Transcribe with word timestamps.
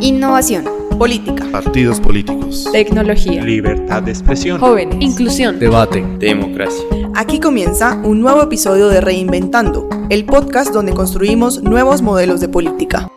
Innovación. 0.00 0.66
Política. 0.98 1.46
Partidos 1.50 2.00
políticos. 2.00 2.68
Tecnología. 2.70 3.42
Libertad 3.42 4.02
de 4.02 4.10
expresión. 4.10 4.60
Jóvenes. 4.60 4.98
Inclusión. 5.00 5.58
Debate. 5.58 6.04
Democracia. 6.18 6.84
Aquí 7.14 7.40
comienza 7.40 7.94
un 8.04 8.20
nuevo 8.20 8.42
episodio 8.42 8.88
de 8.88 9.00
Reinventando, 9.00 9.88
el 10.10 10.26
podcast 10.26 10.70
donde 10.72 10.92
construimos 10.92 11.62
nuevos 11.62 12.02
modelos 12.02 12.40
de 12.40 12.48
política. 12.48 13.08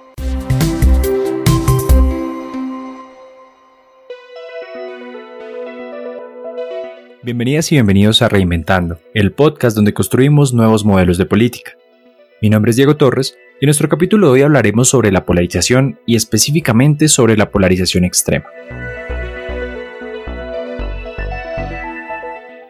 Bienvenidas 7.21 7.71
y 7.73 7.75
bienvenidos 7.75 8.21
a 8.21 8.29
Reinventando, 8.29 8.99
el 9.13 9.33
podcast 9.33 9.75
donde 9.75 9.93
construimos 9.93 10.53
nuevos 10.53 10.85
modelos 10.85 11.17
de 11.17 11.25
política. 11.25 11.73
Mi 12.41 12.49
nombre 12.49 12.69
es 12.69 12.77
Diego 12.77 12.95
Torres 12.95 13.35
en 13.61 13.67
nuestro 13.67 13.89
capítulo 13.89 14.27
de 14.27 14.33
hoy 14.33 14.41
hablaremos 14.41 14.87
sobre 14.87 15.11
la 15.11 15.25
polarización 15.25 15.99
y 16.05 16.15
específicamente 16.15 17.09
sobre 17.09 17.35
la 17.35 17.51
polarización 17.51 18.05
extrema. 18.05 18.45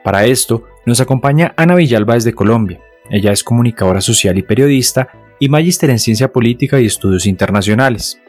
Para 0.03 0.25
esto, 0.25 0.66
nos 0.88 0.99
acompaña 0.99 1.53
Ana 1.57 1.75
Villalba 1.75 2.16
desde 2.16 2.33
Colombia. 2.33 2.80
Ella 3.11 3.31
es 3.31 3.44
comunicadora 3.44 4.02
social 4.02 4.38
y 4.39 4.41
periodista 4.41 5.09
y 5.39 5.49
magíster 5.49 5.91
en 5.91 5.99
ciencia 5.99 6.31
política 6.31 6.81
y 6.81 6.85
estudios 6.85 7.27
internacionales. 7.27 8.19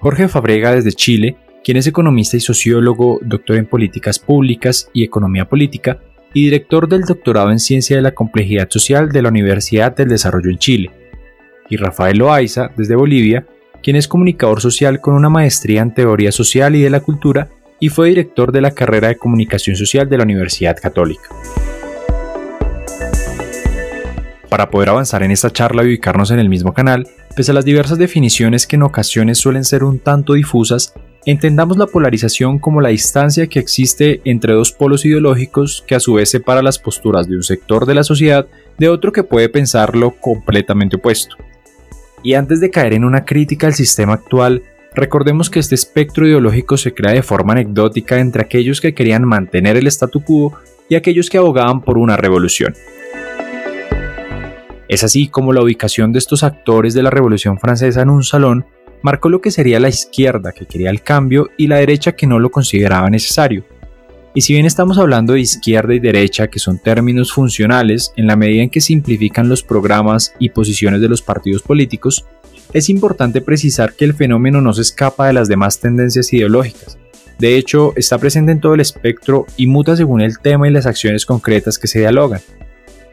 Jorge 0.00 0.26
Fabrega 0.26 0.74
desde 0.74 0.92
Chile, 0.92 1.36
quien 1.62 1.76
es 1.76 1.86
economista 1.86 2.36
y 2.36 2.40
sociólogo, 2.40 3.20
doctor 3.22 3.56
en 3.56 3.66
políticas 3.66 4.18
públicas 4.18 4.90
y 4.92 5.04
economía 5.04 5.48
política 5.48 6.00
y 6.34 6.44
director 6.44 6.88
del 6.88 7.02
doctorado 7.02 7.52
en 7.52 7.60
ciencia 7.60 7.94
de 7.94 8.02
la 8.02 8.14
complejidad 8.14 8.68
social 8.70 9.12
de 9.12 9.22
la 9.22 9.28
Universidad 9.28 9.94
del 9.94 10.08
Desarrollo 10.08 10.50
en 10.50 10.58
Chile 10.58 11.01
y 11.72 11.76
Rafael 11.78 12.18
Loaiza, 12.18 12.70
desde 12.76 12.96
Bolivia, 12.96 13.46
quien 13.82 13.96
es 13.96 14.06
comunicador 14.06 14.60
social 14.60 15.00
con 15.00 15.14
una 15.14 15.30
maestría 15.30 15.80
en 15.80 15.94
teoría 15.94 16.30
social 16.30 16.76
y 16.76 16.82
de 16.82 16.90
la 16.90 17.00
cultura 17.00 17.48
y 17.80 17.88
fue 17.88 18.10
director 18.10 18.52
de 18.52 18.60
la 18.60 18.72
carrera 18.72 19.08
de 19.08 19.16
comunicación 19.16 19.74
social 19.74 20.06
de 20.06 20.18
la 20.18 20.24
Universidad 20.24 20.76
Católica. 20.76 21.30
Para 24.50 24.68
poder 24.68 24.90
avanzar 24.90 25.22
en 25.22 25.30
esta 25.30 25.50
charla 25.50 25.82
y 25.82 25.86
ubicarnos 25.86 26.30
en 26.30 26.40
el 26.40 26.50
mismo 26.50 26.74
canal, 26.74 27.08
pese 27.34 27.52
a 27.52 27.54
las 27.54 27.64
diversas 27.64 27.96
definiciones 27.96 28.66
que 28.66 28.76
en 28.76 28.82
ocasiones 28.82 29.38
suelen 29.38 29.64
ser 29.64 29.82
un 29.82 29.98
tanto 29.98 30.34
difusas, 30.34 30.92
entendamos 31.24 31.78
la 31.78 31.86
polarización 31.86 32.58
como 32.58 32.82
la 32.82 32.90
distancia 32.90 33.46
que 33.46 33.60
existe 33.60 34.20
entre 34.26 34.52
dos 34.52 34.72
polos 34.72 35.06
ideológicos 35.06 35.82
que 35.86 35.94
a 35.94 36.00
su 36.00 36.12
vez 36.12 36.28
separa 36.28 36.62
las 36.62 36.78
posturas 36.78 37.26
de 37.26 37.36
un 37.36 37.42
sector 37.42 37.86
de 37.86 37.94
la 37.94 38.04
sociedad 38.04 38.46
de 38.78 38.90
otro 38.90 39.10
que 39.10 39.22
puede 39.22 39.48
pensarlo 39.48 40.10
completamente 40.20 40.96
opuesto. 40.96 41.36
Y 42.22 42.34
antes 42.34 42.60
de 42.60 42.70
caer 42.70 42.94
en 42.94 43.04
una 43.04 43.24
crítica 43.24 43.66
al 43.66 43.74
sistema 43.74 44.14
actual, 44.14 44.62
recordemos 44.94 45.50
que 45.50 45.58
este 45.58 45.74
espectro 45.74 46.26
ideológico 46.26 46.76
se 46.76 46.94
crea 46.94 47.12
de 47.12 47.22
forma 47.22 47.52
anecdótica 47.52 48.20
entre 48.20 48.42
aquellos 48.42 48.80
que 48.80 48.94
querían 48.94 49.24
mantener 49.24 49.76
el 49.76 49.86
statu 49.88 50.22
quo 50.22 50.56
y 50.88 50.94
aquellos 50.94 51.30
que 51.30 51.38
abogaban 51.38 51.80
por 51.80 51.98
una 51.98 52.16
revolución. 52.16 52.74
Es 54.88 55.02
así 55.04 55.28
como 55.28 55.52
la 55.52 55.62
ubicación 55.62 56.12
de 56.12 56.18
estos 56.18 56.42
actores 56.42 56.92
de 56.94 57.02
la 57.02 57.10
Revolución 57.10 57.58
Francesa 57.58 58.02
en 58.02 58.10
un 58.10 58.22
salón 58.22 58.66
marcó 59.00 59.28
lo 59.28 59.40
que 59.40 59.50
sería 59.50 59.80
la 59.80 59.88
izquierda 59.88 60.52
que 60.52 60.66
quería 60.66 60.90
el 60.90 61.02
cambio 61.02 61.48
y 61.56 61.66
la 61.66 61.76
derecha 61.76 62.12
que 62.12 62.26
no 62.26 62.38
lo 62.38 62.50
consideraba 62.50 63.10
necesario, 63.10 63.64
y 64.34 64.40
si 64.40 64.54
bien 64.54 64.64
estamos 64.64 64.98
hablando 64.98 65.34
de 65.34 65.40
izquierda 65.40 65.94
y 65.94 65.98
derecha, 65.98 66.48
que 66.48 66.58
son 66.58 66.78
términos 66.78 67.32
funcionales 67.32 68.12
en 68.16 68.26
la 68.26 68.36
medida 68.36 68.62
en 68.62 68.70
que 68.70 68.80
simplifican 68.80 69.48
los 69.48 69.62
programas 69.62 70.32
y 70.38 70.48
posiciones 70.48 71.00
de 71.02 71.08
los 71.08 71.20
partidos 71.20 71.62
políticos, 71.62 72.24
es 72.72 72.88
importante 72.88 73.42
precisar 73.42 73.92
que 73.92 74.06
el 74.06 74.14
fenómeno 74.14 74.62
no 74.62 74.72
se 74.72 74.82
escapa 74.82 75.26
de 75.26 75.34
las 75.34 75.48
demás 75.48 75.80
tendencias 75.80 76.32
ideológicas. 76.32 76.96
De 77.38 77.56
hecho, 77.56 77.92
está 77.96 78.18
presente 78.18 78.52
en 78.52 78.60
todo 78.60 78.74
el 78.74 78.80
espectro 78.80 79.46
y 79.56 79.66
muta 79.66 79.96
según 79.96 80.22
el 80.22 80.38
tema 80.38 80.68
y 80.68 80.70
las 80.70 80.86
acciones 80.86 81.26
concretas 81.26 81.78
que 81.78 81.88
se 81.88 81.98
dialogan. 81.98 82.40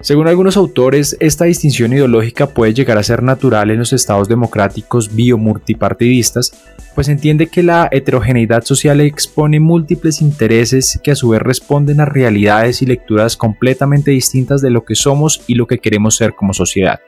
Según 0.01 0.29
algunos 0.29 0.55
autores, 0.55 1.17
esta 1.19 1.43
distinción 1.43 1.91
ideológica 1.91 2.47
puede 2.47 2.73
llegar 2.73 2.97
a 2.97 3.03
ser 3.03 3.21
natural 3.21 3.69
en 3.69 3.79
los 3.79 3.91
estados 3.91 4.29
democráticos 4.29 5.13
biomultipartidistas, 5.13 6.53
pues 6.95 7.09
entiende 7.09 7.47
que 7.47 7.63
la 7.63 7.89
heterogeneidad 7.91 8.63
social 8.63 9.01
expone 9.01 9.59
múltiples 9.59 10.21
intereses 10.21 10.97
que 11.03 11.11
a 11.11 11.15
su 11.15 11.29
vez 11.29 11.41
responden 11.41 11.99
a 11.99 12.05
realidades 12.05 12.81
y 12.81 12.85
lecturas 12.85 13.35
completamente 13.35 14.11
distintas 14.11 14.61
de 14.61 14.69
lo 14.69 14.85
que 14.85 14.95
somos 14.95 15.41
y 15.47 15.55
lo 15.55 15.67
que 15.67 15.79
queremos 15.79 16.15
ser 16.15 16.33
como 16.33 16.53
sociedad. 16.53 17.01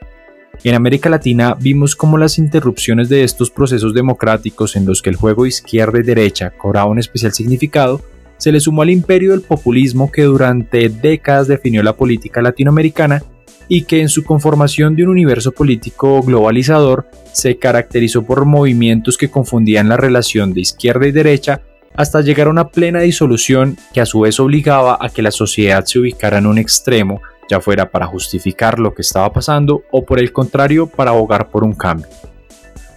En 0.62 0.74
América 0.74 1.08
Latina 1.08 1.56
vimos 1.58 1.96
cómo 1.96 2.18
las 2.18 2.36
interrupciones 2.36 3.08
de 3.08 3.24
estos 3.24 3.50
procesos 3.50 3.94
democráticos 3.94 4.76
en 4.76 4.84
los 4.84 5.00
que 5.00 5.08
el 5.08 5.16
juego 5.16 5.46
izquierda 5.46 5.98
y 5.98 6.02
derecha 6.02 6.50
cobraba 6.50 6.90
un 6.90 6.98
especial 6.98 7.32
significado 7.32 8.02
se 8.42 8.50
le 8.50 8.58
sumó 8.58 8.82
al 8.82 8.90
imperio 8.90 9.30
del 9.30 9.42
populismo 9.42 10.10
que 10.10 10.22
durante 10.22 10.88
décadas 10.88 11.46
definió 11.46 11.80
la 11.84 11.92
política 11.92 12.42
latinoamericana 12.42 13.22
y 13.68 13.84
que 13.84 14.00
en 14.00 14.08
su 14.08 14.24
conformación 14.24 14.96
de 14.96 15.04
un 15.04 15.10
universo 15.10 15.52
político 15.52 16.20
globalizador 16.22 17.06
se 17.32 17.56
caracterizó 17.58 18.24
por 18.24 18.44
movimientos 18.44 19.16
que 19.16 19.30
confundían 19.30 19.88
la 19.88 19.96
relación 19.96 20.52
de 20.54 20.62
izquierda 20.62 21.06
y 21.06 21.12
derecha 21.12 21.60
hasta 21.94 22.20
llegar 22.20 22.48
a 22.48 22.50
una 22.50 22.66
plena 22.66 22.98
disolución 23.02 23.76
que 23.94 24.00
a 24.00 24.06
su 24.06 24.18
vez 24.18 24.40
obligaba 24.40 24.98
a 25.00 25.08
que 25.08 25.22
la 25.22 25.30
sociedad 25.30 25.84
se 25.84 26.00
ubicara 26.00 26.38
en 26.38 26.46
un 26.46 26.58
extremo, 26.58 27.22
ya 27.48 27.60
fuera 27.60 27.92
para 27.92 28.06
justificar 28.06 28.80
lo 28.80 28.92
que 28.92 29.02
estaba 29.02 29.32
pasando 29.32 29.84
o 29.92 30.04
por 30.04 30.18
el 30.18 30.32
contrario 30.32 30.88
para 30.88 31.12
abogar 31.12 31.48
por 31.48 31.62
un 31.62 31.74
cambio. 31.74 32.08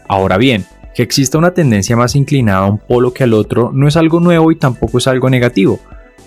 Ahora 0.08 0.38
bien, 0.38 0.66
que 0.96 1.04
exista 1.04 1.38
una 1.38 1.54
tendencia 1.54 1.98
más 1.98 2.16
inclinada 2.16 2.60
a 2.60 2.70
un 2.70 2.80
polo 2.80 3.14
que 3.14 3.26
al 3.26 3.34
otro 3.34 3.72
no 3.74 3.88
es 3.88 3.98
algo 3.98 4.22
nuevo 4.22 4.52
y 4.52 4.56
tampoco 4.56 4.98
es 4.98 5.08
algo 5.08 5.30
negativo, 5.30 5.80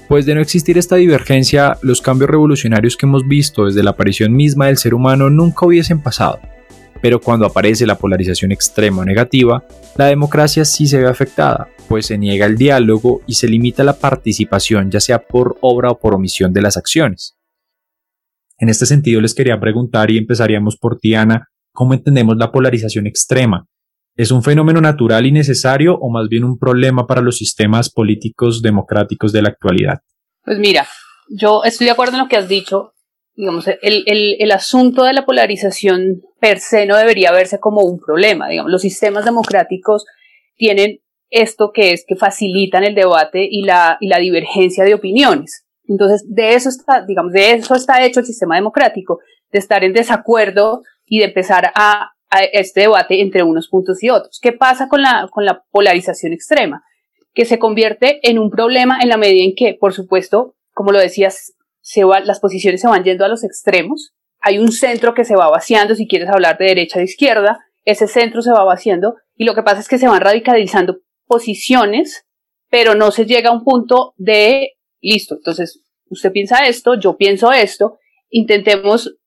pues 0.09 0.27
de 0.27 0.34
no 0.34 0.43
existir 0.43 0.77
esta 0.77 0.97
divergencia, 0.97 1.79
los 1.81 2.03
cambios 2.03 2.31
revolucionarios 2.31 2.97
que 2.97 3.06
hemos 3.06 3.27
visto 3.27 3.65
desde 3.65 3.83
la 3.83 3.91
aparición 3.91 4.37
misma 4.37 4.67
del 4.67 4.77
ser 4.77 4.93
humano 4.93 5.31
nunca 5.31 5.67
hubiesen 5.67 6.03
pasado. 6.03 6.39
Pero 7.01 7.21
cuando 7.21 7.47
aparece 7.47 7.87
la 7.87 7.97
polarización 7.97 8.53
extrema 8.53 9.03
o 9.03 9.05
negativa, 9.05 9.65
la 9.97 10.06
democracia 10.06 10.65
sí 10.65 10.87
se 10.87 10.99
ve 10.99 11.09
afectada, 11.09 11.69
pues 11.89 12.06
se 12.06 12.19
niega 12.19 12.45
el 12.45 12.59
diálogo 12.59 13.23
y 13.27 13.35
se 13.35 13.49
limita 13.49 13.85
la 13.85 13.99
participación, 13.99 14.91
ya 14.91 15.00
sea 15.00 15.21
por 15.21 15.56
obra 15.62 15.91
o 15.91 15.99
por 15.99 16.15
omisión 16.15 16.53
de 16.53 16.62
las 16.62 16.77
acciones. 16.77 17.39
En 18.59 18.69
este 18.69 18.85
sentido 18.85 19.21
les 19.21 19.35
quería 19.35 19.61
preguntar 19.61 20.11
y 20.11 20.19
empezaríamos 20.19 20.77
por 20.77 20.99
Tiana, 20.99 21.49
¿cómo 21.73 21.95
entendemos 21.95 22.37
la 22.37 22.50
polarización 22.50 23.06
extrema? 23.06 23.67
¿Es 24.19 24.33
un 24.33 24.43
fenómeno 24.43 24.81
natural 24.81 25.27
y 25.27 25.31
necesario 25.31 25.97
o 25.97 26.11
más 26.11 26.29
bien 26.29 26.43
un 26.43 26.59
problema 26.59 27.06
para 27.06 27.21
los 27.21 27.37
sistemas 27.37 27.89
políticos 27.89 28.62
democráticos 28.62 29.33
de 29.33 29.43
la 29.43 29.51
actualidad? 29.51 30.01
Pues 30.45 30.59
mira, 30.59 30.89
yo 31.29 31.62
estoy 31.62 31.84
de 31.84 31.93
acuerdo 31.93 32.15
en 32.17 32.23
lo 32.25 32.29
que 32.29 32.37
has 32.37 32.49
dicho. 32.49 32.95
Digamos, 33.37 33.69
el, 33.69 34.03
el, 34.06 34.51
asunto 34.51 35.05
de 35.05 35.12
la 35.12 35.25
polarización 35.25 36.21
per 36.41 36.59
se 36.59 36.84
no 36.84 36.97
debería 36.97 37.31
verse 37.31 37.61
como 37.61 37.83
un 37.83 38.01
problema. 38.01 38.49
Digamos, 38.49 38.73
los 38.73 38.83
sistemas 38.83 39.25
democráticos 39.25 40.05
tienen 40.56 40.99
esto 41.31 41.71
que 41.73 41.93
es 41.93 42.05
que 42.05 42.17
facilitan 42.17 42.83
el 42.83 42.97
debate 42.97 43.47
y 43.49 43.62
la, 43.62 43.99
y 44.00 44.09
la 44.09 44.19
divergencia 44.19 44.83
de 44.83 44.95
opiniones. 44.95 45.65
Entonces, 45.87 46.27
de 46.29 46.55
eso 46.55 46.71
está, 46.71 47.05
digamos, 47.06 47.33
de 47.33 47.53
eso 47.53 47.77
está 47.77 48.05
hecho 48.05 48.19
el 48.19 48.27
sistema 48.27 48.56
democrático, 48.56 49.21
de 49.53 49.61
estar 49.61 49.85
en 49.85 49.93
desacuerdo 49.93 50.83
y 51.06 51.21
de 51.21 51.27
empezar 51.27 51.71
a 51.77 52.15
este 52.53 52.83
debate 52.83 53.21
entre 53.21 53.43
unos 53.43 53.69
puntos 53.69 54.03
y 54.03 54.11
otros. 54.11 54.39
¿Qué 54.41 54.53
pasa 54.53 54.89
con 54.89 55.03
la, 55.03 55.28
con 55.31 55.44
la 55.44 55.65
polarización 55.71 56.33
extrema? 56.33 56.84
Que 57.34 57.44
se 57.44 57.59
convierte 57.59 58.21
en 58.28 58.39
un 58.39 58.50
problema 58.50 58.99
en 59.00 59.09
la 59.09 59.16
medida 59.16 59.44
en 59.44 59.55
que, 59.55 59.75
por 59.78 59.93
supuesto, 59.93 60.55
como 60.72 60.93
lo 60.93 60.99
decías, 60.99 61.55
se 61.81 62.05
va, 62.05 62.21
las 62.21 62.41
posiciones 62.41 62.81
se 62.81 62.88
van 62.88 63.05
yendo 63.05 63.25
a 63.25 63.28
los 63.28 63.44
extremos. 63.44 64.12
Hay 64.41 64.59
un 64.59 64.71
centro 64.72 65.15
que 65.15 65.25
se 65.25 65.37
va 65.37 65.49
vaciando, 65.49 65.94
si 65.94 66.06
quieres 66.06 66.28
hablar 66.28 66.59
de 66.59 66.67
derecha 66.67 66.97
o 66.97 67.00
de 67.00 67.06
izquierda, 67.06 67.59
ese 67.84 68.06
centro 68.06 68.43
se 68.43 68.53
va 68.53 68.65
vaciando 68.65 69.17
y 69.34 69.44
lo 69.44 69.55
que 69.55 69.62
pasa 69.62 69.81
es 69.81 69.88
que 69.88 69.99
se 69.99 70.09
van 70.09 70.21
radicalizando 70.21 70.99
posiciones, 71.26 72.26
pero 72.69 72.94
no 72.94 73.11
se 73.11 73.25
llega 73.25 73.49
a 73.49 73.53
un 73.55 73.64
punto 73.64 74.12
de, 74.17 74.73
listo, 75.00 75.37
entonces 75.37 75.82
usted 76.11 76.31
piensa 76.32 76.67
esto, 76.67 76.99
yo 77.00 77.17
pienso 77.17 77.50
esto, 77.53 77.99
intentemos 78.29 79.18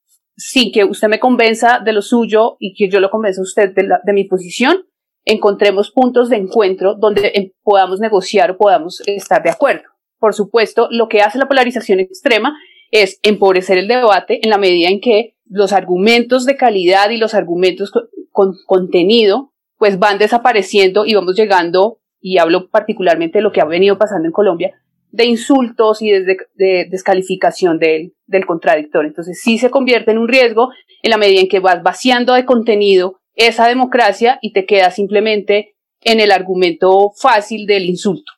sin 0.42 0.72
que 0.72 0.84
usted 0.84 1.08
me 1.08 1.20
convenza 1.20 1.80
de 1.80 1.94
lo 1.94 2.02
suyo 2.02 2.58
y 2.60 2.74
que 2.74 2.90
yo 2.90 3.00
lo 3.00 3.12
convenza 3.12 3.42
a 3.42 3.44
usted 3.44 3.74
de, 3.76 4.14
mi 4.14 4.24
posición, 4.24 4.86
encontremos 5.24 5.92
puntos 5.92 6.30
de 6.30 6.38
encuentro 6.38 6.96
donde 6.96 7.54
podamos 7.62 8.00
negociar 8.00 8.52
o 8.52 8.58
podamos 8.58 9.04
estar 9.06 9.44
de 9.44 9.52
acuerdo. 9.52 9.84
Por 10.20 10.34
supuesto, 10.34 10.88
lo 10.90 11.08
que 11.08 11.22
hace 11.22 11.38
la 11.38 11.48
polarización 11.48 12.00
extrema 12.00 12.58
es 12.90 13.20
empobrecer 13.22 13.78
el 13.78 13.88
debate 13.88 14.40
en 14.44 14.50
la 14.50 14.58
medida 14.58 14.90
en 14.90 15.00
que 15.00 15.36
los 15.46 15.74
argumentos 15.74 16.46
de 16.46 16.58
calidad 16.58 17.12
y 17.12 17.18
los 17.18 17.36
argumentos 17.36 17.92
con 18.32 18.56
contenido 18.66 19.52
pues 19.78 20.00
van 20.00 20.18
desapareciendo 20.18 21.06
y 21.06 21.16
vamos 21.16 21.36
llegando, 21.36 22.00
y 22.20 22.38
hablo 22.38 22.70
particularmente 22.70 23.40
de 23.40 23.44
lo 23.44 23.52
que 23.52 23.62
ha 23.62 23.66
venido 23.66 23.98
pasando 23.98 24.28
en 24.28 24.32
Colombia, 24.32 24.80
de 25.12 25.26
insultos 25.26 26.02
y 26.02 26.10
de, 26.10 26.38
de 26.56 26.88
descalificación 26.90 27.80
del, 27.80 28.14
del 28.28 28.46
contradictor. 28.46 29.06
Entonces 29.06 29.40
sí 29.42 29.58
se 29.58 29.70
convierte 29.70 30.12
en 30.12 30.18
un 30.18 30.28
riesgo 30.28 30.70
en 31.04 31.12
la 31.12 31.18
medida 31.18 31.42
en 31.42 31.50
que 31.50 31.60
vas 31.60 31.84
vaciando 31.84 32.34
de 32.34 32.46
contenido 32.46 33.20
esa 33.36 33.68
democracia 33.68 34.40
y 34.42 34.54
te 34.54 34.66
queda 34.66 34.92
simplemente 34.92 35.76
en 36.02 36.20
el 36.20 36.32
argumento 36.32 37.12
fácil 37.20 37.66
del 37.66 37.86
insulto. 37.86 38.32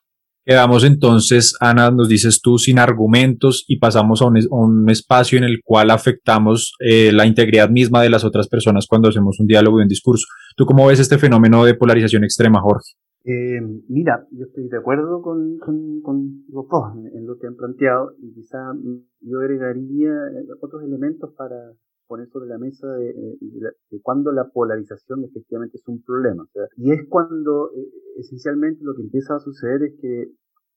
Quedamos 0.45 0.83
entonces, 0.83 1.55
Ana, 1.61 1.89
nos 1.89 2.09
dices 2.09 2.41
tú, 2.41 2.57
sin 2.57 2.77
argumentos 2.77 3.63
y 3.65 3.77
pasamos 3.77 4.21
a 4.21 4.25
un, 4.25 4.89
espacio 4.89 5.37
en 5.37 5.45
el 5.45 5.61
cual 5.63 5.89
afectamos 5.89 6.73
eh, 6.79 7.13
la 7.13 7.25
integridad 7.25 7.69
misma 7.69 8.01
de 8.01 8.09
las 8.09 8.25
otras 8.25 8.49
personas 8.49 8.85
cuando 8.85 9.07
hacemos 9.07 9.39
un 9.39 9.47
diálogo 9.47 9.79
y 9.79 9.83
un 9.83 9.87
discurso. 9.87 10.25
¿Tú 10.57 10.65
cómo 10.65 10.87
ves 10.87 10.99
este 10.99 11.17
fenómeno 11.17 11.63
de 11.63 11.75
polarización 11.75 12.25
extrema, 12.25 12.59
Jorge? 12.59 12.91
Eh, 13.25 13.61
mira, 13.87 14.27
yo 14.31 14.45
estoy 14.45 14.67
de 14.67 14.77
acuerdo 14.77 15.21
con, 15.21 15.57
con, 15.59 16.01
con 16.01 16.45
en, 17.13 17.25
lo 17.25 17.37
que 17.37 17.47
han 17.47 17.55
planteado 17.55 18.11
y 18.19 18.33
quizá 18.33 18.73
yo 19.21 19.39
agregaría 19.39 20.11
eh, 20.11 20.47
otros 20.59 20.83
elementos 20.83 21.33
para 21.37 21.71
poner 22.07 22.27
sobre 22.27 22.49
la 22.49 22.57
mesa 22.57 22.85
de, 22.95 23.13
de, 23.39 24.01
cuando 24.01 24.33
la 24.33 24.49
polarización 24.49 25.23
efectivamente 25.23 25.77
es 25.77 25.87
un 25.87 26.03
problema. 26.03 26.45
y 26.75 26.91
es 26.91 27.07
cuando 27.07 27.71
esencialmente 28.17 28.83
lo 28.83 28.93
que 28.93 29.03
empieza 29.03 29.35
a 29.35 29.39
suceder 29.39 29.83
es 29.83 29.99
que, 30.01 30.31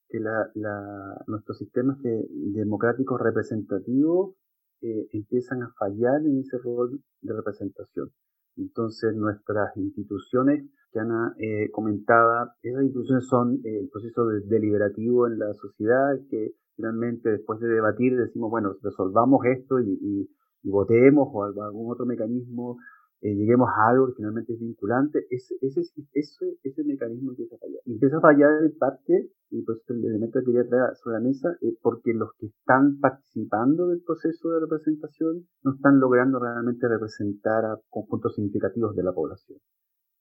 que 0.09 0.21
la, 0.21 0.49
la, 0.55 1.25
nuestros 1.27 1.59
sistemas 1.59 2.01
de, 2.03 2.27
democráticos 2.31 3.21
representativos 3.21 4.37
eh, 4.83 5.09
empiezan 5.13 5.63
a 5.63 5.73
fallar 5.79 6.21
en 6.25 6.39
ese 6.39 6.59
rol 6.59 7.01
de 7.23 7.35
representación. 7.35 8.11
Entonces 8.57 9.15
nuestras 9.15 9.77
instituciones 9.77 10.65
que 10.93 11.01
Ana 11.01 11.35
eh, 11.39 11.71
comentaba, 11.71 12.55
esas 12.63 12.85
instituciones 12.85 13.27
son 13.27 13.61
eh, 13.65 13.81
el 13.81 13.89
proceso 13.89 14.27
deliberativo 14.27 15.27
en 15.27 15.39
la 15.39 15.53
sociedad 15.55 16.17
que 16.31 16.53
finalmente 16.75 17.31
después 17.31 17.61
de 17.61 17.69
debatir 17.69 18.17
decimos, 18.17 18.51
bueno, 18.51 18.77
resolvamos 18.83 19.45
esto 19.47 19.81
y, 19.81 19.99
y, 20.01 20.31
y 20.63 20.71
votemos 20.71 21.29
o 21.33 21.45
algún 21.45 21.91
otro 21.91 22.07
mecanismo 22.07 22.79
eh, 23.23 23.35
lleguemos 23.35 23.69
a 23.69 23.89
algo 23.91 24.09
que 24.09 24.15
finalmente 24.17 24.53
es 24.53 24.61
vinculante, 24.61 25.27
ese, 25.31 25.55
ese, 25.63 25.81
ese, 26.13 26.59
ese 26.63 26.85
mecanismo 26.85 27.31
empieza 27.31 27.57
a 27.57 27.59
fallar. 27.59 27.81
Empieza 27.87 28.17
a 28.19 28.21
fallar 28.21 28.63
en 28.63 28.79
parte, 28.79 29.31
y 29.51 29.63
pues 29.63 29.79
el 29.89 30.05
elemento 30.05 30.41
que 30.41 30.47
quería 30.47 30.69
traer 30.69 30.97
sobre 30.97 31.17
la 31.17 31.25
mesa, 31.25 31.57
es 31.63 31.79
porque 31.81 32.13
los 32.13 32.31
que 32.39 32.47
están 32.47 32.99
participando 33.01 33.89
del 33.89 34.03
proceso 34.03 34.51
de 34.51 34.61
representación 34.61 35.47
no 35.63 35.75
están 35.75 35.99
logrando 35.99 36.39
realmente 36.39 36.87
representar 36.89 37.65
a 37.65 37.81
conjuntos 37.89 38.35
significativos 38.35 38.95
de 38.95 39.03
la 39.03 39.13
población, 39.13 39.59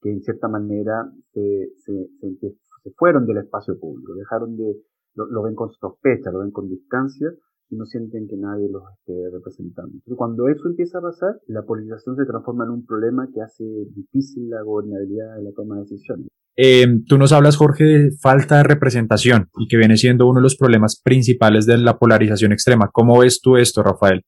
que 0.01 0.11
en 0.11 0.21
cierta 0.21 0.47
manera 0.47 1.11
se, 1.33 1.73
se, 1.83 2.09
se, 2.21 2.91
fueron 2.95 3.25
del 3.25 3.39
espacio 3.39 3.77
público, 3.77 4.13
dejaron 4.13 4.55
de, 4.55 4.73
lo 5.15 5.43
ven 5.43 5.55
con 5.55 5.71
sospecha, 5.71 6.31
lo 6.31 6.39
ven 6.39 6.51
con 6.51 6.69
distancia, 6.69 7.29
y 7.69 7.75
no 7.75 7.85
sienten 7.85 8.27
que 8.27 8.37
nadie 8.37 8.67
los 8.69 8.83
esté 8.93 9.13
representando. 9.31 9.91
Entonces, 9.93 10.17
cuando 10.17 10.47
eso 10.49 10.67
empieza 10.67 10.99
a 10.99 11.01
pasar, 11.01 11.35
la 11.47 11.63
polarización 11.63 12.15
se 12.15 12.25
transforma 12.25 12.65
en 12.65 12.71
un 12.71 12.85
problema 12.85 13.27
que 13.33 13.41
hace 13.41 13.63
difícil 13.95 14.49
la 14.49 14.61
gobernabilidad 14.63 15.35
de 15.37 15.43
la 15.43 15.51
toma 15.55 15.75
de 15.75 15.81
decisiones. 15.81 16.27
Eh, 16.57 16.87
tú 17.07 17.17
nos 17.17 17.33
hablas, 17.33 17.57
Jorge, 17.57 17.83
de 17.83 18.11
falta 18.21 18.57
de 18.57 18.63
representación 18.63 19.49
y 19.57 19.67
que 19.67 19.77
viene 19.77 19.97
siendo 19.97 20.27
uno 20.27 20.39
de 20.39 20.43
los 20.43 20.55
problemas 20.55 21.01
principales 21.01 21.65
de 21.65 21.77
la 21.77 21.97
polarización 21.97 22.53
extrema. 22.53 22.89
¿Cómo 22.93 23.19
ves 23.19 23.41
tú 23.41 23.57
esto, 23.57 23.83
Rafael? 23.83 24.21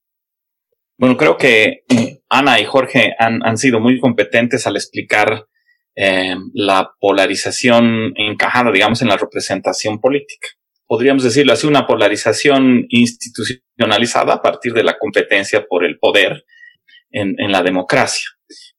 Bueno, 0.98 1.16
creo 1.16 1.38
que 1.38 1.84
eh, 1.90 2.22
Ana 2.30 2.60
y 2.60 2.66
Jorge 2.66 3.14
han, 3.18 3.46
han 3.46 3.58
sido 3.58 3.80
muy 3.80 4.00
competentes 4.00 4.68
al 4.68 4.76
explicar 4.76 5.46
eh, 5.96 6.36
la 6.54 6.92
polarización 7.00 8.14
encajada, 8.16 8.72
digamos, 8.72 9.02
en 9.02 9.08
la 9.08 9.18
representación 9.18 10.00
política 10.02 10.48
podríamos 10.88 11.24
decirlo 11.24 11.54
así, 11.54 11.68
una 11.68 11.86
polarización 11.86 12.86
institucionalizada 12.90 14.36
a 14.36 14.42
partir 14.42 14.74
de 14.74 14.84
la 14.84 14.98
competencia 14.98 15.66
por 15.68 15.86
el 15.86 16.00
poder 16.00 16.46
en, 17.12 17.36
en 17.38 17.52
la 17.52 17.62
democracia. 17.62 18.28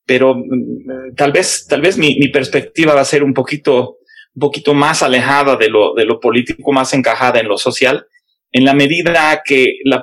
Pero 0.06 0.34
mm, 0.34 1.14
tal 1.16 1.32
vez, 1.32 1.66
tal 1.68 1.82
vez 1.82 1.98
mi, 1.98 2.16
mi, 2.18 2.28
perspectiva 2.28 2.94
va 2.94 3.02
a 3.02 3.04
ser 3.04 3.22
un 3.22 3.34
poquito, 3.34 3.98
un 4.34 4.40
poquito 4.40 4.74
más 4.74 5.02
alejada 5.02 5.56
de 5.56 5.68
lo, 5.68 5.94
de 5.94 6.06
lo 6.06 6.18
político, 6.18 6.72
más 6.72 6.94
encajada 6.94 7.40
en 7.40 7.48
lo 7.48 7.58
social, 7.58 8.06
en 8.50 8.64
la 8.64 8.72
medida 8.72 9.42
que 9.44 9.74
la, 9.84 10.02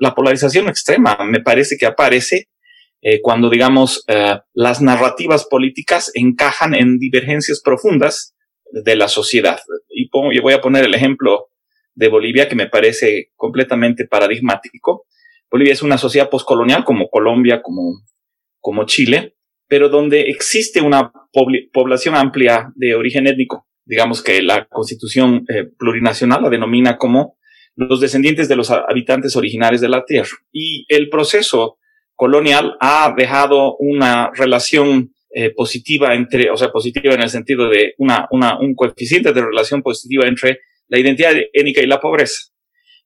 la 0.00 0.14
polarización 0.14 0.68
extrema 0.68 1.16
me 1.24 1.40
parece 1.40 1.78
que 1.78 1.86
aparece 1.86 2.48
eh, 3.00 3.20
cuando, 3.22 3.48
digamos, 3.48 4.04
eh, 4.08 4.38
las 4.52 4.82
narrativas 4.82 5.46
políticas 5.46 6.10
encajan 6.14 6.74
en 6.74 6.98
divergencias 6.98 7.62
profundas 7.64 8.35
de 8.70 8.96
la 8.96 9.08
sociedad. 9.08 9.58
Y 9.88 10.08
pongo, 10.08 10.30
voy 10.42 10.52
a 10.52 10.60
poner 10.60 10.84
el 10.84 10.94
ejemplo 10.94 11.48
de 11.94 12.08
Bolivia 12.08 12.48
que 12.48 12.56
me 12.56 12.68
parece 12.68 13.30
completamente 13.36 14.06
paradigmático. 14.06 15.06
Bolivia 15.50 15.72
es 15.72 15.82
una 15.82 15.98
sociedad 15.98 16.28
postcolonial 16.28 16.84
como 16.84 17.08
Colombia, 17.08 17.62
como, 17.62 18.02
como 18.60 18.84
Chile, 18.84 19.36
pero 19.68 19.88
donde 19.88 20.22
existe 20.22 20.80
una 20.80 21.12
población 21.72 22.14
amplia 22.14 22.72
de 22.74 22.94
origen 22.94 23.26
étnico. 23.26 23.66
Digamos 23.84 24.22
que 24.22 24.42
la 24.42 24.66
constitución 24.66 25.44
eh, 25.48 25.64
plurinacional 25.78 26.42
la 26.42 26.50
denomina 26.50 26.98
como 26.98 27.36
los 27.76 28.00
descendientes 28.00 28.48
de 28.48 28.56
los 28.56 28.70
habitantes 28.70 29.36
originarios 29.36 29.80
de 29.80 29.88
la 29.88 30.04
tierra. 30.04 30.30
Y 30.52 30.86
el 30.88 31.08
proceso 31.08 31.78
colonial 32.14 32.76
ha 32.80 33.14
dejado 33.16 33.76
una 33.78 34.30
relación 34.34 35.14
eh, 35.38 35.50
positiva 35.50 36.14
entre, 36.14 36.50
o 36.50 36.56
sea, 36.56 36.70
positiva 36.70 37.12
en 37.12 37.20
el 37.20 37.28
sentido 37.28 37.68
de 37.68 37.92
una, 37.98 38.26
una, 38.30 38.58
un 38.58 38.74
coeficiente 38.74 39.34
de 39.34 39.42
relación 39.42 39.82
positiva 39.82 40.26
entre 40.26 40.60
la 40.88 40.98
identidad 40.98 41.34
étnica 41.52 41.82
y 41.82 41.86
la 41.86 42.00
pobreza. 42.00 42.54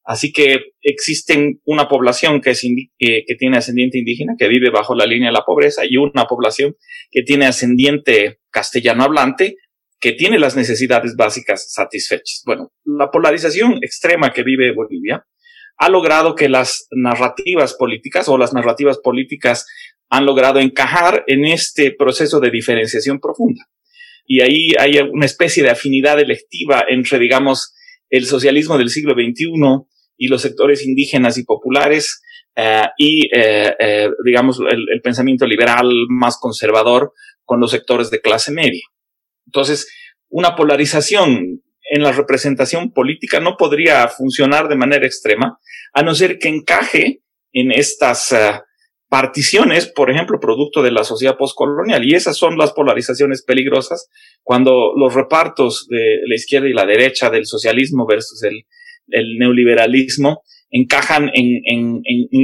Así 0.05 0.33
que 0.33 0.75
existen 0.81 1.61
una 1.65 1.89
población 1.89 2.41
que, 2.41 2.51
es 2.51 2.61
que, 2.99 3.25
que 3.27 3.35
tiene 3.35 3.59
ascendiente 3.59 3.99
indígena, 3.99 4.35
que 4.39 4.47
vive 4.47 4.71
bajo 4.71 4.95
la 4.95 5.07
línea 5.07 5.31
de 5.31 5.33
la 5.33 5.45
pobreza, 5.45 5.83
y 5.85 5.97
una 5.97 6.27
población 6.27 6.77
que 7.11 7.23
tiene 7.23 7.47
ascendiente 7.47 8.39
castellano 8.51 9.03
hablante, 9.03 9.57
que 9.99 10.13
tiene 10.13 10.39
las 10.39 10.55
necesidades 10.55 11.17
básicas 11.17 11.73
satisfechas. 11.73 12.45
Bueno, 12.47 12.71
la 12.85 13.11
polarización 13.11 13.79
extrema 13.83 14.33
que 14.33 14.45
vive 14.45 14.73
Bolivia 14.73 15.27
ha 15.79 15.89
logrado 15.89 16.37
que 16.37 16.49
las 16.49 16.87
narrativas 16.93 17.75
políticas 17.75 18.29
o 18.29 18.39
las 18.39 18.53
narrativas 18.53 18.99
políticas 18.99 19.67
han 20.11 20.27
logrado 20.27 20.59
encajar 20.59 21.25
en 21.29 21.45
este 21.45 21.93
proceso 21.93 22.41
de 22.41 22.51
diferenciación 22.51 23.21
profunda. 23.21 23.65
Y 24.27 24.43
ahí 24.43 24.73
hay 24.79 24.99
una 24.99 25.25
especie 25.25 25.63
de 25.63 25.71
afinidad 25.71 26.21
electiva 26.21 26.85
entre, 26.89 27.19
digamos, 27.19 27.75
el 28.11 28.27
socialismo 28.27 28.77
del 28.77 28.91
siglo 28.91 29.15
XXI 29.15 29.53
y 30.17 30.29
los 30.29 30.43
sectores 30.43 30.85
indígenas 30.85 31.39
y 31.39 31.45
populares 31.45 32.23
eh, 32.57 32.89
y, 32.99 33.27
eh, 33.35 33.75
eh, 33.79 34.11
digamos, 34.25 34.61
el, 34.61 34.87
el, 34.93 35.01
pensamiento 35.01 35.47
liberal 35.47 35.89
más 36.09 36.39
conservador 36.39 37.13
con 37.45 37.61
los 37.61 37.71
sectores 37.71 38.11
de 38.11 38.21
clase 38.21 38.53
media. 38.53 38.83
Entonces, 39.47 39.89
una 40.29 40.57
polarización 40.57 41.63
en 41.91 42.03
la 42.03 42.13
representación 42.13 42.93
política 42.93 43.41
no 43.41 43.57
podría 43.57 44.09
funcionar 44.09 44.69
de 44.69 44.77
manera 44.77 45.07
extrema, 45.07 45.59
a 45.93 46.03
no 46.03 46.15
ser 46.15 46.39
que 46.39 46.49
encaje 46.49 47.23
en 47.53 47.73
estas 47.73 48.35
particiones, 49.11 49.89
por 49.89 50.09
ejemplo, 50.09 50.39
producto 50.39 50.83
de 50.83 50.93
la 50.93 51.03
sociedad 51.03 51.37
postcolonial. 51.37 52.07
Y 52.07 52.15
esas 52.15 52.37
son 52.37 52.57
las 52.57 52.73
polarizaciones 52.73 53.43
peligrosas 53.43 54.09
cuando 54.45 54.93
los 54.97 55.13
repartos 55.13 55.89
de 55.89 56.21
la 56.27 56.35
izquierda 56.37 56.69
y 56.69 56.73
la 56.73 56.87
derecha 56.87 57.29
del 57.29 57.45
socialismo 57.45 58.07
versus 58.07 58.43
el, 58.45 58.65
neoliberalismo 59.39 60.43
encajan 60.71 61.33
en, 61.35 62.03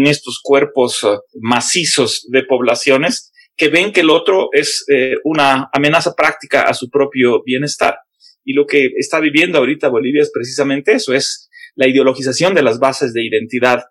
estos 0.09 0.41
cuerpos 0.43 1.05
uh, 1.05 1.21
macizos 1.41 2.27
de 2.29 2.43
poblaciones 2.43 3.33
que 3.57 3.69
ven 3.69 3.93
que 3.93 4.01
el 4.01 4.11
otro 4.11 4.49
es 4.53 4.85
eh, 4.93 5.15
una 5.23 5.71
amenaza 5.73 6.15
práctica 6.17 6.63
a 6.63 6.75
su 6.75 6.91
propio 6.91 7.45
bienestar. 7.45 7.99
Y 8.45 8.55
lo 8.55 8.67
que 8.67 8.91
está 8.97 9.21
viviendo 9.21 9.59
ahorita 9.59 9.89
Bolivia 9.89 10.23
es 10.23 10.33
precisamente 10.35 10.95
eso, 10.95 11.15
es 11.15 11.49
la 11.77 11.87
ideologización 11.87 12.55
de 12.55 12.63
las 12.63 12.81
bases 12.81 13.13
de 13.13 13.25
identidad 13.25 13.85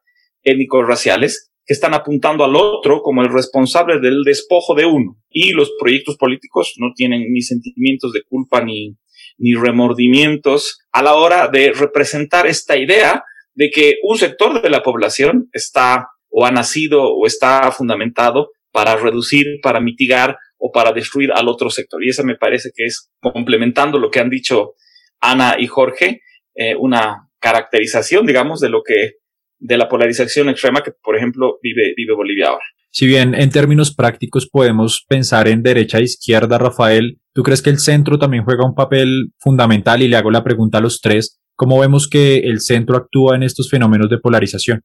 étnico-raciales 0.44 1.54
que 1.66 1.74
están 1.74 1.94
apuntando 1.94 2.44
al 2.44 2.56
otro 2.56 3.02
como 3.02 3.22
el 3.24 3.34
responsable 3.34 4.00
del 4.00 4.24
despojo 4.24 4.76
de 4.76 4.86
uno. 4.86 5.18
Y 5.30 5.52
los 5.52 5.72
proyectos 5.80 6.16
políticos 6.18 6.76
no 6.78 6.92
tienen 6.96 7.32
ni 7.32 7.42
sentimientos 7.42 8.14
de 8.14 8.24
culpa 8.24 8.64
ni, 8.64 8.98
ni 9.38 9.56
remordimientos 9.56 10.80
a 10.92 11.02
la 11.02 11.16
hora 11.16 11.48
de 11.48 11.72
representar 11.74 12.46
esta 12.46 12.78
idea 12.78 13.24
de 13.54 13.72
que 13.72 13.96
un 14.04 14.18
sector 14.18 14.62
de 14.62 14.70
la 14.70 14.84
población 14.84 15.50
está 15.54 16.10
o 16.30 16.46
ha 16.46 16.52
nacido 16.52 17.04
o 17.04 17.26
está 17.26 17.72
fundamentado 17.72 18.50
para 18.72 18.98
reducir, 18.98 19.46
para 19.64 19.80
mitigar 19.80 20.38
o 20.58 20.72
para 20.72 20.92
destruir 20.92 21.32
al 21.32 21.48
otro 21.48 21.70
sector. 21.70 22.04
Y 22.04 22.10
esa 22.10 22.24
me 22.24 22.36
parece 22.36 22.72
que 22.76 22.86
es, 22.86 23.10
complementando 23.22 24.00
lo 24.00 24.12
que 24.12 24.20
han 24.20 24.30
dicho 24.30 24.74
Ana 25.22 25.56
y 25.58 25.68
Jorge, 25.68 26.22
eh, 26.54 26.76
una 26.76 27.30
caracterización, 27.40 28.26
digamos, 28.26 28.60
de 28.60 28.70
lo 28.70 28.84
que 28.84 29.14
de 29.60 29.78
la 29.78 29.88
polarización 29.88 30.50
extrema 30.50 30.82
que, 30.84 30.92
por 30.92 31.16
ejemplo, 31.16 31.58
vive, 31.62 31.94
vive 31.96 32.14
Bolivia 32.14 32.50
ahora. 32.50 32.66
Si 32.92 33.08
bien 33.08 33.36
en 33.36 33.50
términos 33.50 33.94
prácticos 33.94 34.48
podemos 34.50 35.06
pensar 35.10 35.48
en 35.48 35.64
derecha 35.64 35.98
e 35.98 36.04
izquierda, 36.04 36.58
Rafael, 36.58 37.20
¿tú 37.34 37.44
crees 37.44 37.62
que 37.62 37.70
el 37.70 37.80
centro 37.80 38.18
también 38.18 38.46
juega 38.46 38.66
un 38.66 38.74
papel 38.74 39.34
fundamental? 39.38 40.02
Y 40.02 40.08
le 40.08 40.16
hago 40.16 40.32
la 40.32 40.44
pregunta 40.44 40.78
a 40.78 40.82
los 40.82 41.02
tres, 41.02 41.42
¿cómo 41.56 41.80
vemos 41.80 42.08
que 42.10 42.38
el 42.38 42.62
centro 42.62 42.96
actúa 42.96 43.36
en 43.36 43.44
estos 43.44 43.70
fenómenos 43.70 44.10
de 44.10 44.20
polarización? 44.20 44.82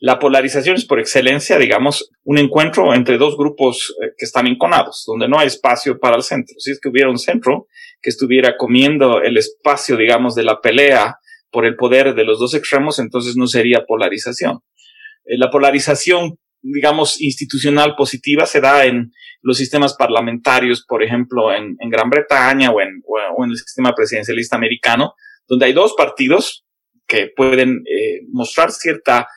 La 0.00 0.18
polarización 0.20 0.76
es 0.76 0.84
por 0.84 1.00
excelencia, 1.00 1.58
digamos, 1.58 2.10
un 2.22 2.38
encuentro 2.38 2.94
entre 2.94 3.18
dos 3.18 3.36
grupos 3.36 3.94
eh, 4.02 4.10
que 4.16 4.26
están 4.26 4.46
enconados, 4.46 5.04
donde 5.06 5.28
no 5.28 5.38
hay 5.38 5.48
espacio 5.48 5.98
para 5.98 6.16
el 6.16 6.22
centro. 6.22 6.54
Si 6.58 6.70
es 6.70 6.80
que 6.80 6.88
hubiera 6.88 7.10
un 7.10 7.18
centro 7.18 7.66
que 8.00 8.10
estuviera 8.10 8.56
comiendo 8.56 9.20
el 9.22 9.36
espacio, 9.36 9.96
digamos, 9.96 10.36
de 10.36 10.44
la 10.44 10.60
pelea 10.60 11.16
por 11.50 11.66
el 11.66 11.76
poder 11.76 12.14
de 12.14 12.24
los 12.24 12.38
dos 12.38 12.54
extremos, 12.54 12.98
entonces 12.98 13.36
no 13.36 13.46
sería 13.46 13.84
polarización. 13.86 14.60
Eh, 15.24 15.38
la 15.38 15.50
polarización, 15.50 16.38
digamos, 16.62 17.20
institucional 17.20 17.94
positiva 17.96 18.46
se 18.46 18.60
da 18.60 18.84
en 18.84 19.12
los 19.40 19.56
sistemas 19.56 19.94
parlamentarios, 19.94 20.84
por 20.86 21.02
ejemplo, 21.02 21.52
en, 21.52 21.76
Gran 21.90 22.10
Bretaña 22.10 22.70
o 22.70 22.80
en, 22.80 23.02
o 23.06 23.44
en, 23.44 23.50
el 23.50 23.56
sistema 23.56 23.94
presidencialista 23.94 24.56
americano, 24.56 25.14
donde 25.46 25.66
hay 25.66 25.72
dos 25.72 25.94
partidos 25.96 26.64
que 27.06 27.30
pueden 27.34 27.82
eh, 27.86 28.20
mostrar 28.30 28.70
cierta 28.70 29.28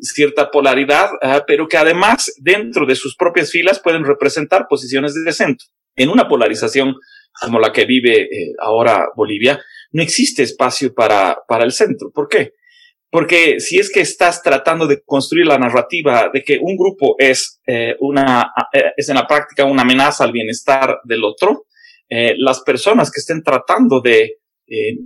cierta 0.00 0.50
polaridad, 0.50 1.10
pero 1.46 1.68
que 1.68 1.76
además 1.76 2.32
dentro 2.38 2.86
de 2.86 2.94
sus 2.94 3.16
propias 3.16 3.50
filas 3.50 3.80
pueden 3.80 4.04
representar 4.04 4.66
posiciones 4.68 5.14
de 5.14 5.32
centro. 5.32 5.66
En 5.94 6.08
una 6.08 6.28
polarización 6.28 6.94
como 7.40 7.58
la 7.58 7.72
que 7.72 7.84
vive 7.84 8.22
eh, 8.22 8.54
ahora 8.58 9.08
Bolivia, 9.14 9.60
no 9.96 10.02
existe 10.02 10.42
espacio 10.42 10.94
para, 10.94 11.38
para 11.48 11.64
el 11.64 11.72
centro. 11.72 12.10
¿Por 12.12 12.28
qué? 12.28 12.52
Porque 13.10 13.60
si 13.60 13.78
es 13.78 13.90
que 13.90 14.00
estás 14.00 14.42
tratando 14.42 14.86
de 14.86 15.02
construir 15.04 15.46
la 15.46 15.58
narrativa 15.58 16.30
de 16.32 16.42
que 16.42 16.58
un 16.60 16.76
grupo 16.76 17.14
es, 17.18 17.60
eh, 17.66 17.96
una, 18.00 18.52
eh, 18.72 18.92
es 18.96 19.08
en 19.08 19.14
la 19.14 19.26
práctica 19.26 19.64
una 19.64 19.82
amenaza 19.82 20.24
al 20.24 20.32
bienestar 20.32 20.98
del 21.04 21.24
otro, 21.24 21.64
las 22.08 22.60
personas 22.60 23.10
que 23.10 23.18
estén 23.18 23.42
tratando 23.42 24.00
de 24.00 24.36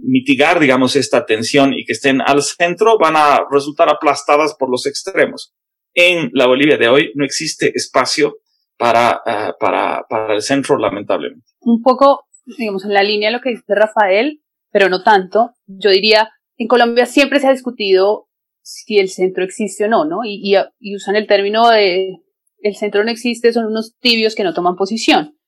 mitigar, 0.02 0.60
digamos, 0.60 0.96
esta 0.96 1.24
tensión 1.24 1.72
y 1.72 1.86
que 1.86 1.94
estén 1.94 2.20
al 2.20 2.42
centro 2.42 2.98
van 2.98 3.16
a 3.16 3.46
resultar 3.50 3.88
aplastadas 3.88 4.54
por 4.58 4.70
los 4.70 4.84
extremos. 4.84 5.54
En 5.94 6.28
la 6.34 6.46
Bolivia 6.46 6.76
de 6.76 6.88
hoy 6.88 7.12
no 7.14 7.24
existe 7.24 7.72
espacio 7.74 8.40
para, 8.76 9.22
para, 9.58 10.04
para 10.10 10.34
el 10.34 10.42
centro, 10.42 10.76
lamentablemente 10.76 11.50
un 11.60 11.82
poco, 11.82 12.26
digamos, 12.58 12.84
en 12.84 12.94
la 12.94 13.02
línea 13.02 13.28
de 13.28 13.36
lo 13.36 13.42
que 13.42 13.50
dice 13.50 13.74
Rafael, 13.74 14.42
pero 14.70 14.88
no 14.88 15.02
tanto. 15.02 15.52
Yo 15.66 15.90
diría, 15.90 16.30
en 16.56 16.68
Colombia 16.68 17.06
siempre 17.06 17.40
se 17.40 17.48
ha 17.48 17.52
discutido 17.52 18.28
si 18.62 18.98
el 18.98 19.08
centro 19.08 19.44
existe 19.44 19.84
o 19.84 19.88
no, 19.88 20.04
¿no? 20.04 20.20
Y, 20.24 20.54
y, 20.78 20.96
usan 20.96 21.16
el 21.16 21.26
término 21.26 21.68
de 21.70 22.20
el 22.62 22.76
centro 22.76 23.02
no 23.02 23.10
existe, 23.10 23.52
son 23.52 23.66
unos 23.66 23.96
tibios 24.00 24.34
que 24.34 24.44
no 24.44 24.52
toman 24.52 24.76
posición. 24.76 25.38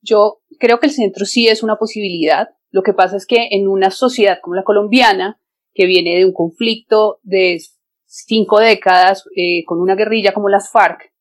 Yo 0.00 0.38
creo 0.58 0.80
que 0.80 0.86
el 0.86 0.92
centro 0.92 1.26
sí 1.26 1.48
es 1.48 1.62
una 1.62 1.76
posibilidad. 1.76 2.48
Lo 2.70 2.82
que 2.82 2.94
pasa 2.94 3.16
es 3.16 3.26
que 3.26 3.48
en 3.50 3.68
una 3.68 3.90
sociedad 3.90 4.38
como 4.42 4.54
la 4.54 4.64
colombiana, 4.64 5.38
que 5.74 5.86
viene 5.86 6.16
de 6.16 6.24
un 6.24 6.32
conflicto 6.32 7.18
de 7.22 7.60
cinco 8.06 8.60
décadas 8.60 9.24
eh, 9.36 9.64
con 9.66 9.80
una 9.80 9.94
guerrilla 9.94 10.32
como 10.32 10.48
las 10.48 10.70
FARC, 10.70 11.12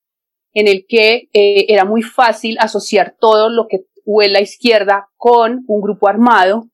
en 0.54 0.68
el 0.68 0.86
que 0.88 1.30
eh, 1.34 1.66
era 1.68 1.86
muy 1.86 2.04
fácil 2.04 2.58
asociar 2.60 3.16
todo 3.20 3.50
lo 3.50 3.68
que 3.68 3.86
en 4.06 4.34
la 4.34 4.42
izquierda 4.42 5.10
con 5.18 5.64
un 5.68 5.82
grupo 5.82 6.08
armado. 6.08 6.70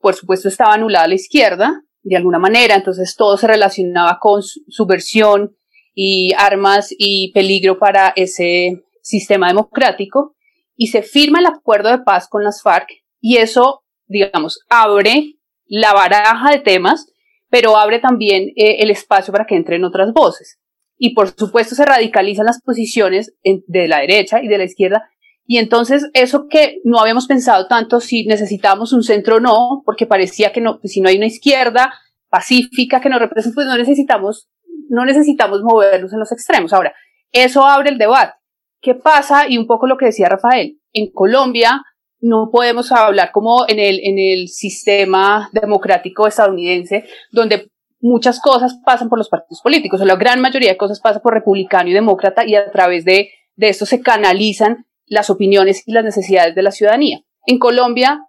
Por 0.00 0.14
supuesto 0.14 0.48
estaba 0.48 0.74
anulada 0.74 1.08
la 1.08 1.14
izquierda 1.14 1.82
de 2.02 2.16
alguna 2.16 2.38
manera, 2.38 2.74
entonces 2.74 3.14
todo 3.16 3.36
se 3.36 3.46
relacionaba 3.46 4.18
con 4.20 4.42
subversión 4.42 5.56
y 5.94 6.32
armas 6.36 6.94
y 6.96 7.30
peligro 7.32 7.78
para 7.78 8.12
ese 8.16 8.84
sistema 9.02 9.48
democrático 9.48 10.34
y 10.76 10.86
se 10.86 11.02
firma 11.02 11.40
el 11.40 11.46
acuerdo 11.46 11.90
de 11.90 11.98
paz 11.98 12.26
con 12.28 12.42
las 12.42 12.62
FARC 12.62 12.88
y 13.20 13.36
eso, 13.36 13.84
digamos, 14.06 14.60
abre 14.70 15.34
la 15.66 15.92
baraja 15.92 16.50
de 16.50 16.60
temas, 16.60 17.12
pero 17.50 17.76
abre 17.76 17.98
también 17.98 18.48
eh, 18.56 18.76
el 18.80 18.90
espacio 18.90 19.32
para 19.32 19.44
que 19.44 19.56
entren 19.56 19.84
otras 19.84 20.12
voces. 20.12 20.58
Y 20.96 21.14
por 21.14 21.28
supuesto 21.28 21.74
se 21.74 21.84
radicalizan 21.84 22.46
las 22.46 22.62
posiciones 22.62 23.34
de 23.42 23.88
la 23.88 24.00
derecha 24.00 24.42
y 24.42 24.48
de 24.48 24.58
la 24.58 24.64
izquierda 24.64 25.10
y 25.50 25.58
entonces 25.58 26.08
eso 26.12 26.46
que 26.48 26.78
no 26.84 27.00
habíamos 27.00 27.26
pensado 27.26 27.66
tanto 27.66 27.98
si 27.98 28.24
necesitábamos 28.24 28.92
un 28.92 29.02
centro 29.02 29.38
o 29.38 29.40
no, 29.40 29.82
porque 29.84 30.06
parecía 30.06 30.52
que 30.52 30.60
no, 30.60 30.78
pues 30.78 30.92
si 30.92 31.00
no 31.00 31.08
hay 31.08 31.16
una 31.16 31.26
izquierda 31.26 31.92
pacífica 32.28 33.00
que 33.00 33.08
nos 33.08 33.18
represente, 33.18 33.56
pues 33.56 33.66
no 33.66 33.76
necesitamos, 33.76 34.48
no 34.88 35.04
necesitamos 35.04 35.62
movernos 35.64 36.12
en 36.12 36.20
los 36.20 36.30
extremos. 36.30 36.72
Ahora, 36.72 36.94
eso 37.32 37.66
abre 37.66 37.90
el 37.90 37.98
debate. 37.98 38.34
¿Qué 38.80 38.94
pasa? 38.94 39.48
Y 39.48 39.58
un 39.58 39.66
poco 39.66 39.88
lo 39.88 39.96
que 39.96 40.04
decía 40.04 40.28
Rafael, 40.28 40.78
en 40.92 41.10
Colombia 41.10 41.82
no 42.20 42.50
podemos 42.52 42.92
hablar 42.92 43.32
como 43.32 43.64
en 43.66 43.80
el, 43.80 43.98
en 44.04 44.20
el 44.20 44.46
sistema 44.46 45.50
democrático 45.52 46.28
estadounidense, 46.28 47.06
donde 47.32 47.72
muchas 47.98 48.38
cosas 48.38 48.78
pasan 48.86 49.08
por 49.08 49.18
los 49.18 49.28
partidos 49.28 49.60
políticos, 49.62 50.00
o 50.00 50.04
la 50.04 50.14
gran 50.14 50.40
mayoría 50.40 50.70
de 50.70 50.76
cosas 50.76 51.00
pasa 51.00 51.20
por 51.20 51.34
republicano 51.34 51.90
y 51.90 51.92
demócrata, 51.92 52.46
y 52.46 52.54
a 52.54 52.70
través 52.70 53.04
de, 53.04 53.30
de 53.56 53.68
esto 53.68 53.84
se 53.84 54.00
canalizan 54.00 54.86
las 55.10 55.28
opiniones 55.28 55.82
y 55.86 55.92
las 55.92 56.04
necesidades 56.04 56.54
de 56.54 56.62
la 56.62 56.70
ciudadanía. 56.70 57.20
En 57.44 57.58
Colombia, 57.58 58.26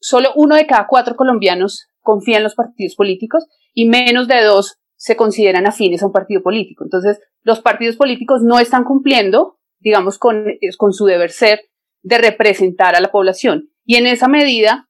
solo 0.00 0.30
uno 0.34 0.56
de 0.56 0.66
cada 0.66 0.86
cuatro 0.88 1.14
colombianos 1.14 1.86
confía 2.00 2.38
en 2.38 2.42
los 2.42 2.54
partidos 2.54 2.96
políticos 2.96 3.46
y 3.74 3.86
menos 3.86 4.26
de 4.26 4.42
dos 4.42 4.78
se 4.96 5.16
consideran 5.16 5.66
afines 5.66 6.02
a 6.02 6.06
un 6.06 6.12
partido 6.12 6.42
político. 6.42 6.82
Entonces, 6.82 7.20
los 7.42 7.60
partidos 7.60 7.96
políticos 7.96 8.42
no 8.42 8.58
están 8.58 8.84
cumpliendo, 8.84 9.58
digamos, 9.80 10.18
con, 10.18 10.46
con 10.78 10.92
su 10.94 11.04
deber 11.04 11.30
ser 11.30 11.60
de 12.02 12.18
representar 12.18 12.96
a 12.96 13.00
la 13.00 13.10
población. 13.10 13.70
Y 13.84 13.96
en 13.96 14.06
esa 14.06 14.28
medida 14.28 14.88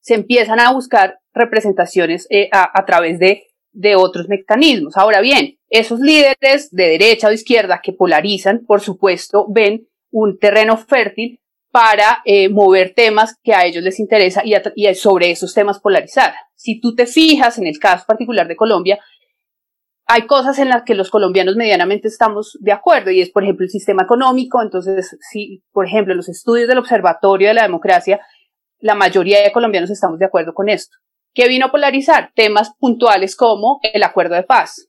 se 0.00 0.14
empiezan 0.14 0.60
a 0.60 0.72
buscar 0.72 1.18
representaciones 1.32 2.26
eh, 2.30 2.50
a, 2.52 2.84
través 2.84 3.18
de, 3.18 3.44
de 3.72 3.96
otros 3.96 4.28
mecanismos. 4.28 4.96
Ahora 4.96 5.22
bien, 5.22 5.58
esos 5.70 6.00
líderes 6.00 6.70
de 6.70 6.88
derecha 6.88 7.28
o 7.28 7.32
izquierda 7.32 7.80
que 7.82 7.92
polarizan, 7.92 8.64
por 8.66 8.80
supuesto, 8.82 9.46
ven 9.48 9.88
un 10.10 10.38
terreno 10.38 10.76
fértil 10.76 11.40
para 11.70 12.22
eh, 12.24 12.48
mover 12.48 12.94
temas 12.94 13.36
que 13.42 13.54
a 13.54 13.64
ellos 13.66 13.82
les 13.82 14.00
interesa 14.00 14.42
y, 14.44 14.54
y, 14.74 14.94
sobre 14.94 15.30
esos 15.30 15.52
temas 15.52 15.80
polarizar. 15.80 16.34
Si 16.54 16.80
tú 16.80 16.94
te 16.94 17.06
fijas 17.06 17.58
en 17.58 17.66
el 17.66 17.78
caso 17.78 18.04
particular 18.06 18.48
de 18.48 18.56
Colombia, 18.56 18.98
hay 20.06 20.26
cosas 20.26 20.58
en 20.58 20.70
las 20.70 20.84
que 20.84 20.94
los 20.94 21.10
colombianos 21.10 21.56
medianamente 21.56 22.08
estamos 22.08 22.56
de 22.60 22.72
acuerdo 22.72 23.10
y 23.10 23.20
es, 23.20 23.30
por 23.30 23.42
ejemplo, 23.42 23.64
el 23.64 23.70
sistema 23.70 24.04
económico. 24.04 24.62
Entonces, 24.62 25.18
si, 25.20 25.62
por 25.70 25.86
ejemplo, 25.86 26.14
los 26.14 26.30
estudios 26.30 26.66
del 26.66 26.78
Observatorio 26.78 27.48
de 27.48 27.54
la 27.54 27.62
Democracia, 27.64 28.18
la 28.78 28.94
mayoría 28.94 29.42
de 29.42 29.52
colombianos 29.52 29.90
estamos 29.90 30.18
de 30.18 30.24
acuerdo 30.24 30.54
con 30.54 30.70
esto. 30.70 30.96
¿Qué 31.34 31.46
vino 31.46 31.66
a 31.66 31.70
polarizar? 31.70 32.32
Temas 32.34 32.72
puntuales 32.78 33.36
como 33.36 33.80
el 33.82 34.02
acuerdo 34.02 34.34
de 34.34 34.44
paz 34.44 34.88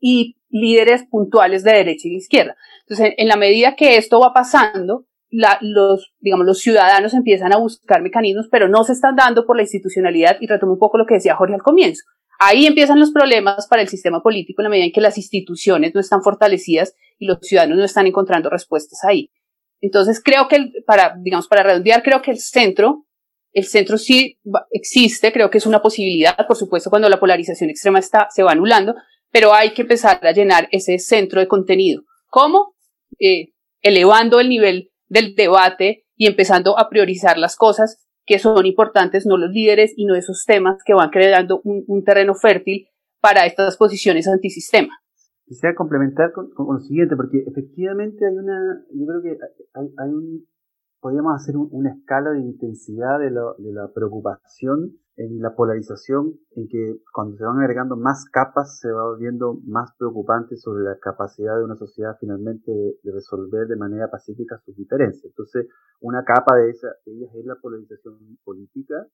y 0.00 0.37
líderes 0.50 1.04
puntuales 1.10 1.62
de 1.64 1.72
derecha 1.72 2.08
y 2.08 2.12
de 2.12 2.16
izquierda. 2.16 2.56
Entonces, 2.80 3.14
en, 3.16 3.28
la 3.28 3.36
medida 3.36 3.76
que 3.76 3.96
esto 3.96 4.20
va 4.20 4.32
pasando, 4.32 5.06
los, 5.30 6.14
digamos, 6.20 6.46
los 6.46 6.60
ciudadanos 6.60 7.12
empiezan 7.14 7.52
a 7.52 7.58
buscar 7.58 8.02
mecanismos, 8.02 8.48
pero 8.50 8.68
no 8.68 8.84
se 8.84 8.92
están 8.92 9.16
dando 9.16 9.46
por 9.46 9.56
la 9.56 9.62
institucionalidad, 9.62 10.38
y 10.40 10.46
retomo 10.46 10.72
un 10.72 10.78
poco 10.78 10.98
lo 10.98 11.06
que 11.06 11.14
decía 11.14 11.36
Jorge 11.36 11.54
al 11.54 11.62
comienzo. 11.62 12.02
Ahí 12.40 12.66
empiezan 12.66 13.00
los 13.00 13.10
problemas 13.10 13.66
para 13.66 13.82
el 13.82 13.88
sistema 13.88 14.22
político 14.22 14.62
en 14.62 14.64
la 14.64 14.70
medida 14.70 14.86
en 14.86 14.92
que 14.92 15.00
las 15.00 15.18
instituciones 15.18 15.92
no 15.92 16.00
están 16.00 16.22
fortalecidas 16.22 16.94
y 17.18 17.26
los 17.26 17.38
ciudadanos 17.42 17.78
no 17.78 17.84
están 17.84 18.06
encontrando 18.06 18.48
respuestas 18.48 19.00
ahí. 19.04 19.32
Entonces, 19.80 20.22
creo 20.22 20.48
que, 20.48 20.70
para, 20.86 21.16
digamos, 21.20 21.48
para 21.48 21.64
redondear, 21.64 22.02
creo 22.02 22.22
que 22.22 22.30
el 22.30 22.38
centro, 22.38 23.06
el 23.52 23.64
centro 23.64 23.98
sí 23.98 24.38
existe, 24.70 25.32
creo 25.32 25.50
que 25.50 25.58
es 25.58 25.66
una 25.66 25.82
posibilidad, 25.82 26.36
por 26.46 26.56
supuesto, 26.56 26.90
cuando 26.90 27.08
la 27.08 27.20
polarización 27.20 27.70
extrema 27.70 27.98
está, 27.98 28.28
se 28.30 28.42
va 28.42 28.52
anulando, 28.52 28.94
pero 29.30 29.52
hay 29.52 29.74
que 29.74 29.82
empezar 29.82 30.24
a 30.26 30.32
llenar 30.32 30.68
ese 30.72 30.98
centro 30.98 31.40
de 31.40 31.48
contenido. 31.48 32.02
¿Cómo? 32.28 32.74
Eh, 33.18 33.52
elevando 33.82 34.40
el 34.40 34.48
nivel 34.48 34.90
del 35.08 35.34
debate 35.34 36.06
y 36.16 36.26
empezando 36.26 36.78
a 36.78 36.88
priorizar 36.88 37.38
las 37.38 37.56
cosas 37.56 38.04
que 38.26 38.38
son 38.38 38.66
importantes, 38.66 39.24
no 39.26 39.38
los 39.38 39.50
líderes 39.50 39.94
y 39.96 40.04
no 40.04 40.14
esos 40.14 40.44
temas 40.46 40.82
que 40.84 40.92
van 40.92 41.08
creando 41.10 41.62
un, 41.64 42.04
terreno 42.04 42.34
fértil 42.34 42.86
para 43.20 43.46
estas 43.46 43.76
posiciones 43.78 44.28
antisistema. 44.28 44.98
Quisiera 45.46 45.74
complementar 45.74 46.32
con, 46.32 46.50
lo 46.56 46.78
siguiente, 46.80 47.16
porque 47.16 47.38
efectivamente 47.46 48.26
hay 48.26 48.36
una, 48.36 48.84
yo 48.92 49.06
creo 49.06 49.22
que 49.22 49.38
hay, 49.72 50.10
un, 50.10 50.46
podríamos 51.00 51.40
hacer 51.40 51.56
una 51.56 51.90
escala 51.90 52.32
de 52.32 52.40
intensidad 52.40 53.18
de, 53.18 53.30
de 53.30 53.72
la 53.72 53.90
preocupación 53.94 54.98
en 55.18 55.40
la 55.42 55.54
polarización, 55.54 56.38
en 56.54 56.68
que 56.68 57.00
cuando 57.12 57.36
se 57.36 57.44
van 57.44 57.58
agregando 57.58 57.96
más 57.96 58.24
capas 58.30 58.78
se 58.78 58.90
va 58.90 59.02
volviendo 59.04 59.58
más 59.66 59.90
preocupante 59.98 60.56
sobre 60.56 60.84
la 60.84 60.96
capacidad 60.98 61.58
de 61.58 61.64
una 61.64 61.74
sociedad 61.76 62.16
finalmente 62.20 62.70
de, 62.70 63.12
resolver 63.12 63.66
de 63.66 63.76
manera 63.76 64.08
pacífica 64.08 64.60
sus 64.64 64.76
diferencias. 64.76 65.24
Entonces, 65.24 65.66
una 66.00 66.24
capa 66.24 66.56
de, 66.56 66.70
esa, 66.70 66.88
ellas 67.06 67.34
es 67.34 67.44
la 67.44 67.56
polarización 67.56 68.38
política 68.44 69.08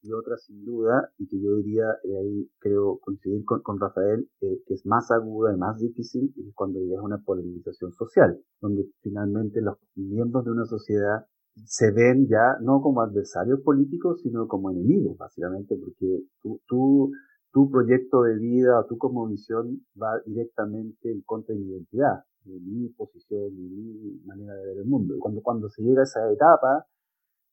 y 0.00 0.12
otra 0.12 0.36
sin 0.36 0.64
duda, 0.64 1.10
y 1.18 1.26
que 1.26 1.40
yo 1.40 1.56
diría, 1.56 1.86
eh, 2.04 2.16
ahí 2.16 2.50
creo 2.60 2.98
coincidir 3.00 3.44
con, 3.44 3.80
Rafael, 3.80 4.30
eh, 4.40 4.62
que 4.64 4.74
es 4.74 4.86
más 4.86 5.10
aguda 5.10 5.52
y 5.52 5.58
más 5.58 5.80
difícil, 5.80 6.32
es 6.36 6.54
cuando 6.54 6.78
ya 6.84 6.94
es 6.94 7.02
una 7.02 7.18
polarización 7.18 7.92
social, 7.92 8.40
donde 8.60 8.88
finalmente 9.02 9.60
los 9.60 9.76
miembros 9.96 10.44
de 10.44 10.52
una 10.52 10.66
sociedad 10.66 11.26
se 11.66 11.90
ven 11.92 12.26
ya 12.28 12.56
no 12.60 12.80
como 12.80 13.00
adversarios 13.00 13.60
políticos, 13.60 14.20
sino 14.22 14.46
como 14.48 14.70
enemigos, 14.70 15.16
básicamente, 15.16 15.76
porque 15.76 16.24
tú, 16.42 16.60
tú, 16.66 17.12
tu 17.52 17.70
proyecto 17.70 18.22
de 18.22 18.36
vida 18.38 18.84
tu 18.88 18.98
cosmovisión 18.98 19.80
va 20.00 20.20
directamente 20.26 21.10
en 21.10 21.22
contra 21.22 21.54
de 21.54 21.60
mi 21.60 21.70
identidad, 21.70 22.24
de 22.44 22.60
mi 22.60 22.88
posición, 22.90 23.54
de 23.54 23.62
mi 23.62 24.20
manera 24.24 24.54
de 24.54 24.66
ver 24.66 24.78
el 24.78 24.86
mundo. 24.86 25.16
Y 25.16 25.18
cuando, 25.18 25.42
cuando 25.42 25.68
se 25.68 25.82
llega 25.82 26.00
a 26.00 26.04
esa 26.04 26.30
etapa, 26.32 26.86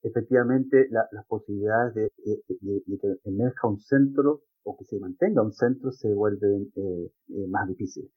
efectivamente 0.02 0.88
las 0.90 1.26
posibilidades 1.26 1.94
de, 1.94 2.10
que 2.16 3.16
emerja 3.24 3.68
un 3.68 3.80
centro 3.80 4.42
o 4.64 4.76
que 4.76 4.84
se 4.84 4.98
mantenga 4.98 5.42
un 5.42 5.52
centro 5.52 5.92
se 5.92 6.12
vuelven 6.12 6.72
eh, 6.76 7.10
eh, 7.28 7.46
más 7.48 7.68
difíciles. 7.68 8.10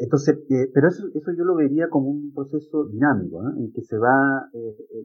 Entonces, 0.00 0.38
eh, 0.50 0.70
pero 0.72 0.88
eso, 0.88 1.06
eso 1.14 1.32
yo 1.36 1.44
lo 1.44 1.54
vería 1.54 1.88
como 1.88 2.10
un 2.10 2.32
proceso 2.34 2.86
dinámico, 2.86 3.42
en 3.56 3.72
que 3.72 3.82
se 3.82 3.98
va, 3.98 4.48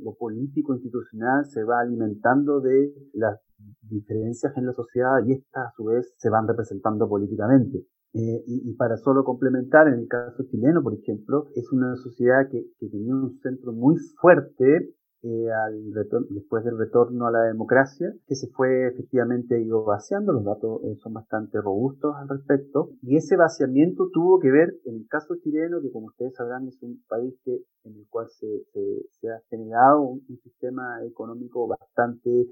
lo 0.04 0.14
político 0.16 0.74
institucional 0.74 1.46
se 1.46 1.64
va 1.64 1.82
alimentando 1.82 2.62
de 2.62 2.94
las 3.14 3.40
diferencias 3.82 4.56
en 4.58 4.66
la 4.66 4.74
sociedad 4.74 5.18
y 5.26 5.34
estas 5.34 5.68
a 5.68 5.72
su 5.76 5.86
vez 5.86 6.14
se 6.18 6.30
van 6.30 6.48
representando 6.48 7.08
políticamente. 7.08 7.86
y, 8.14 8.70
y, 8.70 8.74
para 8.76 8.98
solo 8.98 9.24
complementar, 9.24 9.88
en 9.88 9.94
el 9.94 10.08
caso 10.08 10.44
chileno, 10.50 10.84
por 10.84 10.94
ejemplo, 10.94 11.48
es 11.56 11.72
una 11.72 11.96
sociedad 11.96 12.50
que 12.50 12.66
tenía 12.80 13.16
un 13.16 13.40
centro 13.42 13.72
muy 13.72 13.96
fuerte 14.20 14.94
eh, 15.24 15.52
al 15.52 15.94
después 16.30 16.64
del 16.64 16.78
retorno 16.78 17.28
a 17.28 17.32
la 17.32 17.44
democracia, 17.44 18.12
que 18.28 18.36
se 18.36 18.48
fue 18.48 18.88
efectivamente 18.88 19.62
ido 19.62 19.84
vaciando, 19.84 20.34
los 20.34 20.44
datos 20.44 20.82
eh, 20.84 20.96
son 20.96 21.14
bastante 21.14 21.62
robustos 21.62 22.16
al 22.16 22.28
respecto, 22.28 22.90
y 23.04 23.18
ese 23.18 23.36
vaciamiento 23.36 24.10
tuvo 24.12 24.40
que 24.40 24.50
ver, 24.50 24.74
en 24.86 24.96
el 24.96 25.08
caso 25.08 25.36
chileno, 25.44 25.82
que 25.82 25.92
como 25.92 26.08
ustedes 26.08 26.34
sabrán 26.34 26.68
es 26.68 26.82
un 26.82 27.04
país 27.08 27.36
que, 27.44 27.62
en 27.84 27.96
el 27.96 28.08
cual 28.10 28.28
se, 28.30 28.48
se, 29.20 29.30
ha 29.30 29.40
generado 29.50 30.02
un, 30.02 30.22
sistema 30.42 31.04
económico 31.06 31.68
bastante 31.68 32.48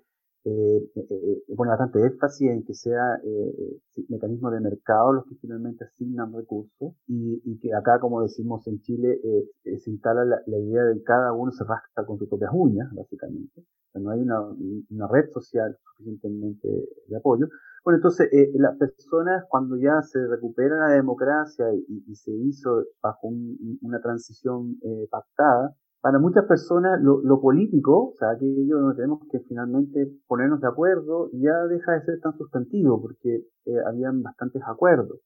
eh, 0.46 0.90
eh, 0.96 1.06
eh, 1.10 1.56
pone 1.56 1.70
bastante 1.70 2.00
énfasis 2.00 2.50
en 2.50 2.64
que 2.64 2.74
sea 2.74 3.20
eh, 3.26 3.78
mecanismos 4.08 4.54
de 4.54 4.62
mercado 4.62 5.12
los 5.12 5.26
que 5.26 5.36
finalmente 5.36 5.84
asignan 5.84 6.32
recursos 6.34 6.94
y, 7.08 7.60
que 7.60 7.74
acá, 7.74 8.00
como 8.00 8.22
decimos 8.22 8.66
en 8.68 8.80
Chile, 8.80 9.20
se 9.64 9.92
instala 9.92 10.24
la, 10.24 10.58
idea 10.58 10.86
de 10.86 10.96
que 10.96 11.04
cada 11.04 11.34
uno 11.34 11.52
se 11.52 11.66
rasca 11.66 12.06
con 12.06 12.18
sus 12.18 12.30
propias 12.30 12.52
uñas, 12.54 12.88
básicamente. 12.94 13.66
no 13.96 14.12
hay 14.12 14.22
una, 14.22 15.08
red 15.08 15.30
social 15.34 15.76
suficientemente 15.84 16.70
de 17.08 17.18
apoyo. 17.18 17.48
Bueno, 17.84 17.98
entonces 17.98 18.30
las 18.54 18.78
personas 18.78 19.44
cuando 19.50 19.76
ya 19.76 20.02
se 20.04 20.26
recupera 20.26 20.88
la 20.88 20.94
democracia 20.96 21.66
y, 21.74 22.04
y 22.08 22.16
se 22.16 22.32
hizo 22.32 22.86
bajo 23.02 23.28
un, 23.28 23.78
una 23.82 24.00
transición 24.00 24.78
pactada, 25.10 25.76
para 26.02 26.20
muchas 26.20 26.46
personas 26.46 27.02
lo, 27.02 27.22
lo, 27.22 27.42
político, 27.42 28.12
o 28.12 28.16
sea, 28.18 28.32
aquello 28.32 28.80
donde 28.80 28.96
tenemos 28.96 29.20
que 29.32 29.40
finalmente 29.42 30.12
ponernos 30.28 30.62
de 30.62 30.68
acuerdo, 30.68 31.30
ya 31.34 31.66
deja 31.68 31.94
de 31.94 32.06
ser 32.06 32.20
tan 32.22 32.38
sustantivo 32.38 33.02
porque 33.02 33.44
eh, 33.66 33.80
habían 33.86 34.22
bastantes 34.22 34.62
acuerdos. 34.66 35.20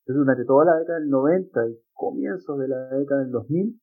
Entonces, 0.00 0.24
durante 0.24 0.44
toda 0.46 0.64
la 0.64 0.76
década 0.76 1.00
del 1.00 1.10
90 1.10 1.68
y 1.68 1.78
comienzos 1.92 2.58
de 2.58 2.68
la 2.68 2.88
década 2.88 3.20
del 3.20 3.30
2000, 3.30 3.80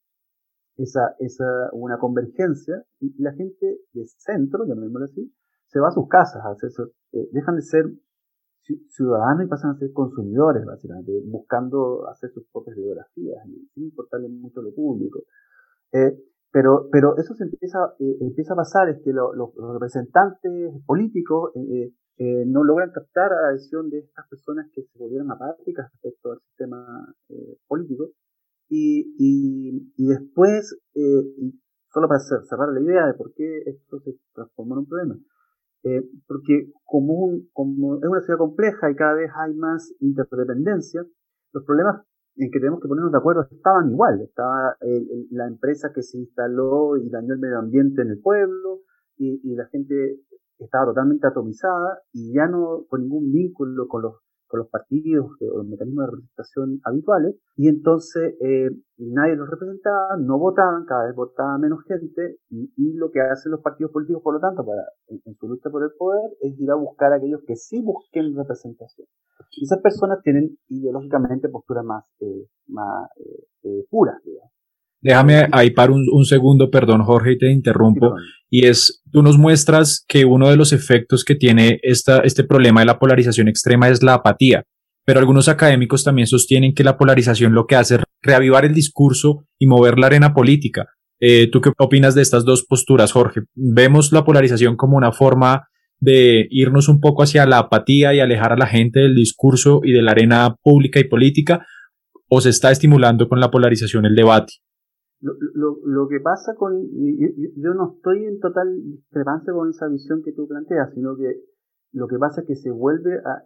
esa, 0.78 1.16
esa, 1.20 1.70
una 1.74 2.00
convergencia 2.00 2.84
y 3.00 3.14
la 3.22 3.32
gente 3.34 3.82
de 3.94 4.06
centro, 4.18 4.66
llamémoslo 4.66 5.06
así, 5.06 5.32
se 5.68 5.80
va 5.80 5.90
a 5.90 5.92
sus 5.92 6.08
casas, 6.08 6.44
a 6.44 6.50
hacer, 6.50 6.72
eh, 7.12 7.30
dejan 7.32 7.56
de 7.56 7.62
ser 7.62 7.86
ciudadanos 8.90 9.46
y 9.46 9.48
pasan 9.48 9.72
a 9.72 9.78
ser 9.78 9.94
consumidores, 9.94 10.66
básicamente, 10.66 11.12
buscando 11.26 12.08
hacer 12.10 12.32
sus 12.32 12.48
propias 12.52 12.76
biografías 12.76 13.44
sin 13.74 13.84
importarle 13.84 14.28
mucho 14.30 14.62
lo 14.62 14.74
público. 14.74 15.24
Eh, 15.96 16.12
pero, 16.52 16.88
pero 16.92 17.18
eso 17.18 17.34
se 17.36 17.44
empieza, 17.44 17.80
eh, 18.00 18.18
empieza 18.22 18.54
a 18.54 18.58
pasar, 18.58 18.90
es 18.90 19.02
que 19.04 19.12
los 19.12 19.52
representantes 19.74 20.72
políticos 20.86 21.52
eh, 21.56 21.92
eh, 22.18 22.46
no 22.48 22.64
logran 22.64 22.92
captar 22.92 23.32
la 23.32 23.50
adhesión 23.50 23.90
de 23.90 24.00
estas 24.00 24.28
personas 24.30 24.70
que 24.74 24.84
se 24.84 24.98
volvieron 24.98 25.32
apáticas 25.32 25.92
respecto 25.92 26.32
al 26.32 26.40
sistema 26.40 27.14
político. 27.68 28.12
Y, 28.70 29.16
y, 29.20 29.94
y 29.98 30.08
después, 30.08 30.80
solo 31.94 32.08
para 32.08 32.20
cerrar 32.20 32.70
la 32.70 32.82
idea 32.82 33.06
de 33.08 33.14
por 33.14 33.34
qué 33.34 33.60
esto 33.66 34.00
se 34.00 34.18
transformó 34.34 34.76
en 34.76 34.80
un 34.80 34.88
problema, 34.88 35.20
porque 36.26 36.72
como, 36.84 37.14
un, 37.16 37.50
como 37.52 37.98
es 37.98 38.10
una 38.10 38.22
ciudad 38.22 38.40
compleja 38.40 38.90
y 38.90 38.96
cada 38.96 39.14
vez 39.14 39.30
hay 39.36 39.54
más 39.56 39.94
interdependencia, 40.00 41.06
los 41.52 41.64
problemas 41.66 42.06
en 42.38 42.52
que 42.52 42.60
tenemos 42.60 42.82
que 42.82 42.88
ponernos 42.88 43.12
de 43.12 43.18
acuerdo 43.18 43.48
estaban 43.50 43.90
igual. 43.90 44.22
Estaba 44.22 44.76
la 45.32 45.48
empresa 45.48 45.92
que 45.94 46.02
se 46.02 46.18
instaló 46.18 46.98
y 46.98 47.10
dañó 47.10 47.34
el 47.34 47.40
medio 47.40 47.60
ambiente 47.60 48.02
en 48.02 48.10
el 48.10 48.20
pueblo 48.20 48.82
y, 49.18 49.40
y, 49.44 49.56
la 49.56 49.66
gente 49.68 50.20
estaba 50.60 50.86
totalmente 50.86 51.28
atomizada 51.28 52.02
y 52.12 52.34
ya 52.34 52.48
no 52.48 52.86
con 52.90 53.02
ningún 53.02 53.32
vínculo 53.32 53.88
con 53.88 54.02
los 54.02 54.16
los 54.58 54.70
partidos 54.70 55.28
o 55.40 55.58
los 55.58 55.68
mecanismos 55.68 56.06
de 56.06 56.12
representación 56.12 56.80
habituales 56.84 57.36
y 57.56 57.70
entonces 57.70 58.36
eh, 58.42 58.70
nadie 58.98 59.36
los 59.36 59.50
representaba, 59.50 60.18
no 60.20 60.38
votaban, 60.40 60.86
cada 60.86 61.06
vez 61.06 61.16
votaba 61.16 61.58
menos 61.58 61.80
gente 61.88 62.38
y, 62.50 62.94
lo 62.96 63.12
que 63.12 63.20
hacen 63.20 63.52
los 63.52 63.62
partidos 63.62 63.92
políticos 63.92 64.24
por 64.24 64.36
lo 64.36 64.40
tanto 64.40 64.66
para 64.66 64.84
en, 65.08 65.36
su 65.36 65.48
lucha 65.48 65.70
por 65.70 65.84
el 65.84 65.92
poder 65.98 66.32
es 66.40 66.58
ir 66.58 66.72
a 66.72 66.76
buscar 66.76 67.12
a 67.12 67.18
aquellos 67.18 67.42
que 67.46 67.56
sí 67.56 67.82
busquen 67.82 68.36
representación. 68.36 69.08
Esas 69.62 69.82
personas 69.82 70.22
tienen 70.24 70.58
ideológicamente 70.70 71.50
posturas 71.50 71.84
más, 71.84 72.06
eh, 72.20 72.48
más 72.68 73.10
eh, 73.18 73.48
eh 73.64 73.86
puras, 73.90 74.16
digamos. 74.24 74.55
Déjame 75.06 75.48
ahí 75.52 75.70
para 75.70 75.92
un, 75.92 76.04
un, 76.12 76.26
segundo, 76.26 76.72
perdón 76.72 77.04
Jorge, 77.04 77.34
y 77.34 77.38
te 77.38 77.52
interrumpo. 77.52 78.16
y 78.50 78.66
es, 78.66 79.04
tú 79.12 79.22
nos 79.22 79.38
muestras 79.38 80.04
que 80.08 80.26
uno 80.26 80.50
de 80.50 80.56
los 80.56 80.74
efectos 80.74 81.24
que 81.24 81.36
tiene 81.36 81.80
esta, 81.84 82.22
este 82.22 82.44
problema 82.44 82.80
de 82.80 82.88
la 82.88 82.98
polarización 82.98 83.48
extrema 83.48 83.88
es 83.88 84.02
la 84.02 84.16
apatía. 84.16 84.64
Pero 85.06 85.20
algunos 85.20 85.48
académicos 85.48 86.04
también 86.04 86.26
sostienen 86.26 86.74
que 86.74 86.84
la 86.84 86.98
polarización 86.98 87.54
lo 87.54 87.68
que 87.68 87.76
hace 87.76 87.96
es 87.96 88.02
reavivar 88.24 88.66
el 88.66 88.74
discurso 88.74 89.46
y 89.60 89.68
mover 89.68 90.00
la 90.00 90.08
arena 90.08 90.34
política. 90.34 90.88
Eh, 91.20 91.52
¿Tú 91.52 91.62
qué 91.62 91.70
opinas 91.78 92.16
de 92.16 92.24
estas 92.24 92.44
dos 92.44 92.66
posturas, 92.66 93.12
Jorge? 93.12 93.42
¿Vemos 93.54 94.12
la 94.12 94.26
polarización 94.26 94.76
como 94.76 94.98
una 94.98 95.12
forma 95.12 95.68
de 96.00 96.48
irnos 96.50 96.90
un 96.90 97.00
poco 97.00 97.22
hacia 97.22 97.46
la 97.46 97.60
apatía 97.60 98.12
y 98.16 98.22
alejar 98.22 98.54
a 98.54 98.58
la 98.58 98.66
gente 98.66 99.02
del 99.02 99.14
discurso 99.14 99.82
y 99.84 99.92
de 99.92 100.02
la 100.02 100.14
arena 100.14 100.56
pública 100.64 101.00
y 101.00 101.04
política? 101.04 101.64
¿O 102.28 102.42
se 102.42 102.50
está 102.50 102.72
estimulando 102.72 103.30
con 103.30 103.40
la 103.40 103.52
polarización 103.52 104.08
el 104.08 104.16
debate? 104.16 104.54
Lo, 105.22 105.34
lo, 105.54 105.78
lo, 105.84 106.08
que 106.08 106.20
pasa 106.20 106.56
con, 106.56 106.74
yo, 106.84 107.28
yo, 107.56 107.74
no 107.74 107.94
estoy 107.96 108.26
en 108.26 108.40
total 108.40 108.68
discrepancia 108.84 109.54
con 109.54 109.70
esa 109.70 109.88
visión 109.88 110.22
que 110.22 110.34
tú 110.34 110.48
planteas, 110.48 110.94
sino 110.94 111.16
que 111.16 111.42
lo 111.94 112.08
que 112.08 112.20
pasa 112.20 112.42
es 112.42 112.48
que 112.48 112.56
se 112.56 112.70
vuelve 112.70 113.18
a, 113.20 113.42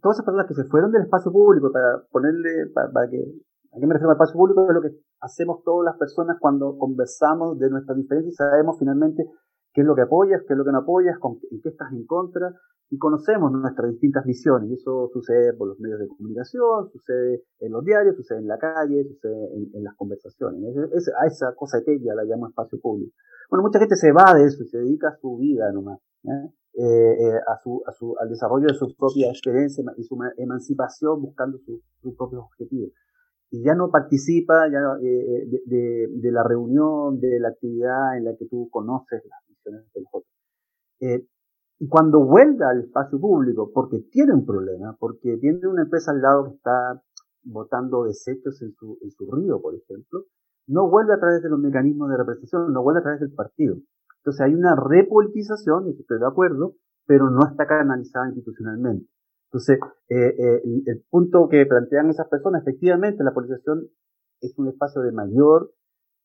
todas 0.00 0.16
esas 0.16 0.24
personas 0.24 0.46
que 0.48 0.54
se 0.54 0.64
fueron 0.64 0.90
del 0.90 1.02
espacio 1.02 1.30
público 1.30 1.70
para 1.70 2.02
ponerle, 2.10 2.66
para, 2.74 2.90
para 2.90 3.08
que, 3.08 3.18
¿a 3.18 3.78
qué 3.78 3.86
me 3.86 3.94
refiero 3.94 4.10
al 4.10 4.16
espacio 4.16 4.36
público? 4.36 4.66
Es 4.68 4.74
lo 4.74 4.82
que 4.82 4.96
hacemos 5.20 5.62
todas 5.62 5.84
las 5.84 5.96
personas 5.96 6.36
cuando 6.40 6.76
conversamos 6.76 7.58
de 7.58 7.70
nuestras 7.70 7.96
diferencias 7.96 8.32
y 8.32 8.36
sabemos 8.36 8.76
finalmente 8.78 9.24
qué 9.72 9.80
es 9.80 9.86
lo 9.86 9.94
que 9.94 10.02
apoyas, 10.02 10.42
qué 10.46 10.54
es 10.54 10.58
lo 10.58 10.64
que 10.64 10.72
no 10.72 10.78
apoyas, 10.78 11.18
con, 11.18 11.38
en 11.50 11.60
qué 11.60 11.70
estás 11.70 11.92
en 11.92 12.06
contra, 12.06 12.52
y 12.90 12.98
conocemos 12.98 13.50
nuestras 13.50 13.90
distintas 13.90 14.24
visiones. 14.26 14.70
Y 14.70 14.74
eso 14.74 15.08
sucede 15.12 15.54
por 15.54 15.68
los 15.68 15.80
medios 15.80 15.98
de 15.98 16.08
comunicación, 16.08 16.90
sucede 16.90 17.42
en 17.60 17.72
los 17.72 17.82
diarios, 17.84 18.16
sucede 18.16 18.38
en 18.38 18.48
la 18.48 18.58
calle, 18.58 19.04
sucede 19.04 19.48
en, 19.72 19.82
las 19.82 19.94
conversaciones. 19.96 20.76
a 21.18 21.26
esa 21.26 21.54
cosa 21.54 21.78
etérea 21.78 22.14
la 22.14 22.24
llamo 22.24 22.48
espacio 22.48 22.78
público. 22.80 23.14
Bueno, 23.48 23.62
mucha 23.62 23.78
gente 23.78 23.96
se 23.96 24.12
va 24.12 24.34
de 24.34 24.44
eso 24.44 24.62
y 24.62 24.68
se 24.68 24.78
dedica 24.78 25.08
a 25.08 25.16
su 25.16 25.36
vida 25.38 25.72
nomás, 25.72 26.00
¿eh? 26.24 26.52
Eh, 26.74 27.40
a 27.46 27.58
su, 27.62 27.82
a 27.86 27.92
su, 27.92 28.14
al 28.18 28.30
desarrollo 28.30 28.66
de 28.66 28.74
su 28.74 28.94
propia 28.96 29.28
experiencia 29.28 29.84
y 29.98 30.04
su 30.04 30.16
emancipación 30.38 31.20
buscando 31.20 31.58
sus 31.58 32.16
propios 32.16 32.44
objetivos. 32.44 32.92
Y 33.50 33.62
ya 33.62 33.74
no 33.74 33.90
participa 33.90 34.70
ya, 34.70 34.78
eh, 35.02 35.46
de, 35.46 35.62
de, 35.66 36.08
de, 36.10 36.32
la 36.32 36.42
reunión, 36.42 37.20
de 37.20 37.38
la 37.40 37.48
actividad 37.48 38.16
en 38.16 38.24
la 38.24 38.36
que 38.38 38.46
tú 38.46 38.70
conoces 38.70 39.22
las 39.28 39.51
Eh, 41.00 41.26
y 41.78 41.88
cuando 41.88 42.20
vuelva 42.24 42.70
al 42.70 42.80
espacio 42.80 43.18
público, 43.18 43.70
porque 43.74 43.98
tiene 44.10 44.32
un 44.32 44.46
problema, 44.46 44.96
porque 44.98 45.36
tiene 45.38 45.66
una 45.66 45.82
empresa 45.82 46.12
al 46.12 46.22
lado 46.22 46.44
que 46.44 46.54
está 46.54 47.02
botando 47.42 48.04
desechos 48.04 48.62
en 48.62 48.72
su, 48.74 49.30
río, 49.32 49.60
por 49.60 49.74
ejemplo, 49.74 50.26
no 50.68 50.88
vuelve 50.88 51.14
a 51.14 51.18
través 51.18 51.42
de 51.42 51.48
los 51.48 51.58
mecanismos 51.58 52.08
de 52.08 52.16
representación, 52.18 52.72
no 52.72 52.82
vuelve 52.82 53.00
a 53.00 53.02
través 53.02 53.20
del 53.20 53.32
partido. 53.32 53.76
Entonces 54.18 54.40
hay 54.42 54.54
una 54.54 54.76
repolitización, 54.76 55.88
estoy 55.88 56.20
de 56.20 56.26
acuerdo, 56.26 56.76
pero 57.04 57.30
no 57.30 57.40
está 57.48 57.66
canalizada 57.66 58.28
institucionalmente. 58.28 59.08
Entonces, 59.50 59.80
eh, 60.08 60.34
eh, 60.38 60.62
el, 60.86 61.04
punto 61.10 61.48
que 61.48 61.66
plantean 61.66 62.10
esas 62.10 62.28
personas, 62.28 62.62
efectivamente, 62.62 63.24
la 63.24 63.34
politización 63.34 63.88
es 64.40 64.56
un 64.56 64.68
espacio 64.68 65.02
de 65.02 65.12
mayor 65.12 65.72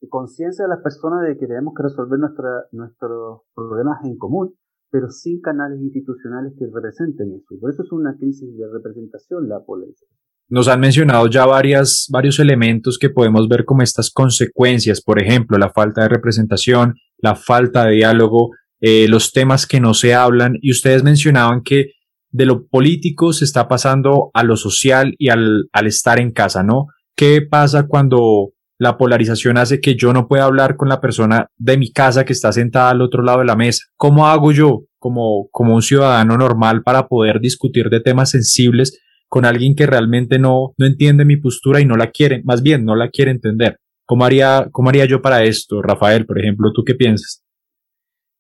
conciencia 0.10 0.66
de 0.66 0.70
las 0.70 0.84
personas 0.84 1.28
de 1.28 1.38
que 1.38 1.48
tenemos 1.48 1.74
que 1.76 1.84
resolver 1.84 2.20
nuestra, 2.20 2.66
nuestros 2.72 3.42
problemas 3.56 4.04
en 4.06 4.18
común, 4.18 4.54
pero 4.92 5.10
sin 5.10 5.42
canales 5.42 5.80
institucionales 5.82 6.54
que 6.58 6.66
representen 6.74 7.34
eso. 7.34 7.60
Por 7.60 7.72
eso 7.72 7.84
es 7.84 7.92
una 7.92 8.16
crisis 8.18 8.56
de 8.58 8.66
representación 8.72 9.50
la 9.50 9.64
polarización. 9.66 10.10
Nos 10.50 10.70
han 10.70 10.80
mencionado 10.80 11.28
ya 11.28 11.46
varias, 11.46 12.08
varios 12.10 12.40
elementos 12.40 12.98
que 12.98 13.10
podemos 13.10 13.50
ver 13.50 13.66
como 13.66 13.82
estas 13.82 14.12
consecuencias, 14.12 15.02
por 15.02 15.22
ejemplo, 15.22 15.58
la 15.58 15.72
falta 15.72 16.04
de 16.04 16.10
representación, 16.10 16.94
la 17.18 17.36
falta 17.36 17.86
de 17.86 17.96
diálogo, 17.96 18.52
eh, 18.80 19.08
los 19.10 19.34
temas 19.34 19.68
que 19.68 19.82
no 19.82 19.94
se 19.94 20.14
hablan, 20.14 20.54
y 20.62 20.72
ustedes 20.72 21.04
mencionaban 21.04 21.64
que 21.64 21.88
de 22.32 22.46
lo 22.46 22.66
político 22.68 23.34
se 23.34 23.44
está 23.44 23.68
pasando 23.68 24.32
a 24.34 24.44
lo 24.44 24.56
social 24.56 25.16
y 25.18 25.30
al, 25.30 25.68
al 25.74 25.88
estar 25.88 26.20
en 26.20 26.32
casa, 26.32 26.64
¿no? 26.64 26.86
¿Qué 27.16 27.42
pasa 27.42 27.88
cuando 27.88 28.52
la 28.80 28.98
polarización 28.98 29.58
hace 29.58 29.80
que 29.80 29.96
yo 29.96 30.14
no 30.14 30.28
pueda 30.28 30.46
hablar 30.46 30.76
con 30.76 30.90
la 30.90 31.02
persona 31.02 31.50
de 31.58 31.78
mi 31.78 31.92
casa 31.92 32.26
que 32.26 32.34
está 32.34 32.52
sentada 32.52 32.92
al 32.92 33.02
otro 33.02 33.24
lado 33.24 33.40
de 33.40 33.46
la 33.46 33.56
mesa? 33.56 33.86
¿Cómo 33.96 34.28
hago 34.28 34.52
yo 34.52 34.84
como, 35.00 35.50
como 35.52 35.76
un 35.76 35.82
ciudadano 35.82 36.38
normal 36.38 36.84
para 36.84 37.08
poder 37.08 37.40
discutir 37.40 37.90
de 37.90 38.02
temas 38.02 38.32
sensibles 38.32 39.00
con 39.28 39.46
alguien 39.46 39.76
que 39.76 39.86
realmente 39.86 40.40
no, 40.40 40.74
no 40.78 40.86
entiende 40.86 41.26
mi 41.26 41.38
postura 41.38 41.82
y 41.82 41.86
no 41.86 41.98
la 41.98 42.12
quiere, 42.12 42.42
más 42.44 42.62
bien 42.62 42.86
no 42.86 42.96
la 42.96 43.10
quiere 43.10 43.32
entender? 43.32 43.80
¿Cómo 44.06 44.24
haría, 44.24 44.70
cómo 44.72 44.90
haría 44.90 45.06
yo 45.06 45.22
para 45.22 45.44
esto, 45.44 45.82
Rafael, 45.82 46.26
por 46.26 46.40
ejemplo? 46.40 46.72
¿Tú 46.74 46.84
qué 46.86 46.96
piensas? 46.96 47.44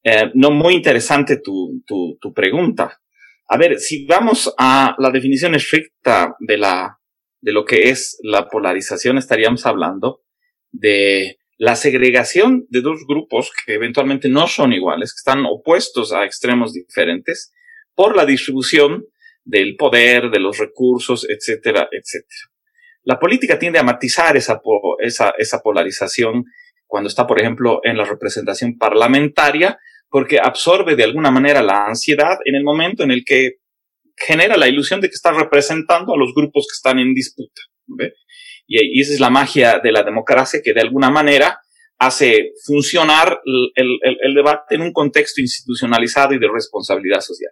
Eh, 0.04 0.32
no, 0.36 0.52
muy 0.52 0.76
interesante 0.76 1.41
tu, 1.43 1.82
tu, 1.86 2.17
tu 2.21 2.34
pregunta. 2.34 3.00
A 3.50 3.58
ver, 3.58 3.78
si 3.80 4.06
vamos 4.06 4.54
a 4.58 4.95
la 4.97 5.10
definición 5.10 5.56
estricta 5.56 6.36
de 6.39 6.58
la, 6.58 6.97
de 7.41 7.52
lo 7.52 7.65
que 7.65 7.89
es 7.89 8.17
la 8.23 8.47
polarización, 8.47 9.17
estaríamos 9.17 9.65
hablando 9.65 10.21
de 10.80 11.38
la 11.58 11.76
segregación 11.76 12.68
de 12.70 12.82
dos 12.82 13.06
grupos 13.08 13.52
que 13.66 13.74
eventualmente 13.74 14.30
no 14.30 14.48
son 14.48 14.74
iguales, 14.74 15.13
que 15.13 15.20
están 15.20 15.46
opuestos 15.46 16.13
a 16.13 16.24
extremos 16.24 16.74
diferentes, 16.74 17.52
por 17.96 18.16
la 18.16 18.26
distribución 18.26 19.06
del 19.44 19.76
poder, 19.76 20.30
de 20.30 20.40
los 20.40 20.60
recursos, 20.60 21.26
etcétera, 21.28 21.90
etcétera. 21.92 22.52
La 23.04 23.18
política 23.18 23.58
tiende 23.58 23.80
a 23.80 23.84
matizar 23.84 24.38
esa, 24.38 24.62
esa, 25.00 25.34
esa 25.38 25.60
polarización 25.62 26.44
cuando 26.86 27.08
está, 27.08 27.26
por 27.26 27.40
ejemplo, 27.40 27.80
en 27.84 27.98
la 27.98 28.06
representación 28.06 28.78
parlamentaria, 28.78 29.80
porque 30.10 30.40
absorbe 30.40 30.96
de 30.96 31.06
alguna 31.06 31.32
manera 31.32 31.62
la 31.62 31.86
ansiedad 31.86 32.38
en 32.46 32.56
el 32.56 32.63
momento 32.63 33.04
en 33.04 33.12
el 33.12 33.24
que 33.26 33.56
genera 34.16 34.58
la 34.58 34.68
ilusión 34.68 35.02
de 35.02 35.10
que 35.10 35.16
está 35.16 35.32
representando 35.32 36.13
a 36.13 36.18
los 36.18 36.34
grupos 36.36 36.68
que 36.70 36.76
están 36.76 37.00
en 37.00 37.13
disputa. 37.13 37.62
Y, 38.68 39.02
esa 39.02 39.14
es 39.14 39.20
la 39.20 39.30
magia 39.30 39.80
de 39.80 39.92
la 39.92 40.04
democracia 40.04 40.62
que 40.64 40.74
de 40.74 40.82
alguna 40.82 41.10
manera 41.10 41.60
hace 41.98 42.52
funcionar 42.66 43.40
el, 43.76 44.36
debate 44.36 44.76
en 44.76 44.82
un 44.82 44.94
contexto 44.94 45.42
institucionalizado 45.42 46.34
y 46.34 46.40
de 46.40 46.48
responsabilidad 46.52 47.22
social. 47.22 47.52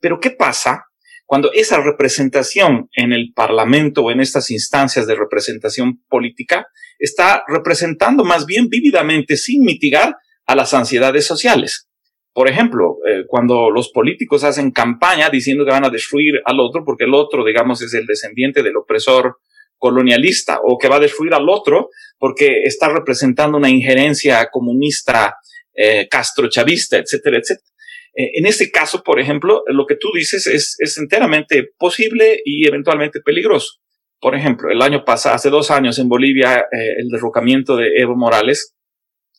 Pero 0.00 0.18
¿qué 0.18 0.30
pasa 0.30 0.84
cuando 1.26 1.52
esa 1.52 1.80
representación 1.80 2.88
en 2.96 3.12
el 3.12 3.32
Parlamento 3.34 4.02
o 4.02 4.10
en 4.10 4.20
estas 4.20 4.50
instancias 4.50 5.06
de 5.06 5.14
representación 5.14 6.02
política 6.08 6.66
está 6.98 7.44
representando 7.46 8.24
más 8.24 8.46
bien 8.46 8.68
vívidamente, 8.68 9.36
sin 9.36 9.62
mitigar, 9.62 10.16
a 10.48 10.56
las 10.56 10.72
ansiedades 10.72 11.26
sociales. 11.26 11.88
Por 12.32 12.48
ejemplo, 12.48 12.96
eh, 13.06 13.24
cuando 13.26 13.70
los 13.70 13.90
políticos 13.90 14.42
hacen 14.42 14.70
campaña 14.70 15.28
diciendo 15.28 15.64
que 15.64 15.72
van 15.72 15.84
a 15.84 15.90
destruir 15.90 16.36
al 16.46 16.58
otro 16.60 16.82
porque 16.84 17.04
el 17.04 17.12
otro, 17.12 17.44
digamos, 17.44 17.82
es 17.82 17.92
el 17.92 18.06
descendiente 18.06 18.62
del 18.62 18.76
opresor 18.76 19.36
colonialista 19.78 20.60
o 20.62 20.76
que 20.76 20.88
va 20.88 20.96
a 20.96 21.00
destruir 21.00 21.34
al 21.34 21.48
otro 21.48 21.90
porque 22.18 22.62
está 22.64 22.88
representando 22.88 23.56
una 23.56 23.70
injerencia 23.70 24.48
comunista, 24.50 25.36
eh, 25.74 26.08
castrochavista, 26.08 26.98
etcétera, 26.98 27.38
etcétera. 27.38 27.68
Eh, 28.14 28.30
en 28.34 28.46
este 28.46 28.70
caso, 28.70 29.02
por 29.02 29.20
ejemplo, 29.20 29.62
lo 29.66 29.86
que 29.86 29.96
tú 29.96 30.08
dices 30.12 30.46
es, 30.46 30.76
es 30.78 30.98
enteramente 30.98 31.68
posible 31.78 32.40
y 32.44 32.66
eventualmente 32.66 33.20
peligroso. 33.20 33.78
Por 34.20 34.34
ejemplo, 34.34 34.70
el 34.70 34.82
año 34.82 35.04
pasado, 35.04 35.36
hace 35.36 35.48
dos 35.48 35.70
años 35.70 35.98
en 36.00 36.08
Bolivia, 36.08 36.66
el 36.72 37.08
derrocamiento 37.08 37.76
de 37.76 37.98
Evo 37.98 38.16
Morales 38.16 38.74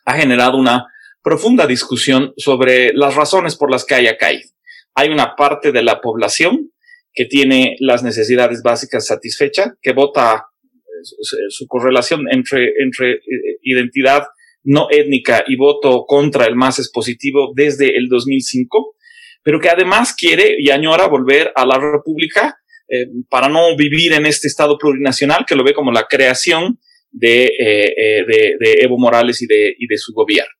ha 0.05 0.13
generado 0.15 0.57
una 0.57 0.87
profunda 1.21 1.67
discusión 1.67 2.33
sobre 2.37 2.93
las 2.93 3.15
razones 3.15 3.55
por 3.55 3.69
las 3.69 3.85
que 3.85 3.95
haya 3.95 4.17
caído. 4.17 4.49
Hay 4.95 5.09
una 5.09 5.35
parte 5.35 5.71
de 5.71 5.83
la 5.83 6.01
población 6.01 6.71
que 7.19 7.25
tiene 7.25 7.75
las 7.81 8.01
necesidades 8.01 8.61
básicas 8.63 9.05
satisfechas, 9.05 9.73
que 9.81 9.91
vota 9.91 10.45
eh, 10.65 11.49
su 11.49 11.67
correlación 11.67 12.21
entre, 12.31 12.71
entre 12.81 13.15
eh, 13.15 13.57
identidad 13.61 14.23
no 14.63 14.87
étnica 14.89 15.43
y 15.45 15.57
voto 15.57 16.05
contra 16.07 16.45
el 16.45 16.55
MAS 16.55 16.79
es 16.79 16.89
positivo 16.89 17.51
desde 17.53 17.97
el 17.97 18.07
2005, 18.07 18.95
pero 19.43 19.59
que 19.59 19.67
además 19.67 20.15
quiere 20.15 20.55
y 20.59 20.69
añora 20.69 21.09
volver 21.09 21.51
a 21.55 21.65
la 21.65 21.77
República 21.77 22.57
eh, 22.87 23.07
para 23.29 23.49
no 23.49 23.75
vivir 23.75 24.13
en 24.13 24.25
este 24.25 24.47
Estado 24.47 24.77
plurinacional 24.77 25.43
que 25.45 25.57
lo 25.57 25.65
ve 25.65 25.73
como 25.73 25.91
la 25.91 26.05
creación 26.09 26.79
de, 27.11 27.51
de, 28.27 28.77
Evo 28.81 28.97
Morales 28.97 29.41
y 29.41 29.45
de, 29.45 29.75
y 29.77 29.87
de 29.87 29.97
su 29.97 30.13
gobierno. 30.13 30.53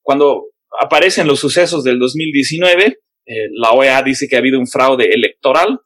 Cuando 0.00 0.46
aparecen 0.80 1.26
los 1.26 1.40
sucesos 1.40 1.84
del 1.84 1.98
2019, 1.98 3.00
eh, 3.30 3.48
la 3.52 3.70
OEA 3.70 4.02
dice 4.02 4.26
que 4.28 4.34
ha 4.34 4.40
habido 4.40 4.58
un 4.58 4.66
fraude 4.66 5.10
electoral, 5.12 5.78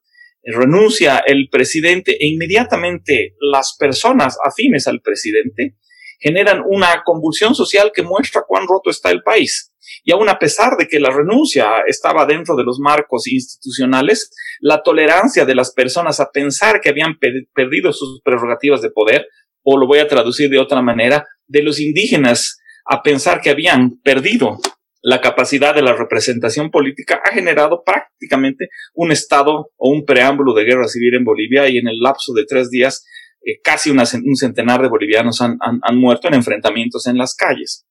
renuncia 0.45 1.23
el 1.27 1.49
presidente 1.51 2.13
e 2.13 2.29
inmediatamente 2.29 3.35
las 3.41 3.77
personas 3.79 4.37
afines 4.45 4.87
al 4.87 5.01
presidente 5.01 5.77
generan 6.21 6.63
una 6.67 7.03
convulsión 7.05 7.55
social 7.55 7.93
que 7.95 8.03
muestra 8.03 8.45
cuán 8.47 8.67
roto 8.67 8.91
está 8.91 9.11
el 9.11 9.23
país. 9.23 9.73
Y 10.03 10.13
aún 10.13 10.29
a 10.29 10.39
pesar 10.39 10.77
de 10.79 10.87
que 10.87 10.99
la 10.99 11.11
renuncia 11.11 11.81
estaba 11.87 12.25
dentro 12.25 12.57
de 12.57 12.65
los 12.65 12.79
marcos 12.79 13.27
institucionales, 13.27 14.31
la 14.61 14.83
tolerancia 14.83 15.45
de 15.45 15.55
las 15.55 15.73
personas 15.73 16.21
a 16.21 16.31
pensar 16.31 16.81
que 16.81 16.89
habían 16.89 17.19
perdido 17.53 17.93
sus 17.93 18.23
prerrogativas 18.23 18.81
de 18.81 18.91
poder, 18.91 19.27
o 19.63 19.79
lo 19.79 19.87
voy 19.87 19.99
a 19.99 20.09
traducir 20.09 20.49
de 20.51 20.59
otra 20.59 20.83
manera, 20.83 21.27
de 21.47 21.63
los 21.63 21.81
indígenas 21.81 22.59
a 22.87 23.03
pensar 23.03 23.41
que 23.41 23.51
habían 23.51 23.99
perdido 24.03 24.59
la 25.05 25.21
capacidad 25.21 25.75
de 25.75 25.83
la 25.83 25.93
representación 25.93 26.71
política 26.71 27.21
ha 27.23 27.35
generado 27.35 27.83
prácticamente 27.85 28.71
un 28.95 29.13
estado 29.13 29.71
o 29.77 29.91
un 29.91 30.07
preámbulo 30.07 30.55
de 30.55 30.65
guerra 30.65 30.89
civil 30.89 31.15
en 31.15 31.25
Bolivia 31.25 31.69
y 31.69 31.77
en 31.77 31.89
el 31.89 31.99
lapso 31.99 32.33
de 32.33 32.47
tres 32.47 32.71
días 32.71 33.05
eh, 33.45 33.61
casi 33.63 33.91
un 33.91 34.37
centenar 34.37 34.81
de 34.81 34.89
bolivianos 34.89 35.43
han, 35.43 35.59
muerto 35.93 36.29
en 36.29 36.35
enfrentamientos 36.35 37.07
en 37.07 37.19
las 37.19 37.35
calles. 37.35 37.87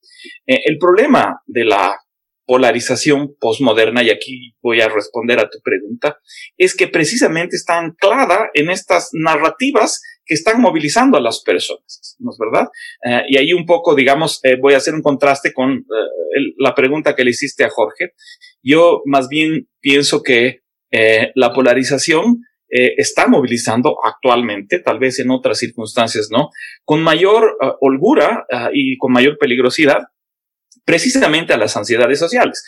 Eh, 0.48 0.62
el 0.66 0.80
problema 0.80 1.40
de 1.46 1.66
la 1.66 2.00
polarización 2.48 3.36
postmoderna, 3.40 4.02
y 4.02 4.10
aquí 4.10 4.56
voy 4.64 4.82
a 4.82 4.90
responder 4.90 5.40
a 5.40 5.52
tu 5.52 5.60
pregunta, 5.64 6.18
es 6.58 6.76
que 6.76 6.88
precisamente 6.88 7.56
está 7.56 7.78
anclada 7.78 8.50
en 8.56 8.72
estas 8.72 9.10
narrativas 9.14 10.02
que 10.26 10.34
están 10.34 10.62
movilizando 10.62 11.18
a 11.18 11.22
las 11.22 11.42
personas, 11.44 12.16
¿no 12.20 12.32
es 12.32 12.38
verdad? 12.38 12.70
Eh, 13.06 13.24
y 13.30 13.38
ahí 13.38 13.54
un 13.54 13.66
poco, 13.66 13.96
digamos, 13.96 14.40
eh, 14.44 14.58
voy 14.60 14.74
a 14.74 14.78
hacer 14.78 14.94
un 14.94 15.02
contraste 15.02 15.54
con 15.54 15.72
eh, 15.72 15.84
la 16.58 16.74
pregunta 16.74 17.16
que 17.16 17.24
le 17.24 17.32
hiciste 17.32 17.64
a 17.64 17.70
Jorge. 17.70 18.14
Yo 18.62 19.02
más 19.06 19.28
bien 19.28 19.68
pienso 19.82 20.22
que 20.22 20.62
la 21.34 21.52
polarización 21.54 22.42
está 22.70 23.26
movilizando 23.28 23.98
actualmente, 24.04 24.78
tal 24.78 25.00
vez 25.00 25.20
en 25.20 25.32
otras 25.32 25.58
circunstancias 25.58 26.28
no, 26.32 26.50
con 26.86 27.02
mayor 27.02 27.58
holgura 27.82 28.46
y 28.72 28.96
con 29.00 29.12
mayor 29.12 29.40
peligrosidad, 29.40 30.04
precisamente 30.86 31.52
a 31.52 31.58
las 31.58 31.76
ansiedades 31.76 32.20
sociales. 32.20 32.64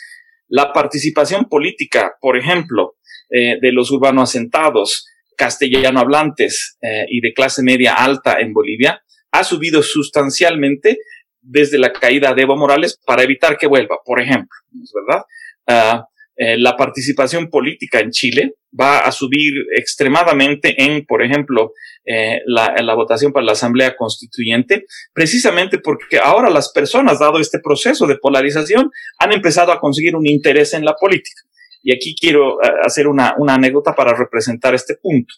La 0.48 0.72
participación 0.72 1.44
política, 1.44 2.16
por 2.20 2.36
ejemplo, 2.36 2.96
de 3.30 3.72
los 3.72 3.92
urbanos 3.92 4.30
asentados, 4.30 5.06
castellano 5.36 6.00
hablantes 6.00 6.78
eh, 6.82 7.06
y 7.08 7.20
de 7.20 7.32
clase 7.32 7.62
media 7.62 7.94
alta 7.94 8.38
en 8.40 8.52
Bolivia 8.52 9.02
ha 9.30 9.44
subido 9.44 9.82
sustancialmente 9.82 10.98
desde 11.40 11.78
la 11.78 11.92
caída 11.92 12.34
de 12.34 12.42
Evo 12.42 12.56
Morales 12.56 12.98
para 13.04 13.22
evitar 13.22 13.56
que 13.56 13.66
vuelva, 13.66 13.98
por 14.04 14.20
ejemplo, 14.20 14.58
¿es 14.82 14.92
verdad? 14.92 15.24
Ah, 15.66 16.08
eh, 16.38 16.58
la 16.58 16.76
participación 16.76 17.48
política 17.48 17.98
en 17.98 18.10
Chile 18.10 18.56
va 18.78 18.98
a 18.98 19.10
subir 19.10 19.54
extremadamente 19.74 20.74
en, 20.82 21.06
por 21.06 21.22
ejemplo, 21.22 21.72
eh, 22.04 22.42
la, 22.44 22.74
la, 22.82 22.94
votación 22.94 23.32
para 23.32 23.46
la 23.46 23.52
Asamblea 23.52 23.96
Constituyente, 23.96 24.84
precisamente 25.14 25.78
porque 25.78 26.18
ahora 26.18 26.50
las 26.50 26.70
personas, 26.72 27.20
dado 27.20 27.40
este 27.40 27.58
proceso 27.58 28.06
de 28.06 28.18
polarización, 28.18 28.90
han 29.18 29.32
empezado 29.32 29.72
a 29.72 29.80
conseguir 29.80 30.14
un 30.14 30.26
interés 30.26 30.74
en 30.74 30.84
la 30.84 30.94
política. 30.94 31.40
Y 31.86 31.94
aquí 31.94 32.16
quiero 32.16 32.60
eh, 32.60 32.68
hacer 32.84 33.06
una, 33.06 33.36
una 33.38 33.54
anécdota 33.54 33.94
para 33.94 34.12
representar 34.12 34.74
este 34.74 34.96
punto. 35.00 35.32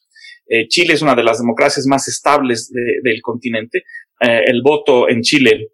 Eh, 0.49 0.67
Chile 0.67 0.95
es 0.95 1.03
una 1.03 1.15
de 1.15 1.23
las 1.23 1.39
democracias 1.41 1.87
más 1.87 2.09
estables 2.09 2.73
del 2.73 3.21
continente. 3.21 3.85
Eh, 4.19 4.45
el 4.47 4.63
voto 4.63 5.11
en 5.11 5.21
Chile 5.21 5.73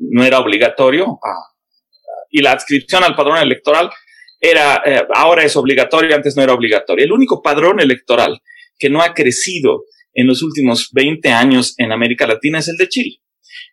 no 0.00 0.24
era 0.24 0.40
obligatorio 0.40 1.20
ah, 1.22 1.54
y 2.28 2.42
la 2.42 2.52
adscripción 2.52 3.04
al 3.04 3.14
padrón 3.14 3.38
electoral 3.38 3.88
era, 4.40 4.82
ahora 5.14 5.44
es 5.44 5.54
obligatorio, 5.54 6.16
antes 6.16 6.36
no 6.36 6.42
era 6.42 6.54
obligatorio. 6.54 7.04
El 7.04 7.12
único 7.12 7.40
padrón 7.40 7.78
electoral 7.78 8.40
que 8.76 8.90
no 8.90 9.00
ha 9.00 9.14
crecido 9.14 9.84
en 10.12 10.26
los 10.26 10.42
últimos 10.42 10.90
20 10.92 11.28
años 11.28 11.74
en 11.78 11.92
América 11.92 12.26
Latina 12.26 12.58
es 12.58 12.68
el 12.68 12.76
de 12.78 12.88
Chile 12.88 13.20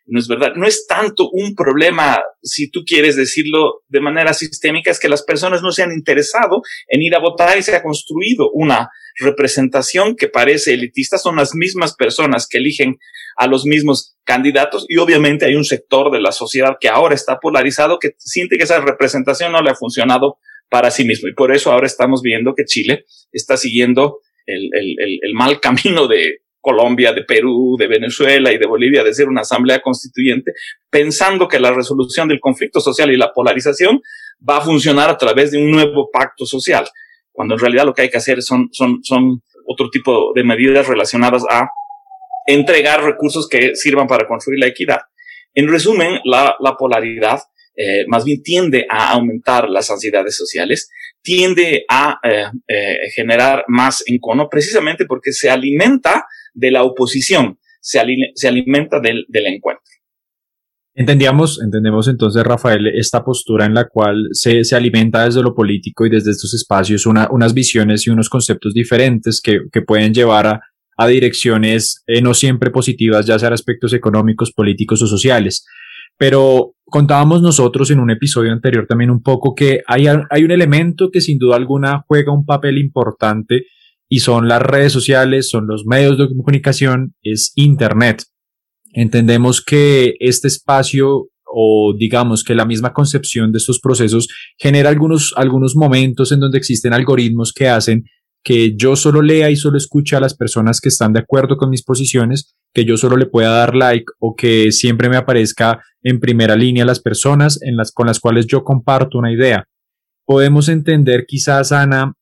no 0.08 0.18
es 0.18 0.28
verdad. 0.28 0.54
No 0.56 0.66
es 0.66 0.86
tanto 0.86 1.28
un 1.30 1.54
problema, 1.54 2.20
si 2.42 2.70
tú 2.70 2.80
quieres 2.84 3.16
decirlo 3.16 3.82
de 3.88 4.00
manera 4.00 4.32
sistémica, 4.32 4.90
es 4.90 4.98
que 4.98 5.08
las 5.08 5.22
personas 5.22 5.62
no 5.62 5.70
se 5.70 5.82
han 5.82 5.92
interesado 5.92 6.62
en 6.88 7.02
ir 7.02 7.14
a 7.14 7.20
votar 7.20 7.56
y 7.58 7.62
se 7.62 7.76
ha 7.76 7.82
construido 7.82 8.50
una 8.52 8.88
representación 9.18 10.16
que 10.16 10.28
parece 10.28 10.74
elitista. 10.74 11.18
Son 11.18 11.36
las 11.36 11.54
mismas 11.54 11.94
personas 11.94 12.46
que 12.48 12.58
eligen 12.58 12.98
a 13.36 13.46
los 13.46 13.64
mismos 13.64 14.16
candidatos 14.24 14.86
y 14.88 14.96
obviamente 14.98 15.44
hay 15.44 15.54
un 15.54 15.64
sector 15.64 16.10
de 16.10 16.20
la 16.20 16.32
sociedad 16.32 16.76
que 16.80 16.88
ahora 16.88 17.14
está 17.14 17.38
polarizado 17.38 17.98
que 17.98 18.12
siente 18.18 18.56
que 18.56 18.64
esa 18.64 18.80
representación 18.80 19.52
no 19.52 19.62
le 19.62 19.70
ha 19.70 19.74
funcionado 19.74 20.38
para 20.68 20.90
sí 20.90 21.04
mismo. 21.04 21.28
Y 21.28 21.34
por 21.34 21.54
eso 21.54 21.72
ahora 21.72 21.86
estamos 21.86 22.22
viendo 22.22 22.54
que 22.54 22.64
Chile 22.64 23.04
está 23.32 23.56
siguiendo 23.56 24.20
el, 24.46 24.70
el, 24.72 25.18
el, 25.22 25.34
mal 25.34 25.60
camino 25.60 26.08
de 26.08 26.40
Colombia, 26.60 27.12
de 27.12 27.24
Perú, 27.24 27.76
de 27.78 27.86
Venezuela 27.86 28.52
y 28.52 28.58
de 28.58 28.66
Bolivia 28.66 29.04
de 29.04 29.14
ser 29.14 29.28
una 29.28 29.42
asamblea 29.42 29.80
constituyente, 29.80 30.52
pensando 30.90 31.48
que 31.48 31.60
la 31.60 31.72
resolución 31.72 32.28
del 32.28 32.40
conflicto 32.40 32.80
social 32.80 33.10
y 33.10 33.16
la 33.16 33.32
polarización 33.32 34.00
va 34.48 34.58
a 34.58 34.60
funcionar 34.60 35.10
a 35.10 35.16
través 35.16 35.50
de 35.50 35.58
un 35.58 35.70
nuevo 35.70 36.10
pacto 36.12 36.44
social, 36.46 36.86
cuando 37.32 37.54
en 37.54 37.60
realidad 37.60 37.84
lo 37.84 37.94
que 37.94 38.02
hay 38.02 38.10
que 38.10 38.18
hacer 38.18 38.42
son, 38.42 38.68
son, 38.72 38.98
son 39.02 39.42
otro 39.66 39.90
tipo 39.90 40.32
de 40.34 40.44
medidas 40.44 40.86
relacionadas 40.86 41.44
a 41.50 41.68
entregar 42.46 43.04
recursos 43.04 43.48
que 43.48 43.76
sirvan 43.76 44.06
para 44.06 44.26
construir 44.26 44.60
la 44.60 44.66
equidad. 44.66 45.00
En 45.54 45.68
resumen, 45.68 46.20
la, 46.24 46.56
la 46.60 46.76
polaridad 46.76 47.40
eh, 47.80 48.04
más 48.08 48.24
bien 48.24 48.42
tiende 48.42 48.86
a 48.90 49.12
aumentar 49.12 49.70
las 49.70 49.88
ansiedades 49.88 50.36
sociales, 50.36 50.90
tiende 51.22 51.84
a 51.88 52.18
eh, 52.24 52.46
eh, 52.66 52.96
generar 53.14 53.64
más 53.68 54.02
encono, 54.06 54.48
precisamente 54.48 55.04
porque 55.04 55.30
se 55.30 55.48
alimenta 55.48 56.26
de 56.58 56.70
la 56.70 56.82
oposición, 56.82 57.58
se, 57.80 58.00
se 58.34 58.48
alimenta 58.48 59.00
del, 59.00 59.24
del 59.28 59.46
encuentro. 59.46 59.82
Entendíamos, 60.94 61.60
entendemos 61.62 62.08
entonces, 62.08 62.42
Rafael, 62.42 62.88
esta 62.88 63.24
postura 63.24 63.66
en 63.66 63.74
la 63.74 63.86
cual 63.88 64.28
se, 64.32 64.64
se 64.64 64.74
alimenta 64.74 65.24
desde 65.24 65.42
lo 65.42 65.54
político 65.54 66.04
y 66.04 66.10
desde 66.10 66.32
estos 66.32 66.54
espacios 66.54 67.06
una, 67.06 67.28
unas 67.30 67.54
visiones 67.54 68.04
y 68.06 68.10
unos 68.10 68.28
conceptos 68.28 68.74
diferentes 68.74 69.40
que, 69.40 69.60
que 69.72 69.82
pueden 69.82 70.12
llevar 70.12 70.46
a, 70.48 70.60
a 70.96 71.06
direcciones 71.06 72.02
no 72.20 72.34
siempre 72.34 72.70
positivas, 72.70 73.26
ya 73.26 73.38
sean 73.38 73.52
aspectos 73.52 73.92
económicos, 73.92 74.52
políticos 74.52 75.00
o 75.00 75.06
sociales. 75.06 75.64
Pero 76.16 76.74
contábamos 76.84 77.42
nosotros 77.42 77.92
en 77.92 78.00
un 78.00 78.10
episodio 78.10 78.50
anterior 78.50 78.84
también 78.88 79.10
un 79.10 79.22
poco 79.22 79.54
que 79.54 79.82
hay, 79.86 80.06
hay 80.08 80.42
un 80.42 80.50
elemento 80.50 81.10
que 81.12 81.20
sin 81.20 81.38
duda 81.38 81.54
alguna 81.54 82.02
juega 82.08 82.32
un 82.32 82.44
papel 82.44 82.76
importante 82.76 83.66
y 84.08 84.20
son 84.20 84.48
las 84.48 84.62
redes 84.62 84.92
sociales, 84.92 85.50
son 85.50 85.66
los 85.66 85.84
medios 85.86 86.18
de 86.18 86.28
comunicación, 86.28 87.14
es 87.22 87.52
Internet. 87.56 88.24
Entendemos 88.92 89.62
que 89.62 90.14
este 90.20 90.48
espacio 90.48 91.28
o 91.50 91.94
digamos 91.98 92.44
que 92.44 92.54
la 92.54 92.66
misma 92.66 92.92
concepción 92.92 93.52
de 93.52 93.58
estos 93.58 93.80
procesos 93.80 94.28
genera 94.58 94.90
algunos, 94.90 95.32
algunos 95.36 95.76
momentos 95.76 96.30
en 96.32 96.40
donde 96.40 96.58
existen 96.58 96.92
algoritmos 96.92 97.52
que 97.52 97.68
hacen 97.68 98.04
que 98.42 98.76
yo 98.76 98.96
solo 98.96 99.20
lea 99.20 99.50
y 99.50 99.56
solo 99.56 99.76
escuche 99.76 100.16
a 100.16 100.20
las 100.20 100.34
personas 100.34 100.80
que 100.80 100.88
están 100.88 101.12
de 101.12 101.20
acuerdo 101.20 101.56
con 101.56 101.70
mis 101.70 101.82
posiciones, 101.82 102.54
que 102.72 102.84
yo 102.84 102.96
solo 102.96 103.16
le 103.16 103.26
pueda 103.26 103.50
dar 103.50 103.74
like 103.74 104.06
o 104.20 104.34
que 104.36 104.72
siempre 104.72 105.08
me 105.08 105.16
aparezca 105.16 105.82
en 106.02 106.20
primera 106.20 106.56
línea 106.56 106.84
las 106.84 107.00
personas 107.00 107.60
en 107.62 107.76
las, 107.76 107.92
con 107.92 108.06
las 108.06 108.20
cuales 108.20 108.46
yo 108.46 108.64
comparto 108.64 109.18
una 109.18 109.32
idea. 109.32 109.64
Podemos 110.24 110.68
entender 110.68 111.24
quizás, 111.26 111.72
Ana, 111.72 112.14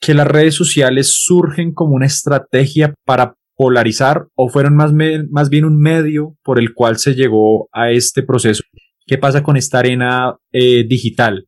que 0.00 0.14
las 0.14 0.26
redes 0.26 0.54
sociales 0.54 1.22
surgen 1.22 1.72
como 1.72 1.94
una 1.94 2.06
estrategia 2.06 2.94
para 3.04 3.34
polarizar 3.54 4.26
o 4.34 4.48
fueron 4.48 4.74
más, 4.74 4.92
más 5.30 5.50
bien 5.50 5.66
un 5.66 5.78
medio 5.78 6.36
por 6.42 6.58
el 6.58 6.72
cual 6.72 6.96
se 6.96 7.14
llegó 7.14 7.68
a 7.72 7.90
este 7.90 8.22
proceso. 8.22 8.62
¿Qué 9.06 9.18
pasa 9.18 9.42
con 9.42 9.56
esta 9.56 9.80
arena 9.80 10.38
eh, 10.52 10.84
digital? 10.88 11.46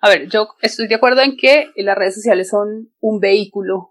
A 0.00 0.08
ver, 0.08 0.28
yo 0.28 0.48
estoy 0.62 0.88
de 0.88 0.94
acuerdo 0.94 1.20
en 1.20 1.36
que 1.36 1.70
las 1.76 1.98
redes 1.98 2.14
sociales 2.14 2.48
son 2.48 2.90
un 3.00 3.20
vehículo 3.20 3.90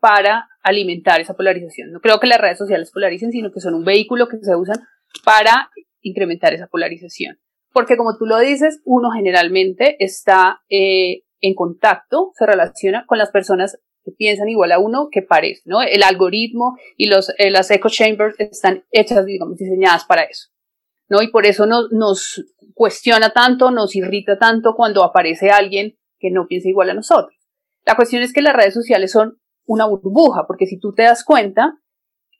para 0.00 0.48
alimentar 0.62 1.20
esa 1.20 1.34
polarización. 1.34 1.92
No 1.92 2.00
creo 2.00 2.20
que 2.20 2.26
las 2.26 2.40
redes 2.40 2.58
sociales 2.58 2.90
polaricen, 2.92 3.30
sino 3.30 3.52
que 3.52 3.60
son 3.60 3.74
un 3.74 3.84
vehículo 3.84 4.28
que 4.28 4.36
se 4.42 4.54
usan 4.54 4.76
para 5.24 5.70
incrementar 6.02 6.52
esa 6.52 6.66
polarización. 6.66 7.38
Porque 7.72 7.96
como 7.96 8.16
tú 8.18 8.26
lo 8.26 8.38
dices, 8.38 8.80
uno 8.84 9.10
generalmente 9.10 9.96
está 9.98 10.60
eh, 10.68 11.22
en 11.40 11.54
contacto, 11.54 12.32
se 12.34 12.46
relaciona 12.46 13.04
con 13.06 13.18
las 13.18 13.30
personas 13.30 13.78
que 14.04 14.12
piensan 14.12 14.48
igual 14.48 14.72
a 14.72 14.78
uno 14.78 15.08
que 15.10 15.22
parece, 15.22 15.62
¿no? 15.64 15.82
El 15.82 16.02
algoritmo 16.02 16.76
y 16.96 17.06
los, 17.06 17.30
eh, 17.38 17.50
las 17.50 17.70
echo 17.70 17.88
chambers 17.88 18.38
están 18.38 18.84
hechas, 18.90 19.24
digamos, 19.24 19.56
diseñadas 19.56 20.04
para 20.04 20.22
eso. 20.22 20.48
¿no? 21.08 21.22
Y 21.22 21.28
por 21.30 21.46
eso 21.46 21.66
nos, 21.66 21.92
nos 21.92 22.44
cuestiona 22.74 23.30
tanto, 23.30 23.70
nos 23.70 23.94
irrita 23.94 24.38
tanto 24.38 24.74
cuando 24.74 25.04
aparece 25.04 25.50
alguien 25.50 25.96
que 26.18 26.30
no 26.30 26.46
piensa 26.46 26.68
igual 26.68 26.90
a 26.90 26.94
nosotros. 26.94 27.36
La 27.84 27.96
cuestión 27.96 28.22
es 28.22 28.32
que 28.32 28.42
las 28.42 28.56
redes 28.56 28.74
sociales 28.74 29.12
son 29.12 29.38
una 29.66 29.86
burbuja, 29.86 30.46
porque 30.46 30.66
si 30.66 30.78
tú 30.78 30.94
te 30.94 31.02
das 31.02 31.24
cuenta, 31.24 31.78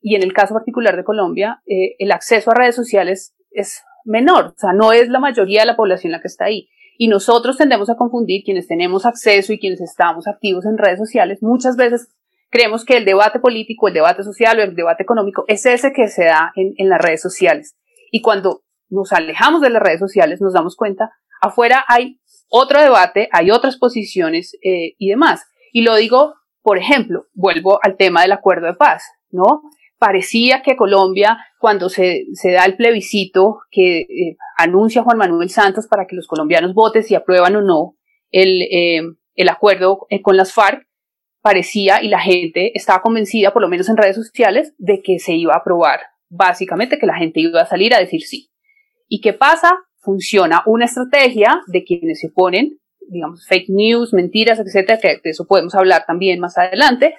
y 0.00 0.16
en 0.16 0.22
el 0.22 0.32
caso 0.32 0.54
particular 0.54 0.96
de 0.96 1.04
Colombia, 1.04 1.62
eh, 1.66 1.96
el 1.98 2.12
acceso 2.12 2.50
a 2.50 2.54
redes 2.54 2.74
sociales 2.74 3.34
es 3.50 3.82
menor, 4.04 4.46
o 4.46 4.54
sea, 4.58 4.72
no 4.72 4.92
es 4.92 5.08
la 5.08 5.20
mayoría 5.20 5.60
de 5.60 5.66
la 5.66 5.76
población 5.76 6.12
la 6.12 6.20
que 6.20 6.28
está 6.28 6.46
ahí. 6.46 6.68
Y 6.98 7.08
nosotros 7.08 7.56
tendemos 7.56 7.90
a 7.90 7.96
confundir 7.96 8.42
quienes 8.44 8.66
tenemos 8.66 9.06
acceso 9.06 9.52
y 9.52 9.58
quienes 9.58 9.80
estamos 9.80 10.26
activos 10.26 10.64
en 10.66 10.78
redes 10.78 10.98
sociales. 10.98 11.42
Muchas 11.42 11.76
veces 11.76 12.08
creemos 12.50 12.84
que 12.84 12.96
el 12.96 13.04
debate 13.04 13.40
político, 13.40 13.88
el 13.88 13.94
debate 13.94 14.22
social 14.22 14.58
o 14.58 14.62
el 14.62 14.76
debate 14.76 15.02
económico 15.02 15.44
es 15.48 15.66
ese 15.66 15.92
que 15.92 16.08
se 16.08 16.24
da 16.24 16.52
en, 16.54 16.74
en 16.76 16.88
las 16.88 17.00
redes 17.00 17.20
sociales. 17.20 17.76
Y 18.12 18.20
cuando 18.20 18.62
nos 18.88 19.12
alejamos 19.12 19.60
de 19.60 19.70
las 19.70 19.82
redes 19.82 20.00
sociales, 20.00 20.40
nos 20.40 20.52
damos 20.52 20.76
cuenta, 20.76 21.10
afuera 21.40 21.84
hay 21.88 22.20
otro 22.48 22.80
debate, 22.80 23.28
hay 23.32 23.50
otras 23.50 23.76
posiciones 23.76 24.56
eh, 24.62 24.94
y 24.98 25.08
demás. 25.08 25.44
Y 25.72 25.82
lo 25.82 25.96
digo, 25.96 26.34
por 26.62 26.78
ejemplo, 26.78 27.26
vuelvo 27.34 27.78
al 27.82 27.96
tema 27.96 28.22
del 28.22 28.32
acuerdo 28.32 28.66
de 28.66 28.74
paz, 28.74 29.02
¿no? 29.30 29.62
Parecía 30.04 30.60
que 30.60 30.76
Colombia, 30.76 31.38
cuando 31.58 31.88
se, 31.88 32.26
se 32.34 32.52
da 32.52 32.66
el 32.66 32.76
plebiscito 32.76 33.60
que 33.70 34.00
eh, 34.00 34.36
anuncia 34.58 35.02
Juan 35.02 35.16
Manuel 35.16 35.48
Santos 35.48 35.86
para 35.86 36.06
que 36.06 36.14
los 36.14 36.26
colombianos 36.26 36.74
voten 36.74 37.02
si 37.02 37.14
aprueban 37.14 37.56
o 37.56 37.62
no 37.62 37.96
el, 38.30 38.60
eh, 38.70 39.00
el 39.34 39.48
acuerdo 39.48 40.06
con 40.22 40.36
las 40.36 40.52
FARC, 40.52 40.86
parecía 41.40 42.02
y 42.02 42.08
la 42.08 42.20
gente 42.20 42.72
estaba 42.74 43.00
convencida, 43.00 43.54
por 43.54 43.62
lo 43.62 43.68
menos 43.68 43.88
en 43.88 43.96
redes 43.96 44.16
sociales, 44.16 44.74
de 44.76 45.00
que 45.00 45.18
se 45.18 45.32
iba 45.32 45.54
a 45.54 45.60
aprobar 45.60 46.00
básicamente 46.28 46.98
que 46.98 47.06
la 47.06 47.16
gente 47.16 47.40
iba 47.40 47.62
a 47.62 47.66
salir 47.66 47.94
a 47.94 47.98
decir 47.98 48.20
sí. 48.24 48.50
¿Y 49.08 49.22
qué 49.22 49.32
pasa? 49.32 49.72
Funciona 49.96 50.62
una 50.66 50.84
estrategia 50.84 51.62
de 51.66 51.82
quienes 51.82 52.20
se 52.20 52.26
oponen, 52.26 52.78
digamos, 53.08 53.46
fake 53.48 53.70
news, 53.70 54.12
mentiras, 54.12 54.58
etcétera, 54.58 54.98
que 55.00 55.08
de 55.24 55.30
eso 55.30 55.46
podemos 55.46 55.74
hablar 55.74 56.04
también 56.06 56.40
más 56.40 56.58
adelante, 56.58 57.14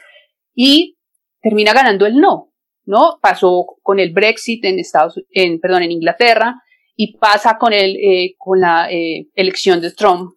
y 0.53 0.99
termina 1.41 1.73
ganando 1.73 2.05
el 2.05 2.17
no, 2.17 2.51
¿no? 2.85 3.19
Pasó 3.21 3.65
con 3.81 3.99
el 3.99 4.13
Brexit 4.13 4.63
en 4.65 4.79
Estados, 4.79 5.21
en, 5.31 5.59
perdón, 5.59 5.83
en 5.83 5.91
Inglaterra, 5.91 6.61
y 6.95 7.17
pasa 7.17 7.57
con 7.57 7.73
el, 7.73 7.97
eh, 7.97 8.35
con 8.37 8.61
la 8.61 8.89
eh, 8.91 9.27
elección 9.35 9.81
de 9.81 9.91
Trump. 9.91 10.33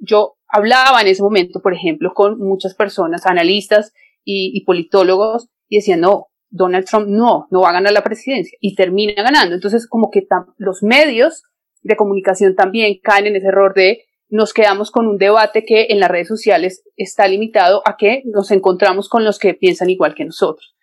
Yo 0.00 0.34
hablaba 0.48 1.00
en 1.00 1.06
ese 1.06 1.22
momento, 1.22 1.60
por 1.62 1.74
ejemplo, 1.74 2.12
con 2.14 2.38
muchas 2.38 2.74
personas, 2.74 3.26
analistas 3.26 3.92
y, 4.24 4.50
y 4.54 4.64
politólogos, 4.64 5.48
y 5.68 5.76
decían, 5.76 6.00
no, 6.00 6.28
Donald 6.50 6.84
Trump 6.84 7.08
no, 7.08 7.46
no 7.50 7.62
va 7.62 7.70
a 7.70 7.72
ganar 7.72 7.92
la 7.92 8.04
presidencia 8.04 8.56
y 8.60 8.74
termina 8.74 9.22
ganando. 9.22 9.54
Entonces, 9.54 9.88
como 9.88 10.10
que 10.10 10.26
los 10.58 10.82
medios 10.82 11.42
de 11.80 11.96
comunicación 11.96 12.54
también 12.54 12.98
caen 13.02 13.26
en 13.26 13.36
ese 13.36 13.48
error 13.48 13.74
de 13.74 14.04
nos 14.28 14.54
quedamos 14.54 14.90
con 14.90 15.06
un 15.08 15.18
debate 15.18 15.64
que 15.64 15.88
en 15.90 16.00
las 16.00 16.10
redes 16.10 16.28
sociales 16.28 16.82
está 16.96 17.28
limitado 17.28 17.82
a 17.84 17.96
que 17.98 18.22
nos 18.24 18.50
encontramos 18.50 19.08
con 19.08 19.24
los 19.24 19.38
que 19.38 19.52
piensan 19.52 19.90
igual 19.90 20.14
que 20.14 20.24
nosotros. 20.24 20.74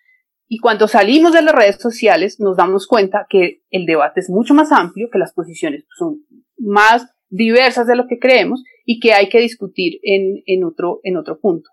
Y 0.52 0.58
cuando 0.58 0.88
salimos 0.88 1.32
de 1.32 1.42
las 1.42 1.54
redes 1.54 1.76
sociales 1.76 2.40
nos 2.40 2.56
damos 2.56 2.86
cuenta 2.86 3.26
que 3.30 3.62
el 3.70 3.86
debate 3.86 4.20
es 4.20 4.28
mucho 4.28 4.52
más 4.52 4.72
amplio, 4.72 5.08
que 5.10 5.18
las 5.18 5.32
posiciones 5.32 5.84
son 5.96 6.24
más 6.58 7.06
diversas 7.28 7.86
de 7.86 7.94
lo 7.94 8.06
que 8.08 8.18
creemos 8.18 8.64
y 8.84 8.98
que 8.98 9.14
hay 9.14 9.28
que 9.28 9.38
discutir 9.38 10.00
en, 10.02 10.42
en, 10.46 10.64
otro, 10.64 11.00
en 11.04 11.16
otro 11.16 11.38
punto. 11.38 11.70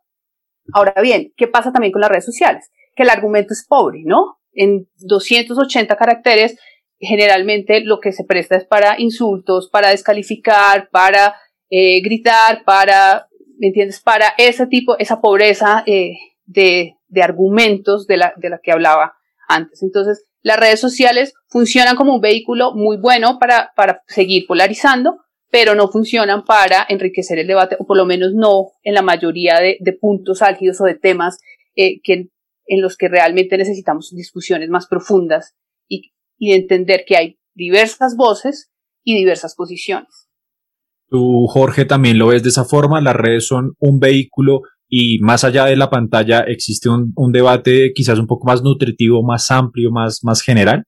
Ahora 0.74 1.02
bien, 1.02 1.34
¿qué 1.36 1.48
pasa 1.48 1.72
también 1.72 1.92
con 1.92 2.02
las 2.02 2.12
redes 2.12 2.26
sociales? 2.26 2.70
que 2.98 3.04
el 3.04 3.10
argumento 3.10 3.54
es 3.54 3.66
pobre, 3.66 4.02
¿no? 4.04 4.40
En 4.54 4.90
280 4.98 5.96
caracteres, 5.96 6.58
generalmente 7.00 7.80
lo 7.82 8.00
que 8.00 8.12
se 8.12 8.26
presta 8.26 8.58
es 8.58 8.66
para 8.66 9.00
insultos, 9.00 9.70
para 9.70 9.90
descalificar, 9.90 10.90
para 10.90 11.36
eh, 11.70 12.02
gritar, 12.02 12.63
para, 12.66 13.28
¿me 13.60 13.68
entiendes? 13.68 14.02
Para 14.02 14.34
ese 14.40 14.66
tipo, 14.66 14.98
esa 14.98 15.22
pobreza 15.22 15.84
eh, 15.86 16.13
de, 16.46 16.97
de, 17.08 17.22
argumentos 17.22 18.08
de 18.08 18.17
la, 18.17 18.34
de 18.38 18.50
la 18.50 18.60
que 18.62 18.72
hablaba 18.72 19.13
antes. 19.48 19.82
Entonces, 19.84 20.26
las 20.41 20.60
redes 20.60 20.80
sociales 20.80 21.34
funcionan 21.48 21.96
como 21.96 22.15
un 22.15 22.22
vehículo 22.22 22.74
muy 22.74 22.98
bueno 22.98 23.38
para, 23.39 23.72
para 23.76 24.04
seguir 24.08 24.46
polarizando, 24.48 25.20
pero 25.50 25.76
no 25.76 25.88
funcionan 25.88 26.43
para 26.43 26.86
enriquecer 26.89 27.39
el 27.39 27.48
debate, 27.48 27.78
o 27.80 27.86
por 27.86 27.98
lo 27.98 28.06
menos 28.06 28.34
no 28.34 28.72
en 28.84 28.93
la 28.93 29.02
mayoría 29.02 29.60
de, 29.60 29.78
de 29.80 29.93
puntos 29.93 30.41
álgidos 30.41 30.82
o 30.82 30.84
de 30.84 30.96
temas 30.96 31.39
eh, 31.76 32.02
que 32.04 32.30
en 32.67 32.82
los 32.82 32.98
que 32.98 33.08
realmente 33.08 33.58
necesitamos 33.58 34.12
discusiones 34.13 34.70
más 34.70 34.88
profundas 34.88 35.56
y, 35.88 36.12
entender 36.39 37.04
que 37.08 37.17
hay 37.17 37.39
diversas 37.56 38.15
voces 38.15 38.72
y 39.04 39.15
diversas 39.15 39.56
posiciones. 39.56 40.28
Tú, 41.10 41.48
Jorge, 41.48 41.86
también 41.86 42.20
lo 42.20 42.28
ves 42.28 42.43
de 42.43 42.50
esa 42.50 42.65
forma. 42.65 43.02
Las 43.02 43.15
redes 43.15 43.48
son 43.48 43.74
un 43.80 44.00
vehículo 44.00 44.62
y 44.89 45.19
más 45.19 45.43
allá 45.43 45.65
de 45.65 45.76
la 45.76 45.89
pantalla 45.89 46.41
existe 46.41 46.89
un, 46.89 47.32
debate 47.32 47.91
quizás 47.93 48.19
un 48.19 48.28
poco 48.28 48.47
más 48.47 48.63
nutritivo, 48.63 49.21
más 49.21 49.52
amplio, 49.52 49.91
más, 49.91 50.21
más 50.23 50.41
general. 50.41 50.84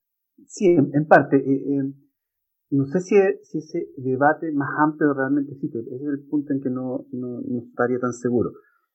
Sí, 0.48 0.68
en, 0.68 1.06
parte. 1.08 1.38
Eh, 1.38 1.42
eh, 1.42 1.94
no 2.72 2.86
sé 2.86 3.02
si, 3.02 3.16
si 3.44 3.58
ese 3.58 3.88
debate 3.98 4.52
más 4.54 4.70
amplio 4.80 5.14
realmente 5.14 5.52
existe. 5.54 5.80
Ese 5.80 5.96
es 5.96 6.02
el 6.02 6.28
punto 6.30 6.54
en 6.54 6.62
que 6.62 6.70
no, 6.70 7.06
no, 7.12 7.42
estaría 7.68 8.00
tan 8.00 8.14
seguro. 8.14 8.52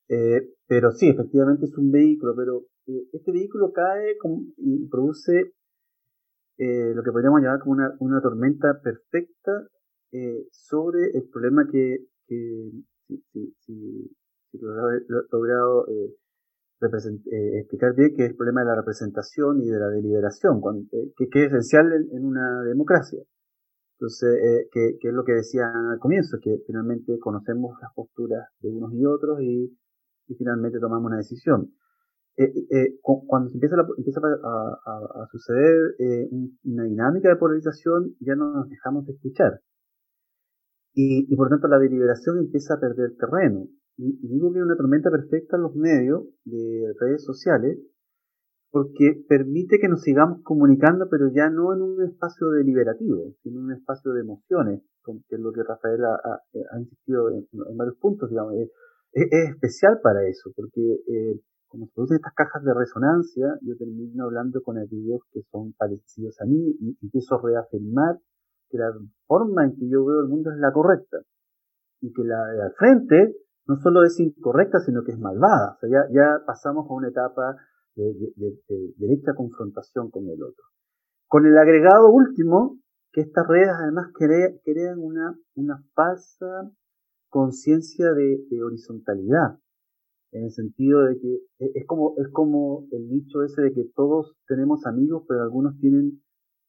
Eh, 0.08 0.48
pero 0.66 0.90
sí, 0.90 1.08
efectivamente 1.08 1.66
es 1.66 1.76
un 1.76 1.90
vehículo, 1.90 2.34
pero 2.36 2.62
este 3.12 3.32
vehículo 3.32 3.72
cae 3.72 4.16
y 4.58 4.88
produce 4.88 5.52
lo 6.56 7.02
que 7.02 7.10
podríamos 7.10 7.40
llamar 7.40 7.60
como 7.60 7.72
una, 7.72 7.94
una 7.98 8.20
tormenta 8.20 8.80
perfecta 8.82 9.66
sobre 10.50 11.10
el 11.14 11.28
problema 11.32 11.66
que, 11.70 12.04
si, 12.28 14.14
si 14.58 14.64
lo 14.64 14.90
he 14.90 15.00
logrado 15.30 15.86
explicar 16.80 17.94
bien, 17.94 18.14
que 18.14 18.24
es 18.24 18.30
el 18.30 18.36
problema 18.36 18.60
de 18.60 18.66
la 18.66 18.76
representación 18.76 19.60
y 19.60 19.68
de 19.68 19.78
la 19.78 19.88
deliberación, 19.88 20.60
que, 20.90 21.28
que, 21.30 21.44
es 21.44 21.48
esencial 21.48 21.92
en 21.92 22.24
una 22.24 22.62
democracia. 22.62 23.20
Entonces, 23.98 24.34
eh, 24.42 24.68
que, 24.72 25.08
es 25.08 25.14
lo 25.14 25.24
que 25.24 25.32
decía 25.32 25.70
al 25.72 25.98
comienzo, 25.98 26.38
que 26.42 26.58
finalmente 26.66 27.18
conocemos 27.18 27.78
las 27.80 27.92
posturas 27.94 28.48
de 28.60 28.70
unos 28.70 28.92
y 28.92 29.06
otros 29.06 29.40
y, 29.40 29.76
finalmente 30.36 30.80
tomamos 30.80 31.06
una 31.06 31.18
decisión. 31.18 31.72
Eh, 32.36 32.52
eh, 32.70 32.98
cuando 33.00 33.48
se 33.50 33.56
empieza, 33.56 33.76
empieza 33.96 34.20
a, 34.20 35.26
suceder 35.30 35.94
una 36.64 36.84
dinámica 36.84 37.28
de 37.28 37.36
polarización, 37.36 38.16
ya 38.20 38.34
no 38.34 38.52
nos 38.52 38.68
dejamos 38.68 39.06
de 39.06 39.12
escuchar. 39.12 39.60
Y 40.92 41.34
por 41.36 41.48
tanto 41.48 41.66
la 41.68 41.78
deliberación 41.78 42.38
empieza 42.38 42.74
a 42.74 42.80
perder 42.80 43.16
terreno. 43.16 43.68
Y, 43.96 44.28
digo 44.28 44.52
que 44.52 44.58
es 44.58 44.64
una 44.64 44.76
tormenta 44.76 45.10
perfecta 45.10 45.56
en 45.56 45.62
los 45.62 45.74
medios 45.74 46.24
de 46.44 46.92
redes 46.98 47.24
sociales, 47.24 47.78
porque 48.70 49.24
permite 49.28 49.78
que 49.78 49.88
nos 49.88 50.02
sigamos 50.02 50.42
comunicando, 50.42 51.06
pero 51.08 51.28
ya 51.32 51.48
no 51.48 51.72
en 51.74 51.82
un 51.82 52.02
espacio 52.02 52.50
deliberativo, 52.50 53.34
sino 53.42 53.60
en 53.60 53.66
un 53.66 53.72
espacio 53.72 54.12
de 54.12 54.22
emociones, 54.22 54.82
que 55.04 55.36
es 55.36 55.40
lo 55.40 55.52
que 55.52 55.62
Rafael 55.62 56.04
ha, 56.04 56.80
insistido 56.80 57.30
en, 57.30 57.46
varios 57.76 57.96
puntos, 57.98 58.28
digamos. 58.30 58.54
Es, 58.54 58.70
especial 59.12 60.00
para 60.02 60.26
eso, 60.26 60.50
porque 60.56 60.82
eh, 61.06 61.40
como 61.68 61.86
se 61.86 61.92
producen 61.92 62.16
estas 62.16 62.34
cajas 62.34 62.64
de 62.64 62.74
resonancia, 62.74 63.58
yo 63.62 63.76
termino 63.76 64.24
hablando 64.24 64.60
con 64.62 64.76
aquellos 64.78 65.20
que 65.32 65.42
son 65.52 65.72
parecidos 65.74 66.40
a 66.40 66.44
mí 66.46 66.76
y 66.80 66.98
empiezo 67.00 67.36
a 67.36 67.42
reafirmar 67.42 68.18
que 68.70 68.78
la 68.78 68.92
forma 69.26 69.66
en 69.66 69.76
que 69.76 69.88
yo 69.88 70.04
veo 70.04 70.20
el 70.20 70.28
mundo 70.28 70.50
es 70.50 70.58
la 70.58 70.72
correcta 70.72 71.18
y 72.00 72.12
que 72.12 72.24
la 72.24 72.44
de 72.46 72.62
al 72.62 72.72
frente 72.74 73.36
no 73.66 73.76
solo 73.76 74.04
es 74.04 74.18
incorrecta, 74.20 74.80
sino 74.80 75.02
que 75.04 75.12
es 75.12 75.18
malvada. 75.18 75.76
O 75.76 75.78
sea, 75.78 75.90
ya, 75.90 76.12
ya 76.12 76.44
pasamos 76.46 76.86
a 76.88 76.94
una 76.94 77.08
etapa 77.08 77.56
de, 77.96 78.94
derecha 78.96 79.34
confrontación 79.34 80.10
con 80.10 80.28
el 80.28 80.42
otro. 80.42 80.64
Con 81.28 81.46
el 81.46 81.56
agregado 81.56 82.10
último, 82.10 82.78
que 83.12 83.22
estas 83.22 83.46
redes 83.46 83.68
además 83.68 84.08
crean 84.12 84.98
una, 84.98 85.38
una 85.54 85.82
falsa 85.94 86.70
conciencia 87.28 88.12
de, 88.12 88.62
horizontalidad, 88.62 89.58
en 90.32 90.44
el 90.44 90.50
sentido 90.50 91.04
de 91.04 91.18
que 91.18 91.34
e, 91.58 91.70
es 91.74 91.86
como, 91.86 92.14
es 92.18 92.28
como 92.32 92.86
el 92.90 93.08
dicho 93.08 93.42
ese 93.44 93.62
de 93.62 93.72
que 93.72 93.84
todos 93.94 94.36
tenemos 94.48 94.84
amigos, 94.84 95.24
pero 95.28 95.42
algunos 95.42 95.78
tienen 95.78 96.22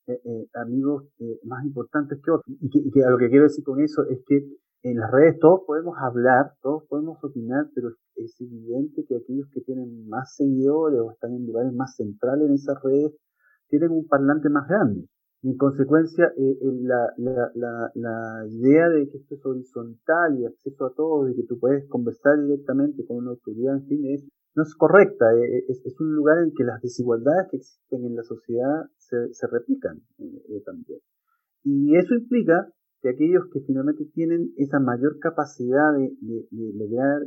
eh, 0.08 0.22
eh, 0.24 0.48
amigos 0.54 1.06
eh, 1.20 1.40
más 1.46 1.66
importantes 1.66 2.20
que 2.24 2.32
otros. 2.32 2.46
Y 2.62 2.70
que, 2.70 2.80
y 2.80 2.92
que, 2.92 3.02
lo 3.10 3.18
que 3.18 3.30
quiero 3.30 3.46
decir 3.46 3.64
con 3.64 3.82
eso 3.82 4.04
es 4.10 4.24
que 4.28 4.48
en 4.86 4.98
las 4.98 5.12
redes 5.12 5.40
todos 5.40 5.62
podemos 5.66 5.96
hablar, 5.98 6.54
todos 6.62 6.84
podemos 6.88 7.18
opinar, 7.24 7.66
pero 7.74 7.90
es 8.16 8.40
evidente 8.40 9.04
que 9.08 9.18
aquellos 9.18 9.50
que 9.52 9.62
tienen 9.62 10.08
más 10.08 10.36
seguidores 10.36 11.00
o 11.00 11.12
están 11.12 11.34
en 11.34 11.48
lugares 11.48 11.74
más 11.74 11.96
centrales 11.96 12.48
en 12.48 12.54
esas 12.54 12.78
redes 12.84 13.14
tienen 13.68 13.90
un 13.90 14.08
parlante 14.08 14.48
más 14.50 14.68
grande. 14.68 15.08
Y 15.42 15.50
en 15.50 15.58
consecuencia, 15.58 16.26
eh, 16.38 16.58
eh, 16.62 16.72
la, 16.84 18.46
idea 18.48 18.90
de 18.90 19.10
que 19.10 19.18
esto 19.18 19.36
es 19.36 19.46
horizontal 19.46 20.40
y 20.40 20.46
acceso 20.46 20.86
a 20.86 20.94
todos, 20.94 21.30
de 21.30 21.36
que 21.36 21.48
tú 21.48 21.60
puedes 21.60 21.88
conversar 21.90 22.40
directamente 22.44 23.04
con 23.08 23.18
una 23.18 23.32
autoridad, 23.32 23.78
en 23.78 23.88
fin, 23.88 24.30
no 24.54 24.64
es 24.64 24.76
correcta. 24.76 25.26
Eh, 25.34 25.66
es, 25.68 25.84
es, 25.84 26.00
un 26.00 26.14
lugar 26.14 26.44
en 26.44 26.54
que 26.54 26.64
las 26.64 26.80
desigualdades 26.82 27.48
que 27.50 27.58
existen 27.58 28.06
en 28.06 28.16
la 28.16 28.24
sociedad 28.24 28.86
se 28.98 29.48
replican 29.48 30.02
también. 30.64 31.00
Y 31.64 31.96
eso 31.98 32.14
implica 32.14 32.70
que 33.06 33.12
aquellos 33.12 33.46
que 33.54 33.60
finalmente 33.62 34.04
tienen 34.16 34.50
esa 34.58 34.80
mayor 34.80 35.20
capacidad 35.20 35.94
de, 35.94 36.48
lograr 36.74 37.22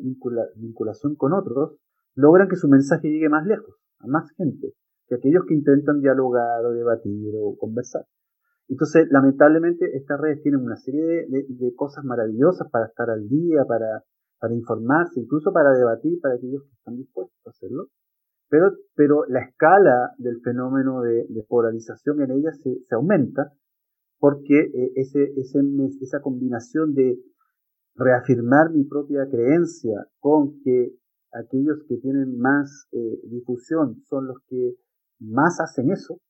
vinculación 0.57 1.15
con 1.15 1.33
otros, 1.33 1.77
logran 2.17 2.49
que 2.49 2.57
su 2.57 2.67
mensaje 2.67 3.07
llegue 3.07 3.29
más 3.29 3.47
lejos, 3.47 3.77
a 4.01 4.09
más 4.09 4.29
gente, 4.37 4.73
que 5.07 5.15
aquellos 5.15 5.45
que 5.47 5.55
intentan 5.55 6.01
dialogar 6.01 6.67
o 6.67 6.73
debatir 6.73 7.33
o 7.41 7.57
conversar. 7.57 8.07
Entonces, 8.67 9.07
lamentablemente, 9.13 9.97
estas 9.97 10.21
redes 10.21 10.43
tienen 10.43 10.63
una 10.63 10.75
serie 10.75 11.29
de, 11.29 11.73
cosas 11.77 12.05
maravillosas 12.05 12.69
para 12.73 12.87
estar 12.87 13.09
al 13.09 13.29
día, 13.29 13.65
para, 13.65 14.03
informarse, 14.53 15.21
incluso 15.21 15.53
para 15.53 15.71
debatir 15.79 16.19
para 16.21 16.35
aquellos 16.35 16.65
que 16.65 16.75
están 16.75 16.97
dispuestos 16.97 17.39
a 17.47 17.51
hacerlo. 17.51 17.87
Pero, 18.51 18.73
pero 18.97 19.27
la 19.29 19.43
escala 19.45 20.11
del 20.19 20.41
fenómeno 20.41 21.03
de, 21.03 21.25
polarización 21.49 22.21
en 22.23 22.33
ellas 22.33 22.61
se 22.61 22.95
aumenta 22.97 23.53
porque 24.19 24.61
eh, 24.61 24.93
ese, 24.97 25.33
ese, 25.37 25.61
esa 26.01 26.21
combinación 26.21 26.95
de 26.95 27.19
reafirmar 27.95 28.71
mi 28.71 28.85
propia 28.85 29.29
creencia 29.29 30.07
con 30.21 30.61
que 30.63 30.93
aquellos 31.33 31.85
que 31.89 31.97
tienen 31.99 32.39
más 32.39 32.89
eh, 32.93 33.21
difusión 33.25 34.03
son 34.09 34.29
los 34.29 34.39
que 34.49 34.75
más 35.21 35.61
hacen 35.61 35.91
eso, 35.91 36.21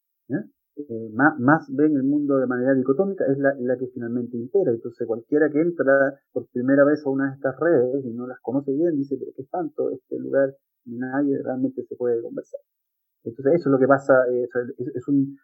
eh, 0.79 1.11
más, 1.13 1.39
más, 1.41 1.67
ven 1.75 1.97
el 1.97 2.05
mundo 2.05 2.39
de 2.39 2.47
manera 2.47 2.73
dicotómica, 2.73 3.25
es 3.27 3.37
la, 3.39 3.53
la, 3.59 3.77
que 3.77 3.89
finalmente 3.89 4.37
impera. 4.37 4.71
Entonces 4.71 5.07
cualquiera 5.09 5.51
que 5.51 5.61
entra 5.61 6.21
por 6.33 6.47
primera 6.51 6.85
vez 6.85 7.05
a 7.05 7.11
una 7.11 7.31
de 7.31 7.35
estas 7.35 7.59
redes 7.59 8.05
y 8.05 8.13
no 8.15 8.29
las 8.29 8.39
conoce 8.41 8.73
bien, 8.73 8.97
dice, 8.97 9.17
pero 9.19 9.33
qué 9.37 9.43
tanto 9.51 9.91
este 9.91 10.19
lugar, 10.21 10.55
nadie 10.85 11.37
realmente 11.43 11.83
se 11.83 11.97
puede 11.97 12.23
conversar. 12.23 12.61
Entonces 13.25 13.55
eso 13.55 13.69
es 13.69 13.73
lo 13.73 13.79
que 13.79 13.89
pasa, 13.89 14.15
es, 14.31 14.49
es, 14.95 15.09
un, 15.09 15.37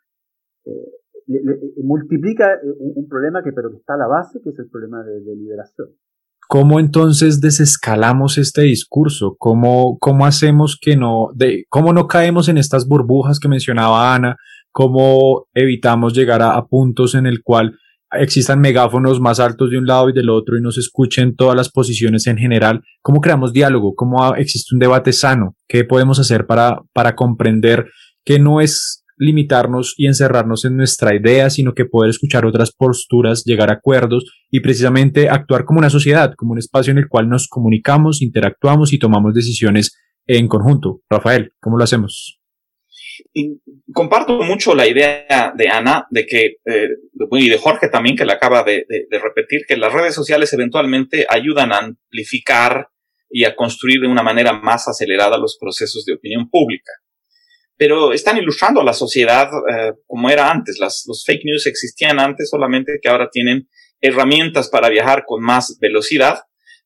multiplica 1.83 2.55
eh, 2.55 2.75
un, 2.79 3.09
problema 3.09 3.43
que 3.43 3.53
pero 3.53 3.71
que 3.71 3.77
está 3.77 3.95
a 3.95 3.99
la 3.99 4.07
base, 4.07 4.41
que 4.43 4.51
es 4.51 4.59
el 4.59 4.69
problema 4.69 5.03
de, 5.03 5.35
liberación. 5.37 5.89
¿Cómo 6.49 6.79
entonces 6.79 7.41
desescalamos 7.41 8.37
este 8.37 8.63
discurso? 8.63 9.35
¿Cómo, 9.39 9.99
cómo 9.99 10.27
hacemos 10.27 10.79
que 10.81 10.97
no, 10.97 11.31
de, 11.35 11.65
cómo 11.71 11.93
no 11.93 12.07
caemos 12.07 12.49
en 12.49 12.59
estas 12.59 12.87
burbujas 12.87 13.41
que 13.41 13.49
mencionaba 13.49 14.15
Ana? 14.15 14.37
¿Cómo 14.71 15.47
evitamos 15.55 16.13
llegar 16.13 16.43
a, 16.43 16.55
a 16.55 16.67
puntos 16.67 17.15
en 17.15 17.27
el 17.27 17.43
cual 17.43 17.79
existan 18.13 18.61
megáfonos 18.61 19.21
más 19.21 19.41
altos 19.41 19.71
de 19.71 19.79
un 19.79 19.87
lado 19.87 20.11
y 20.11 20.13
del 20.13 20.31
otro 20.31 20.57
y 20.57 20.61
no 20.61 20.71
se 20.71 20.81
escuchen 20.81 21.35
todas 21.35 21.57
las 21.57 21.71
posiciones 21.71 22.27
en 22.27 22.37
general? 22.37 22.83
¿Cómo 23.01 23.21
creamos 23.21 23.53
diálogo? 23.53 23.95
¿Cómo 23.95 24.35
existe 24.35 24.75
un 24.75 24.81
debate 24.81 25.13
sano? 25.13 25.57
¿Qué 25.67 25.85
podemos 25.85 26.19
hacer 26.21 26.47
para, 26.47 26.83
para 26.93 27.17
comprender 27.17 27.87
que 28.25 28.39
no 28.39 28.61
es 28.61 29.04
limitarnos 29.17 29.95
y 29.97 30.07
encerrarnos 30.07 30.65
en 30.65 30.77
nuestra 30.77 31.15
idea, 31.15 31.51
sino 31.51 31.75
que 31.75 31.85
poder 31.85 32.11
escuchar 32.11 32.45
otras 32.47 32.73
posturas, 32.73 33.45
llegar 33.45 33.71
a 33.71 33.75
acuerdos 33.75 34.25
y 34.51 34.61
precisamente 34.61 35.29
actuar 35.29 35.65
como 35.65 35.79
una 35.79 35.91
sociedad, 35.91 36.35
como 36.37 36.53
un 36.53 36.59
espacio 36.59 36.91
en 36.91 36.99
el 36.99 37.09
cual 37.09 37.29
nos 37.29 37.49
comunicamos, 37.49 38.23
interactuamos 38.23 38.93
y 38.93 38.99
tomamos 38.99 39.35
decisiones 39.35 39.99
en 40.27 40.49
conjunto. 40.49 41.01
Rafael, 41.09 41.53
¿cómo 41.61 41.77
lo 41.79 41.85
hacemos? 41.85 42.41
comparto 43.93 44.43
mucho 44.43 44.75
la 44.75 44.89
idea 44.89 45.53
de 45.57 45.69
Ana, 45.69 46.05
de 46.11 46.27
que, 46.27 46.57
eh, 46.65 46.89
y 47.31 47.49
de 47.49 47.59
Jorge 47.59 47.89
también, 47.89 48.17
que 48.17 48.25
le 48.25 48.33
acaba 48.33 48.65
de 48.65 48.85
repetir, 49.11 49.61
que 49.69 49.77
las 49.77 49.93
redes 49.93 50.15
sociales 50.15 50.53
eventualmente 50.53 51.25
ayudan 51.29 51.73
a 51.73 51.79
amplificar 51.79 52.89
y 53.31 53.45
a 53.45 53.55
construir 53.55 54.01
de 54.01 54.09
una 54.09 54.25
manera 54.25 54.53
más 54.53 54.89
acelerada 54.89 55.39
los 55.39 55.57
procesos 55.61 56.05
de 56.05 56.15
opinión 56.15 56.49
pública 56.51 56.91
pero 57.77 58.13
están 58.13 58.39
ilustrando 58.39 58.81
a 58.81 58.85
la 58.85 58.93
sociedad 58.93 59.49
eh, 59.71 59.93
como 60.07 60.31
era 60.31 60.51
antes. 60.51 60.79
Las, 60.79 61.05
los 61.07 61.25
fake 61.25 61.45
news 61.45 61.67
existían 61.67 62.21
antes, 62.21 62.49
solamente 62.51 62.99
que 63.03 63.09
ahora 63.09 63.29
tienen 63.31 63.69
herramientas 64.01 64.69
para 64.69 64.89
viajar 64.89 65.25
con 65.27 65.43
más 65.43 65.79
velocidad. 65.81 66.41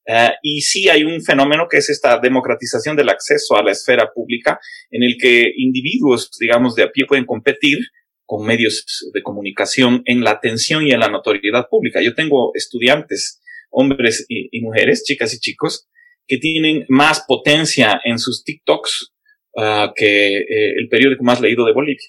Eh, 0.06 0.30
y 0.42 0.62
sí 0.62 0.88
hay 0.88 1.04
un 1.04 1.22
fenómeno 1.22 1.66
que 1.70 1.78
es 1.78 1.90
esta 1.90 2.18
democratización 2.18 2.96
del 2.96 3.10
acceso 3.10 3.56
a 3.56 3.62
la 3.62 3.72
esfera 3.72 4.10
pública, 4.14 4.58
en 4.90 5.02
el 5.02 5.16
que 5.20 5.52
individuos, 5.56 6.30
digamos, 6.40 6.74
de 6.74 6.84
a 6.84 6.90
pie 6.90 7.04
pueden 7.06 7.26
competir 7.26 7.78
con 8.24 8.46
medios 8.46 8.84
de 9.12 9.22
comunicación 9.22 10.02
en 10.06 10.22
la 10.22 10.30
atención 10.30 10.86
y 10.86 10.92
en 10.92 11.00
la 11.00 11.08
notoriedad 11.08 11.66
pública. 11.68 12.00
Yo 12.00 12.14
tengo 12.14 12.52
estudiantes, 12.54 13.42
hombres 13.70 14.24
y, 14.28 14.48
y 14.50 14.62
mujeres, 14.62 15.04
chicas 15.04 15.34
y 15.34 15.40
chicos, 15.40 15.88
que 16.26 16.38
tienen 16.38 16.84
más 16.88 17.24
potencia 17.26 18.00
en 18.04 18.18
sus 18.18 18.44
TikToks 18.44 19.12
Que 19.94 20.38
eh, 20.38 20.74
el 20.76 20.88
periódico 20.88 21.24
más 21.24 21.40
leído 21.40 21.64
de 21.64 21.72
Bolivia. 21.72 22.08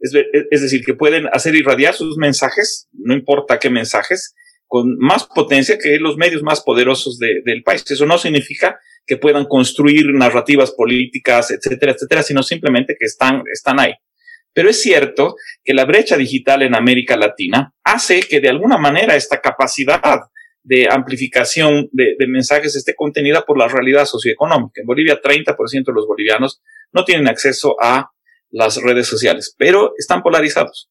Es, 0.00 0.12
es, 0.50 0.62
decir, 0.62 0.84
que 0.84 0.94
pueden 0.94 1.28
hacer 1.32 1.54
irradiar 1.54 1.94
sus 1.94 2.16
mensajes, 2.16 2.88
no 2.92 3.14
importa 3.14 3.60
qué 3.60 3.70
mensajes, 3.70 4.34
con 4.66 4.96
más 4.98 5.28
potencia 5.32 5.78
que 5.78 5.98
los 5.98 6.16
medios 6.16 6.42
más 6.42 6.60
poderosos 6.60 7.18
de, 7.18 7.42
del 7.44 7.62
país. 7.62 7.84
Eso 7.88 8.06
no 8.06 8.18
significa 8.18 8.80
que 9.06 9.16
puedan 9.16 9.44
construir 9.44 10.06
narrativas 10.12 10.72
políticas, 10.72 11.50
etcétera, 11.50 11.92
etcétera, 11.92 12.22
sino 12.22 12.42
simplemente 12.42 12.96
que 12.98 13.06
están, 13.06 13.42
están 13.52 13.78
ahí. 13.78 13.92
Pero 14.54 14.68
es 14.68 14.82
cierto 14.82 15.36
que 15.64 15.74
la 15.74 15.84
brecha 15.84 16.16
digital 16.16 16.62
en 16.62 16.74
América 16.74 17.16
Latina 17.16 17.74
hace 17.84 18.20
que 18.20 18.40
de 18.40 18.50
alguna 18.50 18.78
manera 18.78 19.16
esta 19.16 19.40
capacidad 19.40 20.20
de 20.64 20.88
amplificación 20.90 21.88
de, 21.92 22.16
mensajes 22.28 22.76
esté 22.76 22.94
contenida 22.94 23.42
por 23.42 23.58
la 23.58 23.68
realidad 23.68 24.04
socioeconómica. 24.04 24.80
En 24.80 24.86
Bolivia, 24.86 25.20
30% 25.20 25.56
de 25.86 25.92
los 25.92 26.06
bolivianos 26.06 26.62
no 26.92 27.04
tienen 27.04 27.28
acceso 27.28 27.76
a 27.80 28.10
las 28.50 28.80
redes 28.80 29.06
sociales, 29.06 29.54
pero 29.58 29.92
están 29.98 30.22
polarizados. 30.22 30.90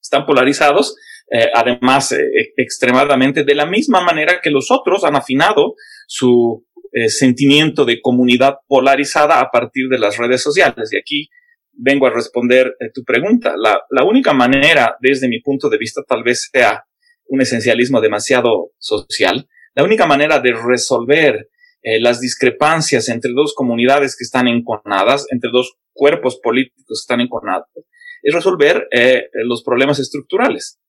Están 0.00 0.24
polarizados, 0.24 0.96
eh, 1.30 1.48
además, 1.52 2.12
eh, 2.12 2.52
extremadamente, 2.56 3.44
de 3.44 3.54
la 3.54 3.66
misma 3.66 4.00
manera 4.00 4.40
que 4.40 4.50
los 4.50 4.70
otros 4.70 5.04
han 5.04 5.16
afinado 5.16 5.74
su 6.06 6.64
eh, 6.92 7.08
sentimiento 7.08 7.84
de 7.84 8.00
comunidad 8.00 8.58
polarizada 8.68 9.40
a 9.40 9.50
partir 9.50 9.88
de 9.88 9.98
las 9.98 10.16
redes 10.16 10.42
sociales. 10.42 10.90
Y 10.92 10.98
aquí 10.98 11.28
vengo 11.72 12.06
a 12.06 12.10
responder 12.10 12.74
tu 12.94 13.04
pregunta. 13.04 13.54
La, 13.58 13.80
la 13.90 14.04
única 14.04 14.32
manera, 14.32 14.96
desde 15.00 15.28
mi 15.28 15.40
punto 15.40 15.68
de 15.68 15.76
vista, 15.76 16.02
tal 16.06 16.22
vez 16.22 16.48
sea 16.50 16.84
un 17.28 17.40
esencialismo 17.40 18.00
demasiado 18.00 18.72
social, 18.78 19.48
la 19.74 19.84
única 19.84 20.06
manera 20.06 20.40
de 20.40 20.52
resolver 20.52 21.50
eh, 21.82 22.00
las 22.00 22.20
discrepancias 22.20 23.08
entre 23.08 23.32
dos 23.32 23.54
comunidades 23.54 24.16
que 24.16 24.24
están 24.24 24.48
enconadas, 24.48 25.26
entre 25.30 25.50
dos 25.50 25.76
cuerpos 25.92 26.40
políticos 26.42 26.84
que 26.86 26.94
están 26.94 27.20
enconados, 27.20 27.68
es 28.22 28.34
resolver 28.34 28.88
eh, 28.90 29.28
los 29.44 29.62
problemas 29.62 29.98
estructurales. 29.98 30.80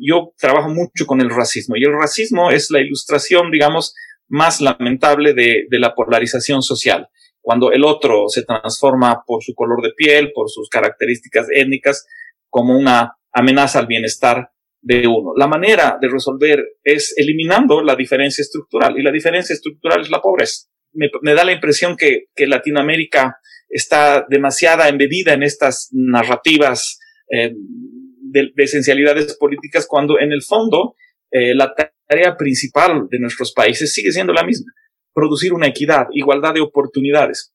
Yo 0.00 0.32
trabajo 0.38 0.68
mucho 0.68 1.06
con 1.06 1.20
el 1.20 1.30
racismo 1.30 1.76
y 1.76 1.84
el 1.84 1.92
racismo 1.92 2.50
es 2.50 2.70
la 2.70 2.80
ilustración, 2.80 3.50
digamos, 3.50 3.94
más 4.28 4.60
lamentable 4.60 5.32
de, 5.34 5.66
de 5.70 5.78
la 5.78 5.94
polarización 5.94 6.62
social. 6.62 7.08
Cuando 7.40 7.72
el 7.72 7.84
otro 7.84 8.28
se 8.28 8.42
transforma 8.42 9.22
por 9.26 9.42
su 9.42 9.54
color 9.54 9.82
de 9.82 9.92
piel, 9.96 10.32
por 10.34 10.50
sus 10.50 10.68
características 10.68 11.46
étnicas, 11.54 12.06
como 12.50 12.76
una 12.76 13.16
amenaza 13.32 13.78
al 13.78 13.86
bienestar 13.86 14.50
de 14.80 15.06
uno. 15.06 15.32
La 15.36 15.46
manera 15.46 15.98
de 16.00 16.08
resolver 16.08 16.64
es 16.82 17.14
eliminando 17.16 17.82
la 17.82 17.96
diferencia 17.96 18.42
estructural 18.42 18.98
y 18.98 19.02
la 19.02 19.10
diferencia 19.10 19.54
estructural 19.54 20.00
es 20.00 20.10
la 20.10 20.20
pobreza. 20.20 20.68
Me, 20.92 21.34
da 21.34 21.44
la 21.44 21.52
impresión 21.52 21.96
que, 21.96 22.26
Latinoamérica 22.46 23.36
está 23.68 24.24
demasiada 24.28 24.88
embebida 24.88 25.34
en 25.34 25.42
estas 25.42 25.90
narrativas 25.92 26.98
eh, 27.30 27.52
de, 27.54 28.52
esencialidades 28.56 29.36
políticas 29.36 29.86
cuando 29.86 30.18
en 30.18 30.32
el 30.32 30.42
fondo 30.42 30.94
eh, 31.30 31.54
la 31.54 31.74
tarea 31.74 32.36
principal 32.36 33.06
de 33.10 33.18
nuestros 33.18 33.52
países 33.52 33.92
sigue 33.92 34.12
siendo 34.12 34.32
la 34.32 34.44
misma, 34.44 34.72
producir 35.12 35.52
una 35.52 35.66
equidad, 35.66 36.06
igualdad 36.12 36.54
de 36.54 36.60
oportunidades, 36.60 37.52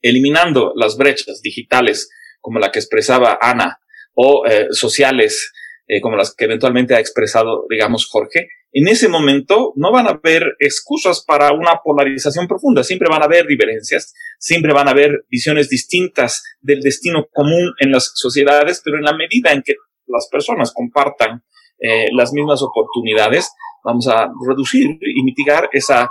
eliminando 0.00 0.72
las 0.74 0.96
brechas 0.96 1.42
digitales 1.42 2.08
como 2.40 2.58
la 2.58 2.70
que 2.70 2.78
expresaba 2.78 3.38
Ana 3.40 3.78
o 4.14 4.46
eh, 4.46 4.68
sociales 4.70 5.52
eh, 5.86 6.00
como 6.00 6.16
las 6.16 6.34
que 6.34 6.46
eventualmente 6.46 6.94
ha 6.94 7.00
expresado, 7.00 7.66
digamos, 7.68 8.08
Jorge, 8.10 8.48
en 8.72 8.88
ese 8.88 9.08
momento 9.08 9.72
no 9.76 9.92
van 9.92 10.08
a 10.08 10.10
haber 10.10 10.56
excusas 10.58 11.24
para 11.24 11.52
una 11.52 11.80
polarización 11.84 12.48
profunda, 12.48 12.82
siempre 12.82 13.08
van 13.08 13.22
a 13.22 13.26
haber 13.26 13.46
diferencias, 13.46 14.12
siempre 14.38 14.72
van 14.72 14.88
a 14.88 14.90
haber 14.90 15.24
visiones 15.30 15.68
distintas 15.68 16.42
del 16.60 16.80
destino 16.80 17.28
común 17.32 17.72
en 17.78 17.92
las 17.92 18.10
sociedades, 18.14 18.82
pero 18.84 18.96
en 18.96 19.04
la 19.04 19.16
medida 19.16 19.52
en 19.52 19.62
que 19.62 19.74
las 20.06 20.28
personas 20.30 20.72
compartan 20.74 21.44
eh, 21.78 22.08
las 22.12 22.32
mismas 22.32 22.62
oportunidades, 22.62 23.52
vamos 23.84 24.08
a 24.08 24.28
reducir 24.48 24.98
y 25.00 25.22
mitigar 25.22 25.68
esa, 25.72 26.10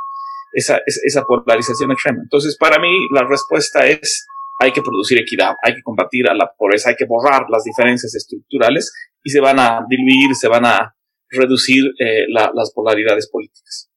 esa, 0.54 0.80
esa 0.86 1.24
polarización 1.24 1.92
extrema. 1.92 2.20
Entonces, 2.24 2.58
para 2.58 2.80
mí, 2.80 3.08
la 3.12 3.24
respuesta 3.28 3.88
es 3.88 4.26
hay 4.60 4.72
que 4.72 4.82
producir 4.82 5.20
equidad, 5.20 5.54
hay 5.64 5.76
que 5.76 5.82
combatir 5.82 6.30
a 6.30 6.34
la 6.34 6.50
pobreza, 6.58 6.90
hay 6.90 6.96
que 6.96 7.06
borrar 7.06 7.46
las 7.50 7.64
diferencias 7.64 8.14
estructurales 8.16 8.92
y 9.24 9.30
se 9.30 9.40
van 9.40 9.60
a 9.60 9.82
diluir, 9.90 10.36
se 10.36 10.48
van 10.48 10.66
a 10.66 10.96
reducir 11.30 11.84
eh, 12.00 12.26
las 12.30 12.72
polaridades 12.74 13.30
políticas. 13.30 13.90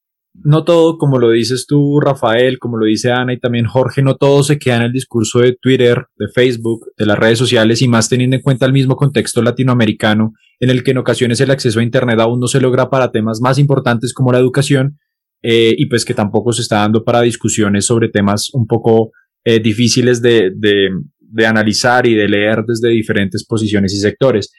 No 0.44 0.64
todo, 0.64 0.98
como 0.98 1.18
lo 1.18 1.30
dices 1.30 1.66
tú, 1.66 1.98
Rafael, 2.00 2.58
como 2.58 2.76
lo 2.76 2.86
dice 2.86 3.10
Ana 3.10 3.32
y 3.32 3.40
también 3.40 3.66
Jorge, 3.66 4.02
no 4.02 4.16
todo 4.16 4.42
se 4.42 4.58
queda 4.58 4.76
en 4.76 4.82
el 4.82 4.92
discurso 4.92 5.38
de 5.40 5.56
Twitter, 5.60 6.06
de 6.16 6.26
Facebook, 6.34 6.92
de 6.96 7.06
las 7.06 7.18
redes 7.18 7.38
sociales 7.38 7.80
y 7.80 7.88
más 7.88 8.08
teniendo 8.08 8.36
en 8.36 8.42
cuenta 8.42 8.66
el 8.66 8.72
mismo 8.72 8.96
contexto 8.96 9.42
latinoamericano 9.42 10.34
en 10.60 10.70
el 10.70 10.82
que 10.82 10.90
en 10.90 10.98
ocasiones 10.98 11.40
el 11.40 11.50
acceso 11.50 11.80
a 11.80 11.82
Internet 11.82 12.18
aún 12.20 12.40
no 12.40 12.48
se 12.48 12.60
logra 12.60 12.90
para 12.90 13.10
temas 13.10 13.40
más 13.40 13.58
importantes 13.58 14.12
como 14.12 14.32
la 14.32 14.38
educación 14.38 14.98
eh, 15.42 15.74
y 15.76 15.86
pues 15.86 16.04
que 16.04 16.14
tampoco 16.14 16.52
se 16.52 16.62
está 16.62 16.78
dando 16.78 17.04
para 17.04 17.22
discusiones 17.22 17.86
sobre 17.86 18.08
temas 18.08 18.50
un 18.52 18.66
poco 18.66 19.12
eh, 19.46 19.60
difíciles 19.60 20.20
de, 20.20 20.50
de, 20.56 20.88
de 21.20 21.46
analizar 21.46 22.04
y 22.04 22.14
de 22.14 22.28
leer 22.28 22.64
desde 22.66 22.88
diferentes 22.88 23.46
posiciones 23.46 23.94
y 23.94 23.98
sectores. 23.98 24.52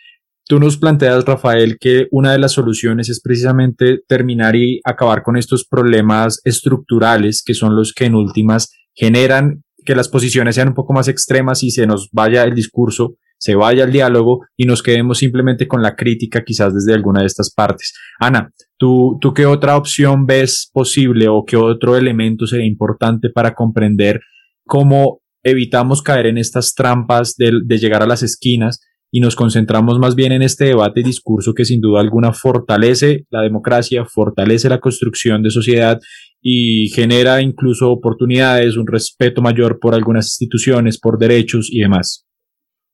Tú 0.48 0.62
nos 0.62 0.78
planteas, 0.78 1.26
Rafael, 1.26 1.78
que 1.78 2.08
una 2.10 2.32
de 2.32 2.40
las 2.40 2.54
soluciones 2.54 3.10
es 3.10 3.20
precisamente 3.22 4.00
terminar 4.08 4.56
y 4.56 4.80
acabar 4.86 5.24
con 5.24 5.36
estos 5.36 5.68
problemas 5.68 6.40
estructurales 6.46 7.44
que 7.46 7.54
son 7.54 7.76
los 7.76 7.92
que 7.94 8.06
en 8.06 8.16
últimas 8.16 8.72
generan 8.96 9.62
que 9.84 9.94
las 9.94 10.08
posiciones 10.08 10.56
sean 10.56 10.70
un 10.70 10.74
poco 10.74 10.94
más 10.94 11.10
extremas 11.10 11.64
y 11.64 11.72
se 11.72 11.86
nos 11.86 12.08
vaya 12.14 12.46
el 12.46 12.56
discurso, 12.56 13.16
se 13.38 13.56
vaya 13.56 13.84
el 13.84 13.92
diálogo 13.92 14.46
y 14.56 14.66
nos 14.66 14.84
quedemos 14.84 15.18
simplemente 15.18 15.68
con 15.68 15.82
la 15.82 15.98
crítica 15.98 16.46
quizás 16.46 16.74
desde 16.74 16.94
alguna 16.94 17.20
de 17.20 17.28
estas 17.28 17.54
partes. 17.54 17.94
Ana, 18.18 18.54
¿tú, 18.78 19.18
tú 19.20 19.34
qué 19.34 19.46
otra 19.46 19.76
opción 19.76 20.26
ves 20.26 20.70
posible 20.72 21.28
o 21.28 21.44
qué 21.46 21.58
otro 21.58 21.98
elemento 21.98 22.48
sería 22.48 22.66
importante 22.66 23.30
para 23.30 23.54
comprender 23.54 24.22
cómo 24.68 25.22
evitamos 25.44 26.02
caer 26.02 26.28
en 26.28 26.38
estas 26.38 26.74
trampas 26.74 27.36
de, 27.38 27.52
llegar 27.78 28.04
a 28.04 28.08
las 28.08 28.22
esquinas 28.22 28.82
y 29.10 29.22
nos 29.22 29.36
concentramos 29.36 29.98
más 30.00 30.16
bien 30.16 30.34
en 30.34 30.42
este 30.42 30.66
debate 30.66 31.00
y 31.00 31.04
discurso 31.04 31.54
que 31.54 31.64
sin 31.64 31.80
duda 31.80 32.02
alguna 32.02 32.34
fortalece 32.34 33.26
la 33.30 33.42
democracia, 33.42 34.06
fortalece 34.06 34.68
la 34.68 34.80
construcción 34.80 35.42
de 35.42 35.50
sociedad 35.50 36.00
y 36.42 36.90
genera 36.90 37.42
incluso 37.42 37.90
oportunidades, 37.90 38.76
un 38.76 38.86
respeto 38.86 39.42
mayor 39.42 39.80
por 39.80 39.96
algunas 39.96 40.28
instituciones, 40.28 41.00
por 41.00 41.18
derechos 41.18 41.70
y 41.72 41.80
demás. 41.80 42.26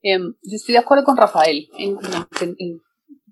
Em, 0.03 0.33
yo 0.43 0.55
estoy 0.55 0.73
de 0.73 0.79
acuerdo 0.79 1.03
con 1.03 1.17
Rafael 1.17 1.67
en, 1.79 1.97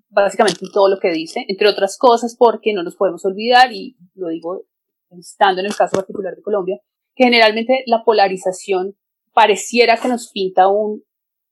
básicamente 0.08 0.64
en 0.64 0.72
todo 0.72 0.88
lo 0.88 0.98
que 0.98 1.12
dice, 1.12 1.44
entre 1.46 1.68
otras 1.68 1.96
cosas 1.98 2.34
porque 2.36 2.72
no 2.74 2.82
nos 2.82 2.96
podemos 2.96 3.24
olvidar, 3.24 3.72
y 3.72 3.96
lo 4.14 4.28
digo 4.28 4.66
estando 5.10 5.60
en 5.60 5.66
el 5.66 5.76
caso 5.76 5.96
particular 5.96 6.34
de 6.34 6.42
Colombia, 6.42 6.78
que 7.14 7.24
generalmente 7.24 7.82
la 7.86 8.04
polarización 8.04 8.96
pareciera 9.32 9.96
que 9.96 10.08
nos 10.08 10.30
pinta 10.30 10.68
un, 10.68 11.02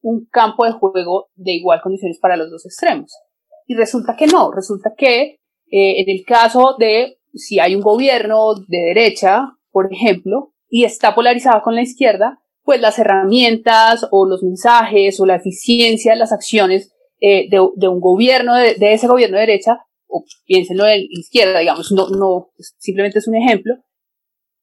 un 0.03 0.27
campo 0.31 0.65
de 0.65 0.73
juego 0.73 1.29
de 1.35 1.53
igual 1.53 1.81
condiciones 1.83 2.19
para 2.19 2.37
los 2.37 2.51
dos 2.51 2.67
extremos. 2.67 3.13
Y 3.67 3.75
resulta 3.75 4.17
que 4.17 4.27
no, 4.27 4.51
resulta 4.53 4.95
que 4.97 5.37
eh, 5.71 6.01
en 6.01 6.09
el 6.09 6.25
caso 6.27 6.77
de 6.79 7.19
si 7.35 7.61
hay 7.61 7.75
un 7.75 7.83
gobierno 7.83 8.55
de 8.55 8.79
derecha, 8.79 9.57
por 9.71 9.93
ejemplo, 9.93 10.53
y 10.69 10.85
está 10.85 11.15
polarizado 11.15 11.63
con 11.63 11.75
la 11.75 11.83
izquierda, 11.83 12.41
pues 12.63 12.81
las 12.81 12.99
herramientas 12.99 14.07
o 14.11 14.27
los 14.27 14.43
mensajes 14.43 15.21
o 15.21 15.27
la 15.27 15.37
eficiencia 15.37 16.13
de 16.13 16.19
las 16.19 16.33
acciones 16.33 16.93
eh, 17.21 17.49
de, 17.51 17.59
de, 17.77 17.89
un 17.89 18.01
gobierno, 18.01 18.55
de, 18.57 18.75
de, 18.75 18.93
ese 18.93 19.07
gobierno 19.07 19.37
de 19.37 19.47
derecha, 19.47 19.79
o 20.07 20.25
piénsenlo 20.47 20.85
de 20.85 21.07
izquierda, 21.11 21.61
digamos, 21.61 21.93
no, 21.93 22.09
no, 22.09 22.51
simplemente 22.79 23.19
es 23.19 23.29
un 23.29 23.37
ejemplo, 23.37 23.75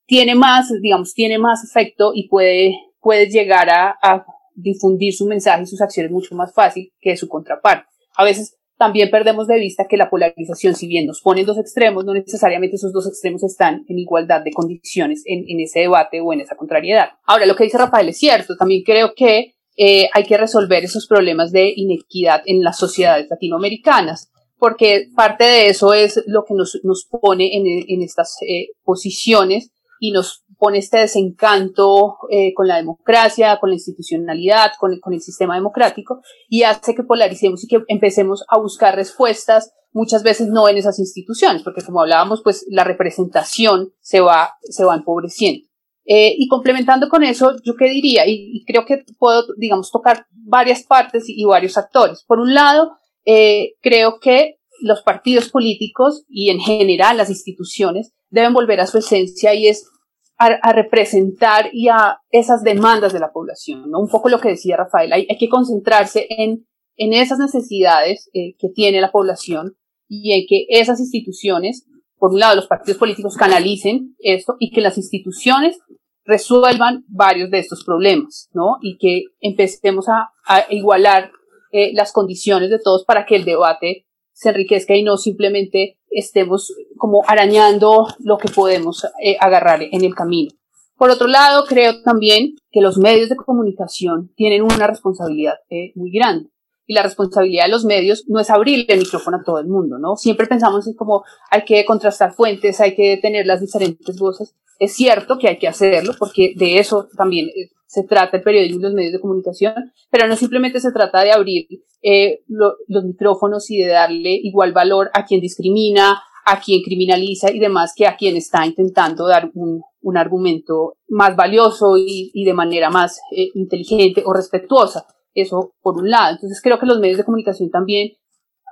tiene 0.08 0.34
más, 0.34 0.72
digamos, 0.82 1.14
tiene 1.14 1.38
más 1.38 1.64
efecto 1.64 2.12
y 2.16 2.28
puede, 2.28 2.76
puede 3.00 3.28
llegar 3.28 3.70
a, 3.70 3.96
a 4.02 4.26
difundir 4.56 5.14
su 5.14 5.28
mensaje 5.28 5.64
y 5.64 5.68
sus 5.68 5.82
acciones 5.82 6.12
mucho 6.12 6.34
más 6.34 6.54
fácil 6.54 6.92
que 7.00 7.16
su 7.16 7.28
contraparte. 7.28 7.88
A 8.16 8.24
veces 8.24 8.58
también 8.78 9.10
perdemos 9.10 9.48
de 9.48 9.60
vista 9.60 9.88
que 9.88 9.98
la 9.98 10.10
polarización, 10.10 10.76
si 10.76 10.88
bien 10.88 11.06
nos 11.06 11.22
pone 11.22 11.42
en 11.42 11.48
dos 11.48 11.58
extremos, 11.58 12.06
no 12.06 12.14
necesariamente 12.14 12.76
esos 12.76 12.94
dos 12.94 13.08
extremos 13.08 13.44
están 13.44 13.84
en 13.88 14.00
igualdad 14.00 14.42
de 14.42 14.52
condiciones 14.52 15.24
en, 15.26 15.46
en 15.48 15.60
ese 15.60 15.82
debate 15.82 16.22
o 16.22 16.32
en 16.32 16.42
esa 16.42 16.56
contrariedad. 16.56 17.10
Ahora, 17.26 17.46
lo 17.46 17.56
que 17.56 17.66
dice 17.66 17.78
Rafael 17.78 18.10
es 18.10 18.18
cierto, 18.18 18.56
también 18.56 18.84
creo 18.84 19.14
que 19.16 19.56
eh, 19.78 20.10
hay 20.14 20.24
que 20.24 20.38
resolver 20.38 20.84
esos 20.84 21.08
problemas 21.08 21.52
de 21.52 21.74
inequidad 21.76 22.42
en 22.46 22.64
las 22.64 22.78
sociedades 22.78 23.28
latinoamericanas, 23.30 24.32
porque 24.58 25.08
parte 25.16 25.44
de 25.44 25.68
eso 25.68 25.94
es 25.94 26.24
lo 26.26 26.46
que 26.46 26.54
nos, 26.54 26.80
nos 26.84 27.06
pone 27.06 27.58
en, 27.58 27.66
en 27.88 28.02
estas 28.02 28.38
eh, 28.48 28.70
posiciones 28.84 29.72
y 30.00 30.12
nos 30.12 30.44
pone 30.58 30.80
este 30.80 31.00
desencanto 31.00 32.18
eh, 32.30 32.54
con 32.54 32.68
la 32.68 32.78
democracia, 32.78 33.58
con 33.60 33.70
la 33.70 33.76
institucionalidad, 33.76 34.72
con, 34.80 35.00
el 35.14 35.22
sistema 35.22 35.56
democrático 35.56 36.22
y 36.50 36.64
hace 36.64 36.96
que 36.96 37.04
polaricemos 37.04 37.64
y 37.64 37.68
que 37.68 37.84
empecemos 37.88 38.44
a 38.50 38.60
buscar 38.60 38.96
respuestas 38.96 39.74
muchas 39.92 40.24
veces 40.24 40.48
no 40.48 40.70
en 40.70 40.78
esas 40.78 41.00
instituciones, 41.00 41.64
porque 41.64 41.82
como 41.82 42.02
hablábamos, 42.02 42.42
pues 42.44 42.66
la 42.70 42.84
representación 42.84 43.94
se 44.00 44.20
va, 44.20 44.54
se 44.62 44.84
va 44.84 44.96
empobreciendo. 44.96 45.68
Eh, 46.06 46.36
y 46.38 46.48
complementando 46.48 47.10
con 47.10 47.24
eso, 47.24 47.56
yo 47.66 47.76
qué 47.76 47.90
diría, 47.90 48.24
y, 48.28 48.64
creo 48.66 48.86
que 48.86 49.04
puedo, 49.20 49.44
digamos, 49.58 49.92
tocar 49.92 50.26
varias 50.32 50.84
partes 50.84 51.26
y, 51.28 51.44
varios 51.44 51.78
actores. 51.78 52.24
Por 52.26 52.40
un 52.40 52.54
lado, 52.54 52.92
eh, 53.26 53.74
creo 53.82 54.20
que 54.20 54.60
los 54.80 55.02
partidos 55.02 55.50
políticos 55.50 56.24
y 56.30 56.50
en 56.50 56.60
general 56.60 57.18
las 57.18 57.30
instituciones 57.30 58.14
deben 58.30 58.54
volver 58.54 58.80
a 58.80 58.88
su 58.88 58.98
esencia 58.98 59.54
y 59.54 59.68
es 59.68 59.90
a, 60.38 60.72
representar 60.72 61.70
y 61.74 61.88
a 61.88 62.20
esas 62.30 62.62
demandas 62.64 63.12
de 63.12 63.20
la 63.20 63.32
población, 63.32 63.90
¿no? 63.90 64.00
Un 64.00 64.08
poco 64.08 64.30
lo 64.30 64.40
que 64.40 64.50
decía 64.50 64.78
Rafael, 64.78 65.12
hay, 65.12 65.26
que 65.26 65.50
concentrarse 65.50 66.28
en, 66.30 66.68
en 66.96 67.14
esas 67.14 67.40
necesidades 67.40 68.30
eh, 68.34 68.56
que 68.60 68.70
tiene 68.70 69.02
la 69.02 69.12
población 69.12 69.76
y 70.08 70.34
en 70.34 70.46
que 70.48 70.66
esas 70.70 71.00
instituciones, 71.00 71.88
por 72.18 72.32
un 72.32 72.40
lado 72.40 72.56
los 72.56 72.68
partidos 72.68 73.00
políticos 73.00 73.36
canalicen 73.36 74.16
esto 74.20 74.56
y 74.60 74.72
que 74.72 74.82
las 74.82 74.98
instituciones 74.98 75.80
resuelvan 76.24 77.04
varios 77.08 77.50
de 77.50 77.60
estos 77.60 77.84
problemas, 77.84 78.50
¿no? 78.54 78.78
Y 78.82 78.98
que 78.98 79.24
empecemos 79.40 80.08
a, 80.08 80.34
a 80.46 80.72
igualar 80.72 81.32
eh, 81.72 81.92
las 81.94 82.14
condiciones 82.14 82.70
de 82.70 82.80
todos 82.80 83.06
para 83.06 83.26
que 83.26 83.36
el 83.36 83.46
debate 83.46 84.07
se 84.38 84.50
enriquezca 84.50 84.96
y 84.96 85.02
no 85.02 85.18
simplemente 85.18 85.98
estemos 86.12 86.72
como 86.98 87.24
arañando 87.26 88.06
lo 88.20 88.38
que 88.38 88.50
podemos 88.50 89.04
eh, 89.24 89.36
agarrar 89.40 89.82
en 89.82 90.06
el 90.06 90.14
camino. 90.14 90.52
Por 90.96 91.10
otro 91.10 91.28
lado, 91.28 91.66
creo 91.66 92.04
también 92.04 92.54
que 92.72 92.82
los 92.82 93.00
medios 93.00 93.30
de 93.30 93.36
comunicación 93.36 94.32
tienen 94.36 94.62
una 94.62 94.86
responsabilidad 94.86 95.56
eh, 95.72 95.92
muy 95.96 96.12
grande. 96.12 96.52
Y 96.86 96.94
la 96.94 97.02
responsabilidad 97.02 97.66
de 97.66 97.72
los 97.72 97.84
medios 97.84 98.26
no 98.28 98.40
es 98.40 98.52
abrir 98.52 98.86
el 98.90 99.00
micrófono 99.00 99.38
a 99.38 99.44
todo 99.44 99.60
el 99.60 99.68
mundo, 99.68 99.98
¿no? 99.98 100.16
Siempre 100.16 100.46
pensamos 100.46 100.88
en 100.88 100.94
como 100.94 101.24
hay 101.50 101.66
que 101.66 101.84
contrastar 101.84 102.34
fuentes, 102.34 102.80
hay 102.80 102.96
que 102.96 103.18
tener 103.18 103.48
las 103.48 103.60
diferentes 103.60 104.20
voces. 104.20 104.56
Es 104.80 104.94
cierto 104.94 105.40
que 105.40 105.48
hay 105.48 105.58
que 105.58 105.68
hacerlo, 105.68 106.14
porque 106.18 106.54
de 106.56 106.78
eso 106.78 107.10
también 107.18 107.50
se 107.88 108.04
trata 108.04 108.38
el 108.38 108.44
periodismo 108.44 108.80
y 108.80 108.84
los 108.84 108.94
medios 108.94 109.14
de 109.14 109.22
comunicación, 109.22 109.74
pero 110.12 110.28
no 110.28 110.36
simplemente 110.36 110.80
se 110.80 110.92
trata 110.92 111.24
de 111.24 111.32
abrir 111.32 111.68
eh, 112.04 112.44
los 112.48 113.04
micrófonos 113.06 113.72
y 113.72 113.80
de 113.80 113.88
darle 113.88 114.40
igual 114.44 114.74
valor 114.74 115.10
a 115.14 115.26
quien 115.26 115.42
discrimina, 115.42 116.22
a 116.46 116.62
quien 116.62 116.82
criminaliza 116.82 117.52
y 117.52 117.60
demás 117.60 117.94
que 117.96 118.06
a 118.06 118.16
quien 118.16 118.38
está 118.38 118.66
intentando 118.66 119.28
dar 119.28 119.52
un, 119.54 119.82
un 120.02 120.18
argumento 120.18 120.98
más 121.10 121.36
valioso 121.36 121.98
y, 121.98 122.32
y 122.34 122.46
de 122.46 122.54
manera 122.54 122.90
más 122.90 123.20
eh, 123.36 123.50
inteligente 123.54 124.24
o 124.26 124.34
respetuosa. 124.34 125.06
Eso 125.34 125.76
por 125.82 125.98
un 125.98 126.10
lado. 126.10 126.34
Entonces 126.34 126.62
creo 126.62 126.80
que 126.80 126.86
los 126.86 127.00
medios 127.00 127.18
de 127.18 127.26
comunicación 127.26 127.70
también, 127.70 128.14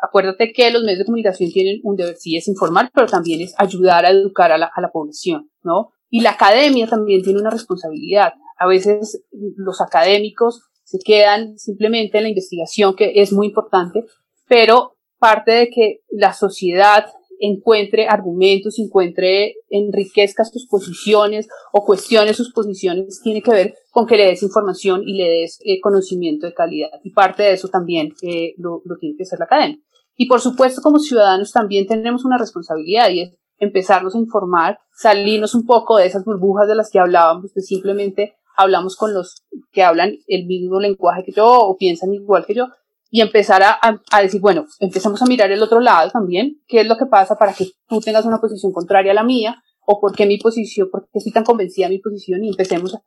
acuérdate 0.01 0.53
que 0.53 0.71
los 0.71 0.83
medios 0.83 0.99
de 0.99 1.05
comunicación 1.05 1.51
tienen 1.51 1.79
un 1.83 1.95
deber, 1.95 2.15
sí 2.15 2.37
es 2.37 2.47
informar, 2.47 2.89
pero 2.93 3.07
también 3.07 3.41
es 3.41 3.53
ayudar 3.57 4.05
a 4.05 4.11
educar 4.11 4.51
a 4.51 4.57
la, 4.57 4.71
a 4.73 4.81
la 4.81 4.91
población, 4.91 5.49
¿no? 5.63 5.91
Y 6.09 6.21
la 6.21 6.31
academia 6.31 6.87
también 6.87 7.23
tiene 7.23 7.39
una 7.39 7.49
responsabilidad. 7.49 8.33
A 8.57 8.67
veces 8.67 9.23
los 9.31 9.81
académicos 9.81 10.63
se 10.83 10.99
quedan 11.03 11.57
simplemente 11.57 12.17
en 12.17 12.23
la 12.23 12.29
investigación, 12.29 12.95
que 12.95 13.13
es 13.15 13.33
muy 13.33 13.47
importante, 13.47 14.05
pero 14.47 14.95
parte 15.19 15.51
de 15.51 15.69
que 15.69 16.01
la 16.09 16.33
sociedad 16.33 17.05
encuentre 17.39 18.07
argumentos, 18.07 18.79
encuentre, 18.79 19.55
enriquezca 19.69 20.45
sus 20.45 20.67
posiciones 20.67 21.47
o 21.73 21.85
cuestione 21.85 22.33
sus 22.33 22.53
posiciones, 22.53 23.19
tiene 23.21 23.41
que 23.41 23.51
ver 23.51 23.73
con 23.91 24.05
que 24.05 24.17
le 24.17 24.27
des 24.27 24.43
información 24.43 25.01
y 25.05 25.17
le 25.17 25.29
des 25.41 25.59
eh, 25.65 25.79
conocimiento 25.81 26.45
de 26.45 26.53
calidad. 26.53 26.89
Y 27.03 27.11
parte 27.11 27.43
de 27.43 27.53
eso 27.53 27.67
también 27.67 28.13
eh, 28.21 28.53
lo, 28.57 28.81
lo, 28.85 28.97
tiene 28.97 29.15
que 29.17 29.23
hacer 29.23 29.39
la 29.39 29.45
academia. 29.45 29.79
Y 30.15 30.27
por 30.27 30.39
supuesto, 30.39 30.81
como 30.81 30.99
ciudadanos 30.99 31.51
también 31.51 31.87
tenemos 31.87 32.23
una 32.23 32.37
responsabilidad 32.37 33.09
y 33.09 33.21
es 33.21 33.37
empezarnos 33.57 34.15
a 34.15 34.19
informar, 34.19 34.79
salirnos 34.93 35.55
un 35.55 35.65
poco 35.65 35.97
de 35.97 36.05
esas 36.05 36.23
burbujas 36.23 36.67
de 36.67 36.75
las 36.75 36.89
que 36.89 36.99
hablábamos, 36.99 37.53
de 37.53 37.61
simplemente 37.61 38.35
hablamos 38.55 38.95
con 38.95 39.13
los 39.13 39.43
que 39.71 39.83
hablan 39.83 40.17
el 40.27 40.45
mismo 40.45 40.79
lenguaje 40.79 41.23
que 41.23 41.31
yo 41.31 41.47
o 41.47 41.77
piensan 41.77 42.13
igual 42.13 42.45
que 42.45 42.55
yo 42.55 42.67
y 43.09 43.21
empezar 43.21 43.63
a, 43.63 43.79
a, 44.11 44.21
decir, 44.21 44.41
bueno, 44.41 44.65
empezamos 44.79 45.21
a 45.21 45.25
mirar 45.25 45.51
el 45.51 45.61
otro 45.61 45.79
lado 45.79 46.09
también, 46.11 46.61
qué 46.67 46.81
es 46.81 46.87
lo 46.87 46.97
que 46.97 47.05
pasa 47.05 47.35
para 47.35 47.53
que 47.53 47.67
tú 47.87 48.01
tengas 48.01 48.25
una 48.25 48.39
posición 48.39 48.73
contraria 48.73 49.11
a 49.11 49.15
la 49.15 49.23
mía 49.23 49.63
o 49.85 49.99
por 50.01 50.13
qué 50.15 50.25
mi 50.25 50.37
posición, 50.37 50.89
por 50.91 51.03
qué 51.03 51.19
estoy 51.19 51.31
tan 51.31 51.43
convencida 51.43 51.85
de 51.87 51.93
mi 51.93 51.99
posición 51.99 52.43
y 52.43 52.49
empecemos 52.49 52.95
a, 52.95 53.01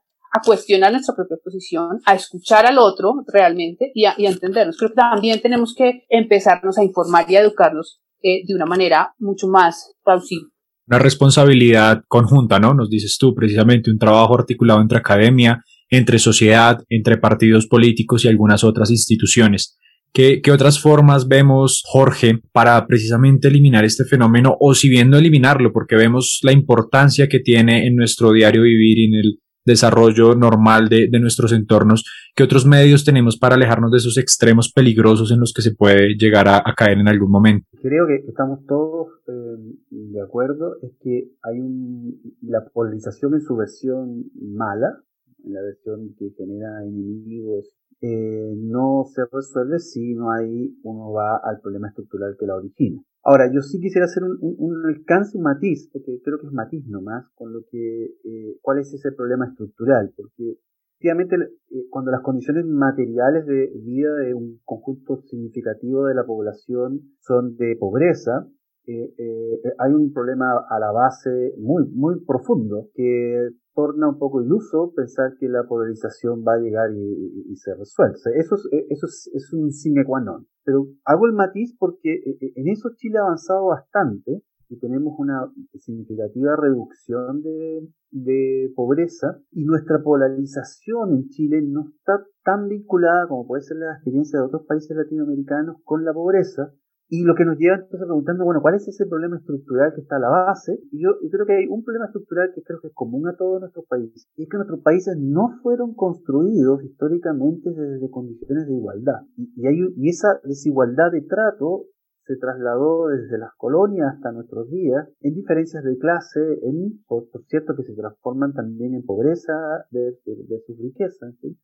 cuestionar 0.44 0.92
nuestra 0.92 1.16
propia 1.16 1.36
posición, 1.42 2.01
a 2.05 2.14
escuchar 2.14 2.64
al 2.64 2.78
otro 2.78 3.24
realmente 3.26 3.90
y 3.94 4.05
a, 4.05 4.14
y 4.16 4.26
entendernos. 4.26 4.76
Creo 4.76 4.90
que 4.90 4.96
también 4.96 5.40
tenemos 5.40 5.74
que 5.74 6.05
empezarnos 6.09 6.78
a 6.78 6.84
informar 6.84 7.28
y 7.28 7.36
a 7.36 7.40
educarnos 7.40 8.01
eh, 8.22 8.46
de 8.46 8.55
una 8.55 8.66
manera 8.66 9.14
mucho 9.18 9.49
más 9.49 9.94
plausible 10.05 10.53
una 10.89 10.99
responsabilidad 10.99 12.03
conjunta, 12.09 12.59
¿no? 12.59 12.74
Nos 12.74 12.89
dices 12.89 13.16
tú, 13.18 13.34
precisamente 13.34 13.91
un 13.91 13.99
trabajo 13.99 14.39
articulado 14.39 14.80
entre 14.80 14.99
academia, 14.99 15.62
entre 15.91 16.18
sociedad, 16.18 16.78
entre 16.89 17.18
partidos 17.18 17.66
políticos 17.66 18.24
y 18.24 18.28
algunas 18.28 18.64
otras 18.64 18.91
instituciones. 18.91 19.78
¿Qué, 20.12 20.41
¿Qué, 20.43 20.51
otras 20.51 20.80
formas 20.80 21.28
vemos, 21.28 21.82
Jorge, 21.84 22.41
para 22.53 22.86
precisamente 22.86 23.49
eliminar 23.49 23.84
este 23.84 24.05
fenómeno 24.05 24.57
o 24.59 24.74
si 24.74 24.89
bien 24.89 25.11
no 25.11 25.18
eliminarlo, 25.18 25.70
porque 25.72 25.97
vemos 25.97 26.41
la 26.43 26.53
importancia 26.53 27.28
que 27.28 27.41
tiene 27.41 27.86
en 27.86 27.95
nuestro 27.95 28.32
diario 28.32 28.62
vivir 28.62 28.99
y 28.99 29.05
en 29.05 29.14
el 29.14 29.39
desarrollo 29.68 30.34
normal 30.34 30.88
de, 30.88 31.06
de, 31.08 31.20
nuestros 31.20 31.52
entornos, 31.52 32.04
¿qué 32.34 32.42
otros 32.42 32.66
medios 32.66 33.04
tenemos 33.04 33.38
para 33.38 33.54
alejarnos 33.54 33.92
de 33.92 33.98
esos 33.98 34.18
extremos 34.18 34.72
peligrosos 34.72 35.30
en 35.30 35.38
los 35.38 35.52
que 35.52 35.62
se 35.62 35.74
puede 35.74 36.16
llegar 36.16 36.48
a, 36.48 36.62
caer 36.76 36.98
en 36.98 37.06
algún 37.06 37.30
momento? 37.30 37.66
Creo 37.80 38.08
que 38.08 38.16
estamos 38.28 38.66
todos 38.66 39.08
eh, 39.28 39.76
de 39.90 40.20
acuerdo, 40.20 40.76
es 40.82 40.92
que 41.00 41.30
hay 41.42 41.60
un, 41.60 42.20
la 42.42 42.64
polarización 42.72 43.34
en 43.34 43.42
su 43.42 43.56
versión 43.56 44.24
mala, 44.34 45.04
en 45.44 45.54
la 45.54 45.62
versión 45.62 46.14
que 46.18 46.30
genera 46.36 46.82
enemigos, 46.84 47.77
eh, 48.01 48.55
no 48.57 49.05
se 49.12 49.22
resuelve 49.30 49.78
si 49.78 50.14
no 50.14 50.30
hay, 50.30 50.76
uno 50.82 51.12
va 51.12 51.40
al 51.42 51.61
problema 51.61 51.88
estructural 51.88 52.36
que 52.38 52.46
la 52.46 52.57
origina. 52.57 53.03
Ahora, 53.24 53.51
yo 53.53 53.61
sí 53.61 53.80
quisiera 53.80 54.07
hacer 54.07 54.22
un, 54.24 54.38
un, 54.40 54.86
alcance, 54.86 55.36
un 55.36 55.42
matiz, 55.42 55.90
porque 55.92 56.20
creo 56.24 56.38
que 56.38 56.46
es 56.46 56.53
matiz 56.53 56.86
nomás, 56.86 57.26
con 57.34 57.53
lo 57.53 57.61
que, 57.70 58.05
eh, 58.24 58.57
cuál 58.62 58.78
es 58.78 58.92
ese 58.94 59.12
problema 59.12 59.46
estructural, 59.46 60.12
porque 60.16 60.59
efectivamente 60.99 61.36
eh, 61.70 61.86
cuando 61.90 62.11
las 62.11 62.22
condiciones 62.22 62.64
materiales 62.66 63.46
de 63.46 63.70
vida 63.84 64.14
de 64.14 64.34
un 64.34 64.61
conjunto 64.64 65.22
significativo 65.22 66.07
de 66.07 66.14
la 66.14 66.24
población 66.24 67.01
son 67.20 67.57
de 67.57 67.76
pobreza, 67.78 68.49
eh, 68.86 69.14
eh, 69.18 69.60
hay 69.78 69.92
un 69.92 70.12
problema 70.12 70.64
a 70.68 70.78
la 70.80 70.90
base 70.92 71.54
muy, 71.58 71.84
muy 71.92 72.24
profundo 72.24 72.88
que 72.94 73.50
torna 73.74 74.08
un 74.08 74.18
poco 74.18 74.42
iluso 74.42 74.92
pensar 74.94 75.34
que 75.38 75.48
la 75.48 75.64
polarización 75.64 76.42
va 76.46 76.54
a 76.54 76.58
llegar 76.58 76.90
y, 76.92 77.54
se 77.56 77.74
resuelve. 77.74 78.16
Eso, 78.36 78.54
es, 78.54 78.68
eh, 78.72 78.86
eso 78.88 79.06
es, 79.06 79.52
un 79.52 79.70
sine 79.70 80.04
qua 80.04 80.20
non. 80.20 80.46
Pero 80.64 80.86
hago 81.04 81.26
el 81.26 81.32
matiz 81.32 81.76
porque 81.78 82.22
en 82.40 82.68
eso 82.68 82.90
Chile 82.96 83.18
ha 83.18 83.22
avanzado 83.22 83.66
bastante 83.66 84.42
y 84.70 84.78
tenemos 84.78 85.14
una 85.18 85.50
significativa 85.74 86.56
reducción 86.56 87.42
de, 87.42 87.88
de, 88.10 88.72
pobreza 88.74 89.40
y 89.50 89.64
nuestra 89.64 90.02
polarización 90.02 91.14
en 91.14 91.28
Chile 91.28 91.62
no 91.62 91.88
está 91.88 92.24
tan 92.44 92.68
vinculada 92.68 93.26
como 93.28 93.46
puede 93.46 93.62
ser 93.62 93.78
la 93.78 93.94
experiencia 93.94 94.38
de 94.38 94.46
otros 94.46 94.66
países 94.66 94.96
latinoamericanos 94.96 95.76
con 95.84 96.04
la 96.04 96.12
pobreza, 96.12 96.72
y 97.09 97.24
lo 97.24 97.34
que 97.34 97.44
nos 97.44 97.56
lleva 97.56 97.76
entonces 97.76 98.06
preguntando, 98.06 98.44
bueno, 98.44 98.61
¿cuál 98.61 98.74
es 98.74 98.86
ese 98.86 99.06
problema 99.06 99.38
estructural 99.38 99.94
que 99.94 100.02
está 100.02 100.16
a 100.16 100.20
la 100.20 100.28
base? 100.28 100.78
Y 100.92 101.02
yo, 101.02 101.16
creo 101.30 101.46
que 101.46 101.54
hay 101.54 101.66
un 101.66 101.82
problema 101.82 102.06
estructural 102.06 102.52
que 102.54 102.62
creo 102.62 102.80
que 102.80 102.88
es 102.88 102.94
común 102.94 103.26
a 103.26 103.36
todos 103.36 103.61
nuestros 103.61 103.86
países, 103.86 104.28
y 104.36 104.42
es 104.42 104.48
que 104.48 104.56
nuestros 104.56 104.80
países 104.80 105.16
no 105.18 105.59
fueron 105.62 105.94
construidos 105.94 106.84
históricamente 106.84 107.70
desde 107.70 108.11
condiciones 108.11 108.66
de 108.66 108.74
igualdad. 108.74 109.22
Y, 109.36 109.66
hay, 109.66 109.78
y 109.96 110.09
esa 110.11 110.38
desigualdad 110.44 111.11
de 111.12 111.22
trato 111.22 111.86
se 112.26 112.36
trasladó 112.36 113.09
desde 113.09 113.38
las 113.38 113.54
colonias 113.56 114.14
hasta 114.14 114.32
nuestros 114.32 114.68
días 114.68 115.09
en 115.22 115.34
diferencias 115.34 115.82
de 115.82 115.96
clase, 115.96 116.40
en, 116.62 117.02
por, 117.09 117.24
cierto, 117.46 117.74
que 117.74 117.84
se 117.84 117.94
transforman 117.94 118.52
también 118.52 118.94
en 118.94 119.02
pobreza 119.02 119.54
de, 119.90 120.12
de, 120.26 120.62
su 120.66 120.76
riqueza. 120.76 121.32
¿sí? 121.40 121.56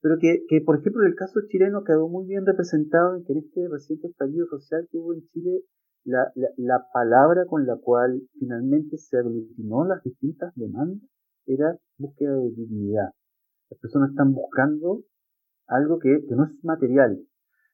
Pero 0.00 0.16
que, 0.20 0.44
que, 0.48 0.60
por 0.60 0.78
ejemplo, 0.78 1.02
en 1.02 1.08
el 1.08 1.16
caso 1.16 1.40
chileno 1.48 1.84
quedó 1.84 2.08
muy 2.08 2.26
bien 2.26 2.46
representado 2.46 3.16
en 3.16 3.24
que 3.24 3.32
en 3.32 3.38
este 3.40 3.68
reciente 3.68 4.08
estallido 4.08 4.46
social 4.46 4.86
que 4.90 4.98
hubo 4.98 5.14
en 5.14 5.26
Chile, 5.28 5.62
la, 6.04 6.32
la, 6.34 6.48
la 6.56 6.86
palabra 6.92 7.44
con 7.46 7.66
la 7.66 7.76
cual 7.76 8.22
finalmente 8.38 8.96
se 8.96 9.18
aglutinó 9.18 9.84
las 9.84 10.02
distintas 10.02 10.54
demandas 10.54 11.08
era 11.46 11.76
búsqueda 11.96 12.34
de 12.36 12.50
dignidad. 12.50 13.10
Las 13.70 13.80
personas 13.80 14.10
están 14.10 14.32
buscando 14.32 15.02
algo 15.66 15.98
que, 15.98 16.24
que 16.26 16.34
no 16.34 16.44
es 16.44 16.64
material 16.64 17.20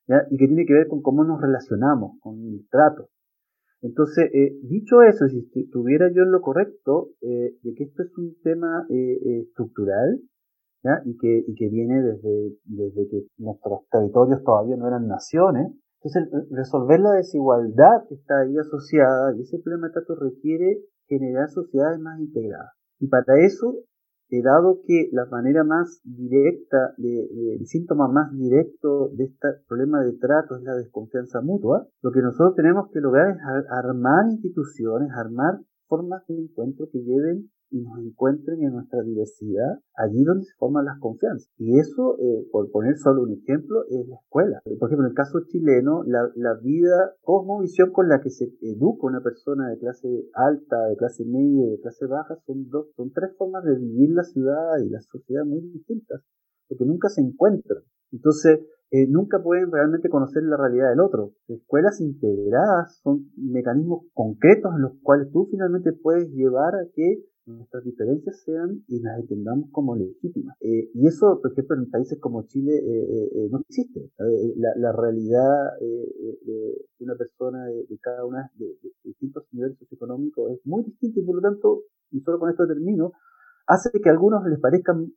¿ya? 0.06 0.26
y 0.30 0.36
que 0.36 0.46
tiene 0.46 0.66
que 0.66 0.74
ver 0.74 0.88
con 0.88 1.02
cómo 1.02 1.24
nos 1.24 1.40
relacionamos, 1.40 2.18
con 2.20 2.38
el 2.40 2.66
trato. 2.70 3.08
Entonces, 3.82 4.30
eh, 4.32 4.56
dicho 4.62 5.02
eso, 5.02 5.28
si 5.28 5.46
estuviera 5.60 6.08
yo 6.08 6.22
en 6.22 6.32
lo 6.32 6.40
correcto, 6.40 7.10
eh, 7.20 7.54
de 7.62 7.74
que 7.74 7.84
esto 7.84 8.02
es 8.02 8.16
un 8.16 8.34
tema 8.42 8.86
eh, 8.88 9.18
eh 9.22 9.48
y, 11.04 11.16
que, 11.18 11.44
y 11.46 11.54
que 11.54 11.68
viene 11.68 12.02
desde, 12.02 12.56
desde 12.64 13.08
que 13.08 13.26
nuestros 13.38 13.80
territorios 13.90 14.42
todavía 14.44 14.76
no 14.76 14.86
eran 14.86 15.06
naciones. 15.06 15.72
Entonces, 16.02 16.48
resolver 16.50 17.00
la 17.00 17.12
desigualdad 17.12 18.04
que 18.08 18.14
está 18.14 18.40
ahí 18.40 18.56
asociada 18.58 19.34
y 19.36 19.40
ese 19.40 19.58
problema 19.58 19.90
trato 19.90 20.14
requiere 20.16 20.80
generar 21.06 21.48
sociedades 21.48 21.98
más 22.00 22.20
integradas. 22.20 22.72
Y 23.00 23.08
para 23.08 23.38
eso, 23.38 23.84
dado 24.42 24.80
que 24.86 25.08
la 25.12 25.26
manera 25.26 25.64
más 25.64 26.00
directa, 26.04 26.94
el 26.98 27.66
síntoma 27.66 28.08
más 28.08 28.32
directo 28.32 29.10
de 29.14 29.24
este 29.24 29.48
problema 29.68 30.02
de 30.02 30.12
trato 30.14 30.56
es 30.56 30.62
la 30.62 30.74
desconfianza 30.74 31.40
mutua, 31.40 31.86
lo 32.02 32.10
que 32.10 32.22
nosotros 32.22 32.54
tenemos 32.56 32.90
que 32.90 33.00
lograr 33.00 33.30
es 33.30 33.38
armar 33.70 34.26
instituciones, 34.30 35.10
armar 35.12 35.60
formas 35.86 36.26
de 36.26 36.38
encuentro 36.38 36.88
que 36.90 37.02
lleven 37.02 37.50
y 37.74 37.80
nos 37.82 37.98
encuentren 37.98 38.62
en 38.62 38.72
nuestra 38.72 39.02
diversidad, 39.02 39.80
allí 39.96 40.22
donde 40.22 40.44
se 40.44 40.54
forman 40.58 40.84
las 40.84 41.00
confianzas. 41.00 41.50
Y 41.58 41.76
eso, 41.80 42.16
eh, 42.20 42.46
por 42.52 42.70
poner 42.70 42.96
solo 42.96 43.22
un 43.22 43.32
ejemplo, 43.32 43.84
es 43.90 44.06
la 44.06 44.14
escuela. 44.14 44.62
Por 44.78 44.88
ejemplo, 44.88 45.06
en 45.06 45.10
el 45.10 45.16
caso 45.16 45.40
chileno, 45.48 46.04
la, 46.04 46.30
la 46.36 46.54
vida, 46.62 47.16
cosmovisión 47.22 47.90
con 47.90 48.08
la 48.08 48.20
que 48.20 48.30
se 48.30 48.52
educa 48.60 49.08
una 49.08 49.22
persona 49.22 49.68
de 49.70 49.78
clase 49.78 50.08
alta, 50.34 50.86
de 50.86 50.96
clase 50.96 51.24
media, 51.24 51.68
de 51.68 51.80
clase 51.80 52.06
baja, 52.06 52.36
son 52.46 52.70
dos, 52.70 52.92
son 52.94 53.10
tres 53.10 53.36
formas 53.36 53.64
de 53.64 53.76
vivir 53.76 54.10
la 54.10 54.22
ciudad 54.22 54.78
y 54.78 54.90
la 54.90 55.00
sociedad 55.00 55.44
muy 55.44 55.60
distintas, 55.60 56.22
porque 56.68 56.84
nunca 56.84 57.08
se 57.08 57.22
encuentran. 57.22 57.82
Entonces, 58.12 58.60
eh, 58.92 59.08
nunca 59.08 59.42
pueden 59.42 59.72
realmente 59.72 60.08
conocer 60.08 60.44
la 60.44 60.56
realidad 60.56 60.90
del 60.90 61.00
otro. 61.00 61.32
Escuelas 61.48 62.00
integradas 62.00 63.00
son 63.02 63.32
mecanismos 63.36 64.04
concretos 64.12 64.72
en 64.76 64.82
los 64.82 64.92
cuales 65.02 65.32
tú 65.32 65.48
finalmente 65.50 65.92
puedes 65.92 66.30
llevar 66.30 66.76
a 66.76 66.86
que 66.94 67.24
nuestras 67.46 67.84
diferencias 67.84 68.42
sean 68.42 68.82
y 68.88 69.00
las 69.00 69.20
entendamos 69.20 69.70
como 69.70 69.96
legítimas. 69.96 70.56
Eh, 70.60 70.90
y 70.94 71.06
eso, 71.06 71.40
por 71.40 71.52
ejemplo, 71.52 71.76
en 71.76 71.90
países 71.90 72.18
como 72.20 72.46
Chile 72.46 72.72
eh, 72.76 73.48
no 73.50 73.58
existe. 73.60 74.10
La, 74.56 74.92
realidad 74.92 75.78
de 75.80 76.86
una 77.00 77.14
persona 77.16 77.66
de, 77.66 77.98
cada 78.00 78.24
una 78.24 78.50
de, 78.56 78.76
distintos 79.02 79.44
niveles 79.52 79.78
socioeconómicos 79.78 80.52
es 80.52 80.60
muy 80.64 80.84
distinta 80.84 81.20
y 81.20 81.24
por 81.24 81.36
lo 81.36 81.42
tanto, 81.42 81.82
y 82.10 82.20
solo 82.20 82.38
con 82.38 82.50
esto 82.50 82.66
termino, 82.66 83.12
hace 83.66 83.90
que 84.00 84.08
a 84.08 84.12
algunos 84.12 84.44
les 84.46 84.60
parezcan 84.60 85.12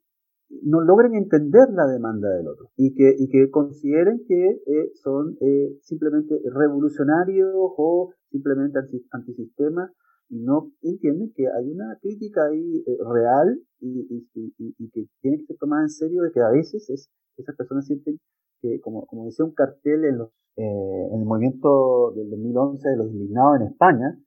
no 0.62 0.80
logren 0.80 1.14
entender 1.14 1.68
la 1.72 1.86
demanda 1.86 2.30
del 2.30 2.48
otro 2.48 2.70
y 2.76 2.94
que, 2.94 3.14
y 3.18 3.28
que 3.28 3.50
consideren 3.50 4.24
que 4.26 4.62
eh, 4.66 4.92
son 5.02 5.36
eh, 5.40 5.76
simplemente 5.82 6.40
revolucionarios 6.54 7.50
o 7.54 8.12
simplemente 8.30 8.78
antisistemas 9.10 9.90
y 10.28 10.40
no 10.40 10.70
entienden 10.82 11.32
que 11.34 11.46
hay 11.46 11.70
una 11.70 11.98
crítica 12.00 12.46
ahí 12.46 12.84
eh, 12.86 12.98
real 13.12 13.58
y, 13.80 14.26
y, 14.34 14.74
y, 14.78 14.90
que 14.90 15.06
tiene 15.22 15.38
que 15.38 15.46
ser 15.46 15.56
tomada 15.56 15.82
en 15.82 15.90
serio 15.90 16.22
de 16.22 16.32
que 16.32 16.40
a 16.40 16.50
veces 16.50 16.88
es, 16.90 17.08
esas 17.36 17.56
personas 17.56 17.86
sienten 17.86 18.18
que, 18.60 18.80
como, 18.80 19.06
como 19.06 19.24
decía 19.26 19.44
un 19.44 19.54
cartel 19.54 20.04
en, 20.04 20.18
los, 20.18 20.30
en 20.56 21.20
el 21.20 21.24
movimiento 21.24 22.12
del 22.16 22.30
2011 22.30 22.88
de 22.88 22.96
los 22.96 23.12
indignados 23.12 23.60
en 23.60 23.66
España, 23.68 24.18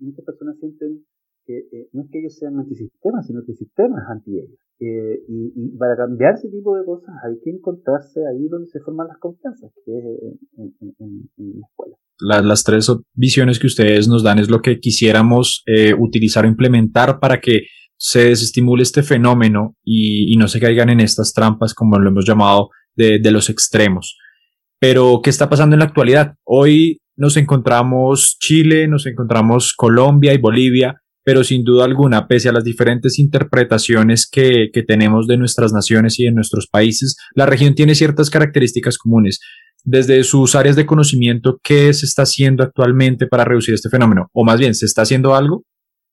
muchas 0.00 0.24
personas 0.24 0.56
sienten 0.58 1.04
que 1.44 1.88
no 1.92 2.02
es 2.02 2.10
que 2.10 2.18
ellos 2.18 2.36
sean 2.36 2.58
antisistemas, 2.58 3.26
sino 3.26 3.42
que 3.44 3.52
el 3.52 3.58
sistema 3.58 4.00
es 4.02 4.10
anti 4.10 4.38
ellos. 4.38 4.58
Eh, 4.80 5.24
y, 5.26 5.76
para 5.76 5.96
cambiar 5.96 6.34
ese 6.34 6.48
tipo 6.48 6.76
de 6.76 6.84
cosas 6.84 7.12
hay 7.24 7.40
que 7.40 7.50
encontrarse 7.50 8.24
ahí 8.26 8.46
donde 8.46 8.68
se 8.68 8.78
forman 8.78 9.08
las 9.08 9.18
confianzas, 9.18 9.72
que 9.84 9.98
es 9.98 10.04
en, 10.56 11.30
la 11.36 11.66
escuela. 11.66 11.96
Las, 12.20 12.64
tres 12.64 12.90
visiones 13.14 13.58
que 13.58 13.66
ustedes 13.66 14.08
nos 14.08 14.22
dan 14.22 14.38
es 14.38 14.50
lo 14.50 14.60
que 14.60 14.80
quisiéramos 14.80 15.62
eh, 15.66 15.94
utilizar 15.94 16.44
o 16.44 16.48
implementar 16.48 17.20
para 17.20 17.40
que 17.40 17.66
se 17.96 18.28
desestimule 18.28 18.82
este 18.82 19.02
fenómeno 19.02 19.76
y, 19.84 20.36
no 20.36 20.48
se 20.48 20.60
caigan 20.60 20.90
en 20.90 21.00
estas 21.00 21.32
trampas, 21.32 21.74
como 21.74 21.98
lo 21.98 22.10
hemos 22.10 22.26
llamado, 22.26 22.70
de, 22.96 23.18
de 23.18 23.30
los 23.30 23.50
extremos. 23.50 24.16
Pero, 24.80 25.20
¿qué 25.22 25.30
está 25.30 25.48
pasando 25.48 25.74
en 25.74 25.80
la 25.80 25.86
actualidad? 25.86 26.34
Hoy 26.44 27.00
nos 27.16 27.36
encontramos 27.36 28.36
Chile, 28.38 28.86
nos 28.86 29.06
encontramos 29.06 29.74
Colombia 29.74 30.32
y 30.34 30.38
Bolivia 30.38 30.96
pero 31.28 31.44
sin 31.44 31.62
duda 31.62 31.84
alguna, 31.84 32.26
pese 32.26 32.48
a 32.48 32.52
las 32.52 32.64
diferentes 32.64 33.18
interpretaciones 33.18 34.26
que, 34.26 34.70
tenemos 34.86 35.26
de 35.26 35.36
nuestras 35.36 35.74
naciones 35.74 36.18
y 36.18 36.24
de 36.24 36.32
nuestros 36.32 36.68
países, 36.68 37.18
la 37.34 37.44
región 37.44 37.74
tiene 37.74 37.94
ciertas 37.94 38.30
características 38.30 38.96
comunes. 38.96 39.38
Desde 39.84 40.22
sus 40.24 40.54
áreas 40.54 40.76
de 40.76 40.86
conocimiento, 40.86 41.58
¿qué 41.62 41.92
se 41.92 42.04
está 42.04 42.22
haciendo 42.22 42.62
actualmente 42.62 43.26
para 43.26 43.44
reducir 43.44 43.74
este 43.74 43.88
fenómeno? 43.88 44.28
O 44.32 44.44
más 44.44 44.58
bien, 44.58 44.74
¿se 44.74 44.86
está 44.86 45.02
haciendo 45.02 45.34
algo? 45.34 45.62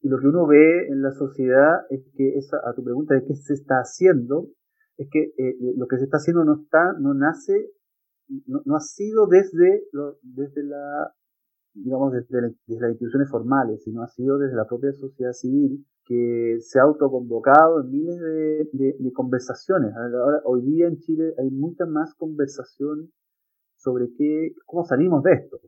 Y 0.02 0.08
lo 0.08 0.20
que 0.20 0.28
uno 0.28 0.46
ve 0.46 0.88
en 0.88 1.02
la 1.02 1.12
sociedad 1.12 1.82
es 1.90 2.02
que, 2.16 2.38
esa, 2.38 2.58
a 2.58 2.74
tu 2.74 2.84
pregunta 2.84 3.16
de 3.16 3.26
qué 3.26 3.36
se 3.36 3.54
está 3.54 3.76
haciendo, 3.80 4.48
es 4.98 5.10
que 5.12 5.34
eh, 5.38 5.56
lo 5.76 5.88
que 5.88 5.98
se 5.98 6.06
está 6.06 6.18
haciendo 6.18 6.46
no 6.46 6.62
está, 6.62 6.94
no 7.00 7.14
nace, 7.14 7.72
no, 8.48 8.76
ha 8.76 8.80
sido 8.80 9.28
desde, 9.28 9.84
desde 10.22 10.64
la 10.64 11.12
digamos, 11.76 12.14
desde, 12.14 12.42
las 12.42 12.92
instituciones 12.92 13.30
formales, 13.30 13.84
sino 13.84 14.02
ha 14.02 14.08
sido 14.08 14.38
desde 14.38 14.56
la 14.56 14.66
propia 14.66 14.94
sociedad 14.94 15.34
civil 15.34 15.86
que 16.06 16.58
se 16.62 16.80
ha 16.80 16.84
autoconvocado 16.84 17.82
en 17.82 17.92
miles 17.92 18.20
de, 18.72 19.12
conversaciones. 19.14 19.94
Ahora, 19.96 20.42
hoy 20.46 20.62
día 20.62 20.88
en 20.88 20.98
Chile 21.00 21.34
hay 21.38 21.50
mucha 21.50 21.86
más 21.86 22.14
conversación 22.16 23.12
sobre 23.86 24.08
qué, 24.18 24.56
cómo 24.66 24.84
salimos 24.84 25.24
de 25.24 25.34
esto. 25.34 25.60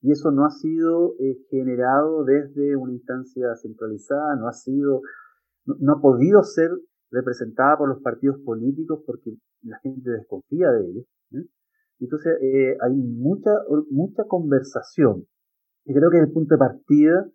Y 0.00 0.10
eso 0.10 0.30
no 0.30 0.46
ha 0.46 0.50
sido 0.50 1.14
eh, 1.18 1.36
generado 1.50 2.24
desde 2.24 2.76
una 2.76 2.92
instancia 2.92 3.54
centralizada, 3.56 4.34
no 4.36 4.48
ha 4.48 4.52
sido, 4.52 5.02
no, 5.66 5.92
ha 5.92 6.00
podido 6.00 6.42
ser 6.42 6.70
representada 7.10 7.76
por 7.76 7.88
los 7.88 8.00
partidos 8.00 8.38
políticos 8.40 9.02
porque 9.06 9.32
la 9.62 9.78
gente 9.80 10.10
desconfía 10.10 10.72
de 10.72 10.86
ellos. 10.86 11.04
Entonces 11.98 12.38
eh, 12.40 12.78
hay 12.80 12.94
mucha, 12.94 13.50
mucha 13.90 14.24
conversación. 14.24 15.26
Y 15.84 15.92
creo 15.92 16.10
que 16.10 16.16
es 16.16 16.22
el 16.24 16.32
punto 16.32 16.54
de 16.54 16.58
partida 16.58 17.28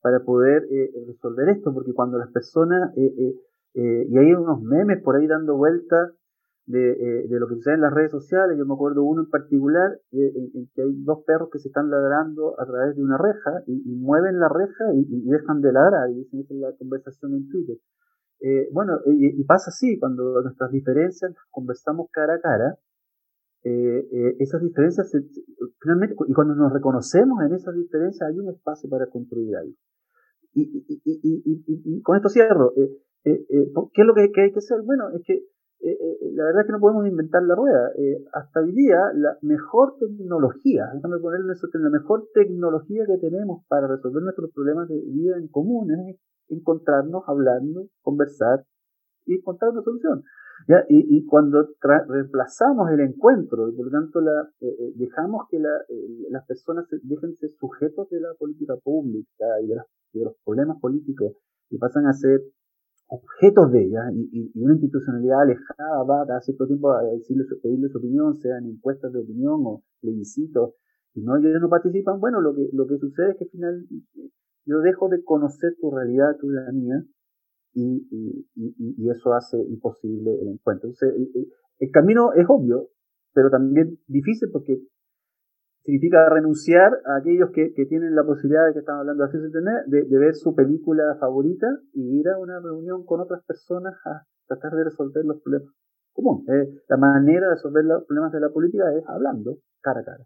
para 0.00 0.20
poder 0.20 0.64
eh, 0.70 0.90
resolver 1.08 1.48
esto, 1.48 1.74
porque 1.74 1.92
cuando 1.94 2.18
las 2.18 2.30
personas, 2.30 2.96
y 2.96 4.18
hay 4.18 4.34
unos 4.34 4.62
memes 4.62 5.02
por 5.02 5.16
ahí 5.16 5.26
dando 5.26 5.56
vueltas 5.56 6.12
de, 6.66 7.26
de, 7.28 7.40
lo 7.40 7.48
que 7.48 7.56
sucede 7.56 7.74
en 7.74 7.80
las 7.80 7.92
redes 7.92 8.12
sociales, 8.12 8.56
yo 8.56 8.64
me 8.64 8.74
acuerdo 8.74 9.02
uno 9.02 9.22
en 9.22 9.30
particular, 9.30 9.98
en, 10.12 10.68
que 10.74 10.82
hay 10.82 10.94
dos 11.02 11.24
perros 11.26 11.48
que 11.52 11.58
se 11.58 11.68
están 11.68 11.90
ladrando 11.90 12.58
a 12.60 12.64
través 12.64 12.96
de 12.96 13.02
una 13.02 13.18
reja 13.18 13.62
y, 13.66 13.96
mueven 13.96 14.38
la 14.38 14.48
reja 14.48 14.94
y, 14.94 15.28
dejan 15.28 15.60
de 15.60 15.72
ladrar, 15.72 16.10
y 16.10 16.20
esa 16.20 16.54
es 16.54 16.60
la 16.60 16.72
conversación 16.76 17.34
en 17.34 17.48
Twitter. 17.48 17.76
bueno, 18.72 19.00
y, 19.06 19.42
pasa 19.44 19.70
así, 19.70 19.98
cuando 19.98 20.40
nuestras 20.42 20.70
diferencias 20.70 21.32
las 21.32 21.44
conversamos 21.50 22.08
cara 22.12 22.34
a 22.34 22.40
cara, 22.40 22.78
eh, 23.64 24.08
eh, 24.10 24.36
esas 24.40 24.60
diferencias, 24.60 25.12
finalmente, 25.80 26.16
y 26.26 26.32
cuando 26.32 26.54
nos 26.54 26.72
reconocemos 26.72 27.42
en 27.44 27.54
esas 27.54 27.74
diferencias, 27.74 28.28
hay 28.28 28.38
un 28.38 28.48
espacio 28.50 28.90
para 28.90 29.06
construir 29.06 29.54
algo. 29.56 29.74
Y, 30.54 30.84
y, 31.04 32.02
con 32.02 32.16
esto 32.16 32.28
cierro. 32.28 32.72
Eh, 32.76 32.90
eh, 33.24 33.46
eh 33.48 33.72
¿Qué 33.94 34.02
es 34.02 34.06
lo 34.06 34.14
que, 34.14 34.22
hay 34.22 34.52
que 34.52 34.58
hacer? 34.58 34.82
Bueno, 34.82 35.10
es 35.10 35.22
que 35.24 35.44
la 35.82 36.44
verdad 36.44 36.60
es 36.60 36.66
que 36.66 36.72
no 36.72 36.80
podemos 36.80 37.06
inventar 37.06 37.42
la 37.42 37.54
rueda. 37.54 37.90
hasta 38.32 38.60
hoy 38.60 38.72
día, 38.72 38.98
la 39.14 39.36
mejor 39.42 39.96
tecnología, 39.98 40.90
déjame 40.94 41.18
ponerle 41.18 41.52
eso, 41.52 41.66
la 41.74 41.90
mejor 41.90 42.28
tecnología 42.32 43.04
que 43.06 43.18
tenemos 43.18 43.64
para 43.68 43.88
resolver 43.88 44.22
nuestros 44.22 44.52
problemas 44.52 44.88
de 44.88 45.00
vida 45.00 45.36
en 45.36 45.48
común 45.48 45.90
es 45.90 46.20
encontrarnos, 46.48 47.24
hablando, 47.26 47.88
conversar 48.02 48.64
y 49.26 49.34
encontrar 49.34 49.72
una 49.72 49.82
solución. 49.82 50.22
Y, 50.88 51.18
y, 51.18 51.26
cuando 51.26 51.66
reemplazamos 52.08 52.88
el 52.90 53.00
encuentro 53.00 53.68
y 53.68 53.74
por 53.74 53.86
lo 53.86 53.90
tanto 53.90 54.20
la, 54.20 54.48
eh, 54.60 54.68
eh, 54.68 54.92
dejamos 54.94 55.48
que 55.50 55.58
la, 55.58 55.76
eh, 55.88 56.26
las 56.30 56.46
personas 56.46 56.86
dejen 57.02 57.34
ser 57.34 57.50
sujetos 57.58 58.08
de 58.10 58.20
la 58.20 58.32
política 58.38 58.76
pública 58.76 59.44
y 59.60 59.66
de, 59.66 59.76
de, 60.12 60.24
los 60.24 60.36
problemas 60.44 60.78
políticos 60.80 61.32
y 61.68 61.78
pasan 61.78 62.06
a 62.06 62.12
ser 62.12 62.42
objetos 63.12 63.70
de 63.72 63.84
ella 63.84 64.08
y, 64.14 64.50
y, 64.54 64.62
una 64.62 64.72
institucionalidad 64.72 65.42
alejada 65.42 66.02
va 66.04 66.26
cada 66.26 66.40
cierto 66.40 66.66
tiempo 66.66 66.92
a 66.92 67.02
decirles, 67.02 67.46
pedirles 67.62 67.92
su 67.92 67.98
opinión, 67.98 68.38
sean 68.38 68.64
encuestas 68.64 69.12
de 69.12 69.20
opinión 69.20 69.60
o 69.66 69.82
plebiscitos, 70.00 70.74
y 71.14 71.20
no 71.20 71.36
ellos 71.36 71.60
no 71.60 71.68
participan, 71.68 72.20
bueno, 72.20 72.40
lo 72.40 72.54
que, 72.54 72.70
lo 72.72 72.86
que 72.86 72.96
sucede 72.96 73.32
es 73.32 73.36
que 73.36 73.44
al 73.44 73.50
final 73.50 73.86
yo 74.64 74.78
dejo 74.78 75.10
de 75.10 75.22
conocer 75.22 75.76
tu 75.78 75.90
realidad, 75.90 76.38
tu 76.40 76.48
la 76.48 76.72
mía, 76.72 77.04
y, 77.74 78.06
y, 78.10 78.46
y, 78.96 79.10
eso 79.10 79.32
hace 79.34 79.58
imposible 79.58 80.30
el 80.40 80.48
encuentro. 80.48 80.88
Entonces, 80.88 81.14
el, 81.80 81.90
camino 81.90 82.32
es 82.34 82.46
obvio, 82.48 82.88
pero 83.34 83.50
también 83.50 83.98
difícil 84.06 84.50
porque 84.52 84.78
significa 85.84 86.28
renunciar 86.28 86.92
a 87.06 87.16
aquellos 87.16 87.50
que, 87.52 87.72
que 87.74 87.86
tienen 87.86 88.14
la 88.14 88.24
posibilidad 88.24 88.66
de 88.66 88.72
que 88.72 88.78
están 88.80 88.98
hablando 88.98 89.24
internet, 89.24 89.84
de, 89.86 90.04
de, 90.04 90.18
ver 90.18 90.34
su 90.34 90.54
película 90.54 91.16
favorita 91.18 91.66
y 91.92 92.20
ir 92.20 92.28
a 92.28 92.38
una 92.38 92.60
reunión 92.60 93.04
con 93.04 93.20
otras 93.20 93.42
personas 93.44 93.94
a 94.04 94.26
tratar 94.46 94.72
de 94.72 94.84
resolver 94.84 95.24
los 95.24 95.42
problemas 95.42 95.74
comunes. 96.12 96.48
Eh, 96.48 96.82
la 96.88 96.96
manera 96.96 97.48
de 97.48 97.54
resolver 97.54 97.84
los 97.84 98.04
problemas 98.06 98.32
de 98.32 98.40
la 98.40 98.50
política 98.50 98.84
es 98.96 99.04
hablando 99.08 99.58
cara 99.80 100.00
a 100.00 100.04
cara. 100.04 100.24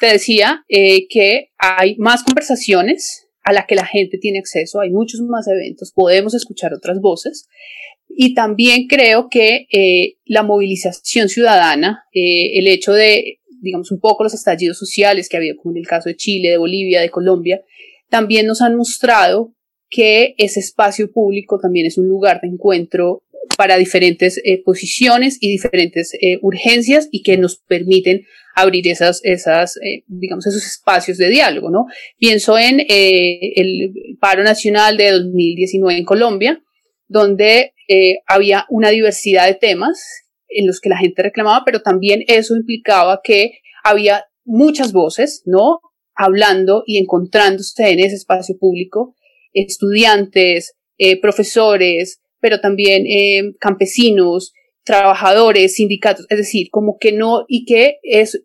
Te 0.00 0.06
decía 0.06 0.64
eh, 0.68 1.06
que 1.08 1.52
hay 1.58 1.96
más 1.98 2.24
conversaciones 2.24 3.28
a 3.44 3.52
la 3.52 3.66
que 3.66 3.74
la 3.74 3.86
gente 3.86 4.18
tiene 4.18 4.38
acceso, 4.38 4.80
hay 4.80 4.90
muchos 4.90 5.20
más 5.20 5.46
eventos, 5.46 5.92
podemos 5.94 6.34
escuchar 6.34 6.72
otras 6.74 7.00
voces. 7.00 7.46
Y 8.08 8.34
también 8.34 8.86
creo 8.88 9.28
que 9.30 9.66
eh, 9.72 10.18
la 10.24 10.42
movilización 10.42 11.28
ciudadana, 11.28 12.04
eh, 12.12 12.58
el 12.58 12.68
hecho 12.68 12.92
de, 12.92 13.40
digamos, 13.64 13.90
un 13.90 13.98
poco 13.98 14.22
los 14.22 14.34
estallidos 14.34 14.78
sociales 14.78 15.28
que 15.28 15.36
ha 15.36 15.40
habido, 15.40 15.56
como 15.56 15.72
en 15.74 15.78
el 15.78 15.86
caso 15.86 16.08
de 16.08 16.16
Chile, 16.16 16.50
de 16.50 16.58
Bolivia, 16.58 17.00
de 17.00 17.10
Colombia, 17.10 17.62
también 18.10 18.46
nos 18.46 18.60
han 18.60 18.76
mostrado 18.76 19.54
que 19.88 20.34
ese 20.38 20.60
espacio 20.60 21.10
público 21.10 21.58
también 21.58 21.86
es 21.86 21.98
un 21.98 22.06
lugar 22.06 22.40
de 22.40 22.48
encuentro 22.48 23.22
para 23.56 23.76
diferentes 23.76 24.40
eh, 24.44 24.62
posiciones 24.62 25.38
y 25.40 25.50
diferentes 25.50 26.14
eh, 26.20 26.38
urgencias 26.42 27.08
y 27.10 27.22
que 27.22 27.36
nos 27.36 27.58
permiten 27.58 28.24
abrir 28.54 28.86
esas, 28.88 29.20
esas 29.24 29.78
digamos, 30.06 30.46
esos 30.46 30.64
espacios 30.64 31.18
de 31.18 31.28
diálogo, 31.28 31.70
¿no? 31.70 31.86
Pienso 32.18 32.56
en 32.56 32.80
el 32.88 33.92
paro 34.20 34.44
nacional 34.44 34.96
de 34.96 35.10
2019 35.10 35.98
en 35.98 36.04
Colombia, 36.04 36.62
donde 37.08 37.72
había 38.28 38.64
una 38.70 38.90
diversidad 38.90 39.48
de 39.48 39.54
temas 39.54 40.23
en 40.54 40.66
los 40.66 40.80
que 40.80 40.88
la 40.88 40.98
gente 40.98 41.22
reclamaba, 41.22 41.62
pero 41.64 41.82
también 41.82 42.22
eso 42.26 42.56
implicaba 42.56 43.20
que 43.22 43.58
había 43.82 44.24
muchas 44.44 44.92
voces, 44.92 45.42
¿no? 45.44 45.80
Hablando 46.14 46.84
y 46.86 46.98
encontrándose 46.98 47.90
en 47.90 48.00
ese 48.00 48.14
espacio 48.14 48.56
público, 48.58 49.14
estudiantes, 49.52 50.74
profesores, 51.20 52.20
pero 52.44 52.60
también 52.60 53.06
eh, 53.06 53.54
campesinos, 53.58 54.52
trabajadores, 54.84 55.76
sindicatos, 55.76 56.26
es 56.28 56.36
decir, 56.36 56.68
como 56.70 56.98
que 57.00 57.10
no, 57.10 57.46
y 57.48 57.64
que 57.64 57.96
es, 58.02 58.44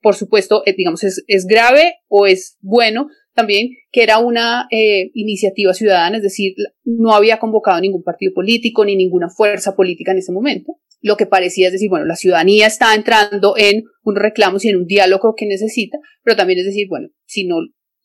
por 0.00 0.14
supuesto, 0.14 0.62
eh, 0.66 0.74
digamos, 0.76 1.02
es, 1.02 1.46
grave 1.48 1.96
o 2.06 2.28
es 2.28 2.56
bueno 2.60 3.08
también 3.34 3.70
que 3.92 4.02
era 4.02 4.18
una 4.18 4.66
eh, 4.70 5.10
iniciativa 5.14 5.74
ciudadana, 5.74 6.16
es 6.16 6.22
decir, 6.22 6.54
no 6.84 7.14
había 7.14 7.38
convocado 7.38 7.80
ningún 7.80 8.02
partido 8.02 8.32
político 8.34 8.84
ni 8.84 8.96
ninguna 8.96 9.28
fuerza 9.28 9.74
política 9.74 10.12
en 10.12 10.18
ese 10.18 10.32
momento. 10.32 10.76
Lo 11.00 11.16
que 11.16 11.26
parecía 11.26 11.68
es 11.68 11.72
decir, 11.72 11.88
bueno, 11.88 12.04
la 12.04 12.16
ciudadanía 12.16 12.66
está 12.66 12.94
entrando 12.94 13.54
en 13.56 13.84
unos 14.02 14.22
reclamos 14.22 14.64
y 14.64 14.68
en 14.68 14.76
un 14.76 14.86
diálogo 14.86 15.34
que 15.36 15.46
necesita, 15.46 15.98
pero 16.22 16.36
también 16.36 16.58
es 16.58 16.66
decir, 16.66 16.88
bueno, 16.88 17.08
si 17.24 17.46
no, 17.46 17.56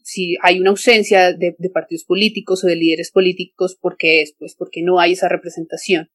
si 0.06 0.38
hay 0.44 0.60
una 0.60 0.70
ausencia 0.70 1.34
de, 1.34 1.56
partidos 1.74 2.06
políticos 2.06 2.64
o 2.64 2.68
de 2.68 2.76
líderes 2.76 3.12
políticos, 3.12 3.76
¿por 3.80 3.98
qué 3.98 4.22
es? 4.22 4.36
Pues 4.38 4.56
porque 4.56 4.82
no 4.82 5.00
hay 5.00 5.14
esa 5.14 5.28
representación. 5.28 6.10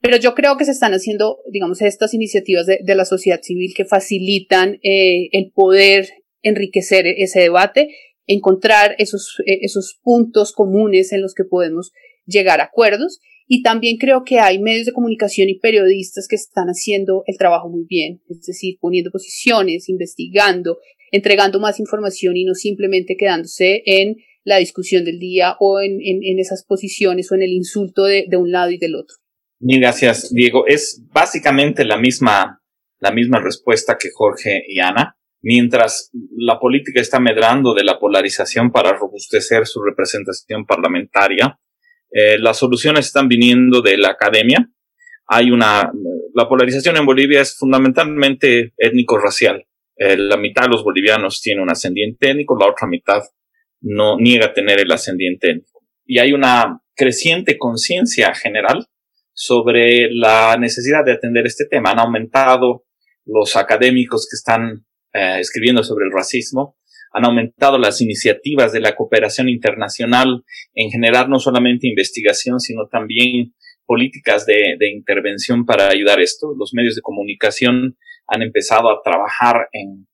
Pero 0.00 0.16
yo 0.16 0.34
creo 0.34 0.56
que 0.56 0.64
se 0.64 0.72
están 0.72 0.92
haciendo, 0.92 1.38
digamos, 1.50 1.80
estas 1.80 2.14
iniciativas 2.14 2.66
de, 2.66 2.94
la 2.94 3.04
sociedad 3.04 3.40
civil 3.42 3.72
que 3.76 3.84
facilitan 3.84 4.78
eh, 4.82 5.28
el 5.32 5.52
poder 5.52 6.08
enriquecer 6.42 7.06
ese 7.06 7.40
debate, 7.40 7.88
encontrar 8.26 8.94
esos, 8.98 9.36
eh, 9.46 9.58
esos 9.62 9.98
puntos 10.02 10.52
comunes 10.52 11.12
en 11.12 11.22
los 11.22 11.34
que 11.34 11.44
podemos 11.44 11.92
llegar 12.26 12.60
a 12.60 12.64
acuerdos. 12.64 13.20
Y 13.48 13.62
también 13.62 13.96
creo 13.96 14.24
que 14.24 14.40
hay 14.40 14.58
medios 14.58 14.86
de 14.86 14.92
comunicación 14.92 15.48
y 15.48 15.58
periodistas 15.58 16.26
que 16.28 16.34
están 16.34 16.66
haciendo 16.66 17.22
el 17.26 17.38
trabajo 17.38 17.68
muy 17.68 17.84
bien, 17.88 18.20
es 18.28 18.42
decir, 18.42 18.76
poniendo 18.80 19.12
posiciones, 19.12 19.88
investigando, 19.88 20.78
entregando 21.12 21.60
más 21.60 21.78
información 21.78 22.36
y 22.36 22.44
no 22.44 22.54
simplemente 22.54 23.16
quedándose 23.16 23.82
en 23.86 24.16
la 24.42 24.58
discusión 24.58 25.04
del 25.04 25.18
día 25.18 25.56
o 25.58 25.80
en, 25.80 25.98
esas 26.38 26.64
posiciones 26.64 27.30
o 27.30 27.34
en 27.34 27.42
el 27.42 27.50
insulto 27.50 28.04
de, 28.04 28.28
un 28.36 28.52
lado 28.52 28.70
y 28.70 28.78
del 28.78 28.94
otro. 28.94 29.16
Mil 29.58 29.80
gracias, 29.80 30.32
Diego. 30.32 30.66
Es 30.66 31.02
básicamente 31.12 31.84
la 31.84 31.98
misma, 31.98 32.62
la 33.00 33.10
misma 33.10 33.40
respuesta 33.40 33.96
que 33.98 34.10
Jorge 34.12 34.62
y 34.68 34.78
Ana. 34.78 35.15
Mientras 35.42 36.10
la 36.36 36.58
política 36.58 37.00
está 37.00 37.20
medrando 37.20 37.74
de 37.74 37.84
la 37.84 37.98
polarización 37.98 38.72
para 38.72 38.92
robustecer 38.92 39.66
su 39.66 39.82
representación 39.82 40.64
parlamentaria, 40.66 41.58
eh, 42.10 42.38
las 42.38 42.58
soluciones 42.58 43.06
están 43.06 43.28
viniendo 43.28 43.80
de 43.82 43.96
la 43.98 44.08
academia. 44.08 44.70
Hay 45.28 45.50
una, 45.50 45.90
la 46.34 46.48
polarización 46.48 46.96
en 46.96 47.06
Bolivia 47.06 47.40
es 47.40 47.56
fundamentalmente 47.56 48.72
étnico-racial. 48.76 49.66
Eh, 49.96 50.16
la 50.16 50.36
mitad 50.36 50.62
de 50.62 50.68
los 50.68 50.84
bolivianos 50.84 51.40
tiene 51.40 51.62
un 51.62 51.70
ascendiente 51.70 52.30
étnico, 52.30 52.56
la 52.58 52.70
otra 52.70 52.86
mitad 52.86 53.22
no 53.80 54.16
niega 54.18 54.52
tener 54.52 54.80
el 54.80 54.92
ascendiente 54.92 55.50
étnico. 55.50 55.86
Y 56.04 56.18
hay 56.18 56.32
una 56.32 56.80
creciente 56.94 57.58
conciencia 57.58 58.34
general 58.34 58.86
sobre 59.32 60.10
la 60.10 60.56
necesidad 60.58 61.04
de 61.04 61.12
atender 61.12 61.46
este 61.46 61.66
tema. 61.66 61.90
Han 61.90 62.00
aumentado 62.00 62.84
los 63.24 63.56
académicos 63.56 64.26
que 64.30 64.36
están 64.36 64.86
eh, 65.16 65.40
escribiendo 65.40 65.82
sobre 65.82 66.04
el 66.04 66.12
racismo, 66.12 66.76
han 67.12 67.24
aumentado 67.24 67.78
las 67.78 68.02
iniciativas 68.02 68.72
de 68.72 68.80
la 68.80 68.94
cooperación 68.94 69.48
internacional 69.48 70.44
en 70.74 70.90
generar 70.90 71.30
no 71.30 71.38
solamente 71.38 71.88
investigación, 71.88 72.60
sino 72.60 72.88
también 72.88 73.54
políticas 73.86 74.44
de, 74.44 74.76
intervención 74.92 75.64
para 75.64 75.88
ayudar 75.88 76.20
esto. 76.20 76.54
Los 76.58 76.74
medios 76.74 76.96
de 76.96 77.00
comunicación 77.00 77.96
han 78.26 78.42
empezado 78.42 78.90
a 78.90 79.00
trabajar 79.02 79.68
en, 79.72 80.06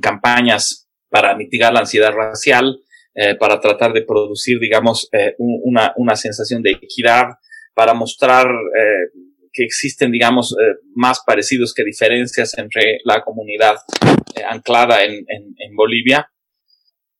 campañas 0.00 0.88
para 1.08 1.36
mitigar 1.36 1.72
la 1.72 1.80
ansiedad 1.80 2.12
racial, 2.12 2.80
eh, 3.14 3.34
para 3.36 3.60
tratar 3.60 3.92
de 3.92 4.02
producir, 4.02 4.58
digamos, 4.58 5.08
eh, 5.12 5.34
una, 5.38 6.16
sensación 6.16 6.62
de 6.62 6.72
equidad, 6.72 7.26
para 7.74 7.94
mostrar 7.94 8.48
que 9.52 9.64
existen, 9.64 10.12
digamos, 10.12 10.52
eh, 10.52 10.76
más 10.94 11.22
parecidos 11.26 11.74
que 11.74 11.84
diferencias 11.84 12.56
entre 12.58 12.98
la 13.04 13.22
comunidad 13.22 13.76
eh, 14.36 14.42
anclada 14.48 15.04
en, 15.04 15.24
en, 15.28 15.76
Bolivia, 15.76 16.30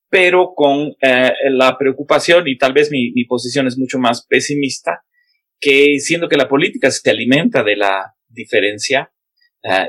pero 0.09 0.55
con 0.57 0.93
la 1.01 1.79
preocupación, 1.79 2.49
y 2.49 2.59
tal 2.59 2.73
vez 2.73 2.91
mi, 2.91 3.25
posición 3.27 3.69
es 3.69 3.79
mucho 3.79 3.99
más 3.99 4.27
pesimista, 4.27 5.05
que 5.61 5.99
siendo 6.01 6.29
que 6.29 6.37
la 6.37 6.49
política 6.49 6.91
se 6.91 7.09
alimenta 7.11 7.63
de 7.63 7.77
la 7.77 8.15
diferencia, 8.29 9.13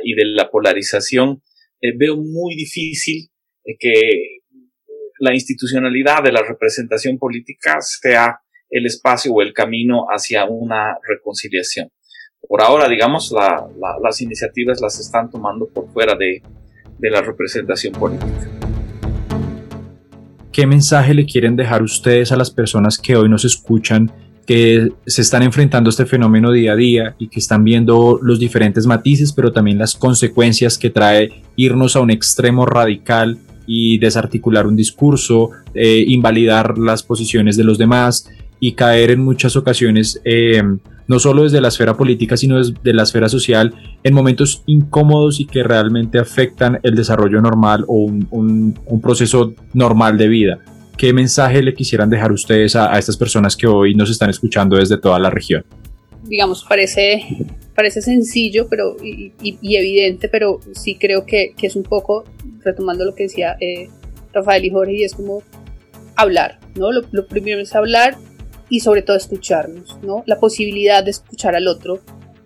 y 0.04 0.14
de 0.16 0.26
la 0.26 0.52
polarización, 0.52 1.42
eh, 1.82 1.94
veo 1.98 2.16
muy 2.16 2.56
difícil 2.56 3.30
eh, 3.66 3.76
que 3.80 3.94
la 5.20 5.34
institucionalidad 5.34 6.24
de 6.24 6.32
la 6.32 6.44
representación 6.44 7.18
política 7.18 7.78
sea 7.82 8.40
el 8.70 8.86
espacio 8.86 9.34
o 9.34 9.42
el 9.42 9.54
camino 9.54 10.06
hacia 10.08 10.46
una 10.46 10.98
reconciliación. 11.08 11.90
Por 12.52 12.62
ahora, 12.62 12.90
digamos, 12.90 13.32
la, 13.32 13.66
la, 13.80 13.96
las 14.04 14.20
iniciativas 14.20 14.82
las 14.82 15.00
están 15.00 15.32
tomando 15.32 15.68
por 15.68 15.88
fuera 15.94 16.18
de, 16.18 16.42
de 17.00 17.10
la 17.10 17.22
representación 17.22 17.94
política. 17.94 18.50
¿Qué 20.52 20.68
mensaje 20.68 21.14
le 21.14 21.26
quieren 21.26 21.56
dejar 21.56 21.82
ustedes 21.82 22.34
a 22.34 22.36
las 22.36 22.52
personas 22.52 22.98
que 22.98 23.16
hoy 23.16 23.30
nos 23.30 23.46
escuchan 23.46 24.12
que 24.46 24.90
se 25.08 25.22
están 25.22 25.44
enfrentando 25.44 25.88
a 25.88 25.92
este 25.92 26.06
fenómeno 26.06 26.52
día 26.52 26.74
a 26.74 26.76
día 26.76 27.16
y 27.20 27.30
que 27.30 27.40
están 27.40 27.64
viendo 27.64 28.20
los 28.22 28.38
diferentes 28.38 28.86
matices, 28.86 29.32
pero 29.32 29.54
también 29.54 29.78
las 29.78 29.96
consecuencias 29.96 30.78
que 30.78 30.90
trae 30.90 31.44
irnos 31.56 31.96
a 31.96 32.02
un 32.02 32.12
extremo 32.12 32.66
radical 32.66 33.38
y 33.66 33.98
desarticular 33.98 34.68
un 34.68 34.76
discurso, 34.76 35.52
eh, 35.74 36.04
invalidar 36.06 36.78
las 36.78 37.02
posiciones 37.02 37.56
de 37.56 37.64
los 37.64 37.78
demás 37.78 38.30
y 38.60 38.74
caer 38.74 39.12
en 39.12 39.22
muchas 39.24 39.56
ocasiones, 39.56 40.20
eh, 40.26 40.62
no 41.12 41.20
solo 41.20 41.44
desde 41.44 41.62
la 41.62 41.68
esfera 41.68 41.96
política, 41.96 42.38
sino 42.38 42.58
desde 42.58 42.94
la 42.94 43.04
esfera 43.04 43.30
social, 43.30 43.74
en 44.04 44.14
momentos 44.14 44.64
incómodos 44.66 45.40
y 45.40 45.46
que 45.46 45.62
realmente 45.64 46.18
afectan 46.18 46.80
el 46.84 46.96
desarrollo 46.96 47.42
normal 47.42 47.86
o 47.88 47.96
un, 47.96 48.76
un 48.86 49.02
proceso 49.02 49.54
normal 49.74 50.18
de 50.18 50.28
vida. 50.28 50.60
¿qué 51.02 51.14
mensaje 51.14 51.64
le 51.64 51.74
quisieran 51.74 52.12
dejar 52.12 52.32
ustedes 52.32 52.76
a, 52.76 52.96
estas 53.00 53.18
personas 53.18 53.58
que 53.58 53.66
hoy 53.66 53.96
nos 53.96 54.12
están 54.12 54.30
escuchando 54.30 54.76
desde 54.78 55.00
toda 55.00 55.18
la 55.18 55.32
región? 55.32 55.66
Digamos, 56.26 56.64
parece, 56.70 57.24
parece 57.76 58.04
sencillo 58.04 58.68
pero, 58.70 58.96
y, 59.04 59.34
evidente, 59.76 60.30
pero 60.30 60.60
sí 60.74 60.98
creo 61.00 61.26
que, 61.26 61.56
que, 61.58 61.66
es 61.66 61.76
un 61.76 61.82
poco, 61.82 62.24
retomando 62.64 63.04
lo 63.04 63.16
que 63.16 63.24
decía 63.24 63.58
eh, 63.60 63.90
Rafael 64.32 64.64
y 64.64 64.70
Jorge, 64.70 64.94
y 64.94 65.04
es 65.04 65.16
como 65.16 65.42
hablar, 66.16 66.60
¿no? 66.76 66.92
Lo, 66.92 67.02
lo, 67.12 67.26
primero 67.26 67.62
es 67.62 67.74
hablar 67.74 68.16
y 68.72 68.80
sobre 68.80 69.02
todo 69.02 69.18
escucharnos, 69.18 70.00
¿no? 70.02 70.24
La 70.26 70.40
posibilidad 70.40 71.04
de 71.04 71.12
escuchar 71.12 71.56
al 71.56 71.68
otro, 71.68 72.00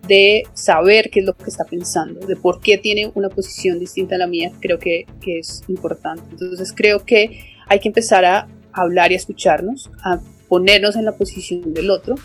de 0.08 0.42
saber 0.54 1.08
qué 1.08 1.20
es 1.20 1.26
lo 1.26 1.34
que 1.34 1.44
está 1.48 1.64
pensando, 1.64 2.26
de 2.26 2.34
por 2.34 2.60
qué 2.60 2.78
tiene 2.78 3.12
una 3.14 3.28
posición 3.28 3.78
distinta 3.78 4.16
a 4.16 4.18
la 4.18 4.26
mía, 4.26 4.50
creo 4.60 4.80
que, 4.80 5.06
que 5.20 5.38
es 5.38 5.62
importante. 5.68 6.24
Entonces 6.32 6.74
creo 6.76 7.04
que 7.04 7.44
hay 7.68 7.78
que 7.78 7.88
empezar 7.88 8.24
a 8.24 8.48
hablar 8.72 9.12
y 9.12 9.14
a 9.14 9.18
escucharnos, 9.18 9.88
a 10.02 10.18
ponernos 10.48 10.96
en 10.96 11.04
la 11.04 11.12
posición 11.12 11.72
del 11.72 11.90
otro 11.90 12.16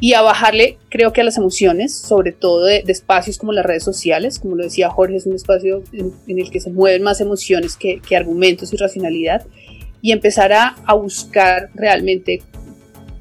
y 0.00 0.12
a 0.12 0.20
bajarle, 0.20 0.76
creo 0.90 1.14
que 1.14 1.22
a 1.22 1.24
las 1.24 1.38
emociones, 1.38 1.94
sobre 1.96 2.32
todo 2.32 2.66
de, 2.66 2.84
espacios 2.88 3.38
como 3.38 3.52
las 3.52 3.64
redes 3.64 3.84
sociales, 3.84 4.38
como 4.38 4.54
lo 4.54 4.64
decía 4.64 4.90
Jorge, 4.90 5.16
es 5.16 5.24
un 5.24 5.34
espacio 5.34 5.82
en, 5.92 6.38
el 6.38 6.50
que 6.50 6.60
se 6.60 6.70
mueven 6.70 7.02
más 7.02 7.22
emociones 7.22 7.76
que, 7.76 8.02
argumentos 8.14 8.70
y 8.74 8.76
racionalidad, 8.76 9.46
y 10.02 10.12
empezar 10.12 10.52
a, 10.52 10.76
a, 10.86 10.94
buscar 10.94 11.70
realmente 11.74 12.42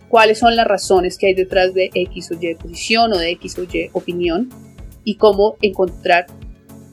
cuáles 0.10 0.40
son 0.40 0.56
las 0.56 0.68
razones 0.68 1.18
que 1.18 1.28
hay 1.28 1.34
detrás 1.34 1.74
de 1.74 1.90
X 1.94 2.32
o 2.32 2.38
Y 2.40 2.56
posición 2.56 3.14
o 3.14 3.18
de 3.18 3.32
X 3.32 3.58
o 3.60 3.64
Y 3.64 3.90
opinión 3.94 4.50
y 5.04 5.16
cómo 5.16 5.56
encontrar 5.62 6.26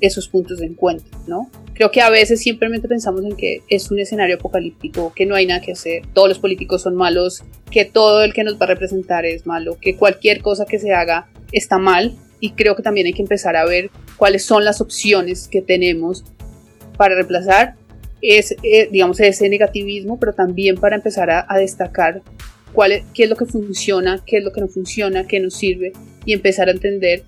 esos 0.01 0.29
puntos 0.29 0.59
de 0.59 0.67
encuentro, 0.67 1.19
¿no? 1.27 1.51
Creo 1.75 1.91
que 1.91 2.01
a 2.01 2.11
veces 2.11 2.41
simplemente 2.41 2.89
pensamos 2.89 3.25
en 3.25 3.37
que 3.37 3.63
es 3.69 3.91
un 3.91 3.99
escenario 3.99 4.37
apocalíptico, 4.37 5.13
que 5.15 5.27
no 5.27 5.35
hay 5.35 5.47
nada 5.47 5.61
que 5.61 5.73
hacer, 5.73 6.03
todos 6.13 6.29
los 6.29 6.39
políticos 6.39 6.83
son 6.83 6.95
malos, 6.95 7.43
que 7.71 7.85
todo 7.85 8.23
el 8.23 8.33
que 8.33 8.45
nos 8.45 8.55
va 8.61 8.65
a 8.65 8.69
representar 8.69 9.27
es 9.27 9.47
malo, 9.47 9.79
que 9.81 9.97
cualquier 9.97 10.43
cosa 10.43 10.65
que 10.67 10.79
se 10.79 10.93
haga 10.93 11.29
está 11.53 11.79
mal 11.79 12.15
y 12.41 12.51
creo 12.53 12.77
que 12.77 12.83
también 12.83 13.07
hay 13.07 13.13
que 13.13 13.23
empezar 13.23 13.57
a 13.57 13.65
ver 13.65 13.91
cuáles 14.17 14.45
son 14.45 14.65
las 14.65 14.81
opciones 14.81 15.49
que 15.49 15.63
tenemos 15.63 16.25
para 16.97 17.15
reemplazar 17.15 17.75
es, 18.23 18.55
eh, 18.63 18.89
digamos, 18.91 19.21
ese 19.21 19.49
negativismo, 19.49 20.19
pero 20.19 20.33
también 20.33 20.77
para 20.77 20.97
empezar 20.97 21.31
a, 21.31 21.47
destacar 21.59 22.23
cuál 22.77 22.93
qué 23.15 23.25
es 23.25 23.31
lo 23.31 23.37
que 23.37 23.47
funciona, 23.47 24.23
qué 24.27 24.37
es 24.37 24.45
lo 24.45 24.53
que 24.53 24.61
no 24.61 24.69
funciona, 24.69 25.27
qué 25.27 25.41
nos 25.41 25.55
sirve 25.55 25.95
y 26.27 26.35
empezar 26.35 26.69
a 26.69 26.73
entender 26.73 27.23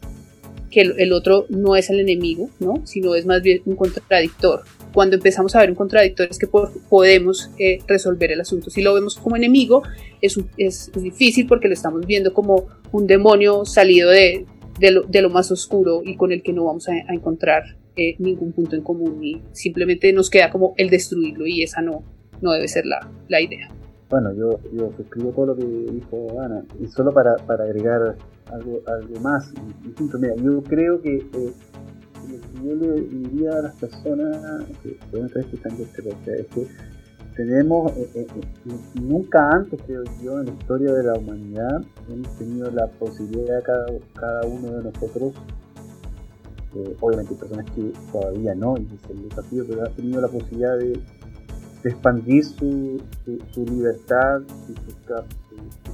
que 0.70 0.82
el, 0.82 1.12
otro 1.14 1.46
no 1.48 1.74
es 1.74 1.88
el 1.88 2.00
enemigo, 2.00 2.50
¿no? 2.60 2.82
sino 2.84 3.14
es 3.14 3.24
más 3.24 3.40
bien 3.40 3.62
un 3.64 3.74
contradictor. 3.74 4.64
Cuando 4.92 5.16
empezamos 5.16 5.56
a 5.56 5.60
ver 5.60 5.70
un 5.70 5.76
contradictor 5.76 6.28
es 6.30 6.38
que 6.38 6.46
podemos 6.46 7.50
eh, 7.58 7.78
resolver 7.86 8.30
el 8.30 8.42
asunto. 8.42 8.68
Si 8.68 8.82
lo 8.82 8.92
vemos 8.92 9.16
como 9.16 9.36
enemigo, 9.36 9.82
es, 10.20 10.38
es, 10.58 10.92
difícil 10.94 11.46
porque 11.46 11.68
lo 11.68 11.74
estamos 11.74 12.06
viendo 12.06 12.34
como 12.34 12.66
un 12.92 13.06
demonio 13.06 13.64
salido 13.64 14.10
de, 14.10 14.44
de, 14.78 15.22
lo, 15.22 15.30
más 15.30 15.50
oscuro 15.50 16.02
y 16.04 16.16
con 16.16 16.30
el 16.30 16.42
que 16.42 16.52
no 16.52 16.66
vamos 16.66 16.90
a, 16.90 16.92
encontrar 17.10 17.78
eh, 17.96 18.16
ningún 18.18 18.52
punto 18.52 18.76
en 18.76 18.82
común 18.82 19.24
y 19.24 19.40
simplemente 19.52 20.12
nos 20.12 20.28
queda 20.28 20.50
como 20.50 20.74
el 20.76 20.90
destruirlo 20.90 21.46
y 21.46 21.62
esa 21.62 21.80
no, 21.80 22.04
no 22.42 22.52
debe 22.52 22.68
ser 22.68 22.84
la, 22.84 23.10
la 23.28 23.40
idea. 23.40 23.70
Bueno, 24.10 24.32
yo, 24.32 24.58
yo 24.72 24.90
suscribo 24.96 25.32
todo 25.32 25.46
lo 25.46 25.56
que 25.56 25.66
dijo 25.66 26.40
Ana 26.40 26.64
y 26.80 26.86
solo 26.86 27.12
para, 27.12 27.36
para 27.36 27.64
agregar 27.64 28.16
algo, 28.50 28.80
algo 28.86 29.20
más 29.20 29.52
Mira, 30.18 30.34
yo 30.36 30.62
creo 30.62 31.02
que 31.02 31.16
eh, 31.16 31.52
yo 32.64 32.74
le 32.74 33.02
diría 33.02 33.50
a 33.50 33.62
las 33.62 33.74
personas 33.74 34.64
que 34.82 34.98
pueden 35.10 35.26
estar 35.26 35.42
escuchando 35.42 35.82
este 35.82 36.02
podcast 36.02 36.28
es 36.28 36.46
que 36.46 36.66
tenemos, 37.36 37.92
eh, 37.98 38.10
eh, 38.14 38.26
nunca 38.94 39.50
antes 39.50 39.78
creo 39.86 40.02
yo 40.22 40.40
en 40.40 40.46
la 40.46 40.52
historia 40.52 40.92
de 40.92 41.02
la 41.04 41.14
humanidad 41.14 41.82
hemos 42.08 42.38
tenido 42.38 42.70
la 42.70 42.86
posibilidad 42.86 43.62
cada, 43.62 44.46
uno 44.46 44.72
de 44.72 44.84
nosotros 44.84 45.34
obviamente 47.00 47.34
hay 47.34 47.40
personas 47.40 47.70
que 47.72 47.92
todavía 48.12 48.54
no, 48.54 48.76
y 48.78 48.86
es 48.94 49.10
el 49.10 49.28
desafío, 49.28 49.64
pero 49.68 49.84
ha 49.84 49.88
tenido 49.90 50.20
la 50.20 50.28
posibilidad 50.28 50.78
de, 50.78 51.00
expandir 51.84 52.44
su, 52.44 53.00
su, 53.52 53.64
libertad 53.64 54.40
y 54.68 54.90
su, 54.90 54.98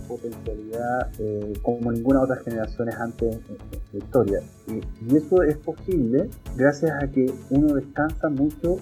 potencialidad 0.08 1.10
eh, 1.18 1.54
como 1.62 1.90
ninguna 1.90 2.20
otra 2.20 2.36
generación 2.36 2.90
antes 2.90 3.36
en, 3.48 3.56
la 3.92 3.98
historia. 3.98 4.40
Y, 4.68 5.16
eso 5.16 5.42
es 5.42 5.56
posible 5.58 6.28
gracias 6.56 6.92
a 7.02 7.08
que 7.08 7.32
uno 7.50 7.74
descansa 7.74 8.28
mucho 8.28 8.76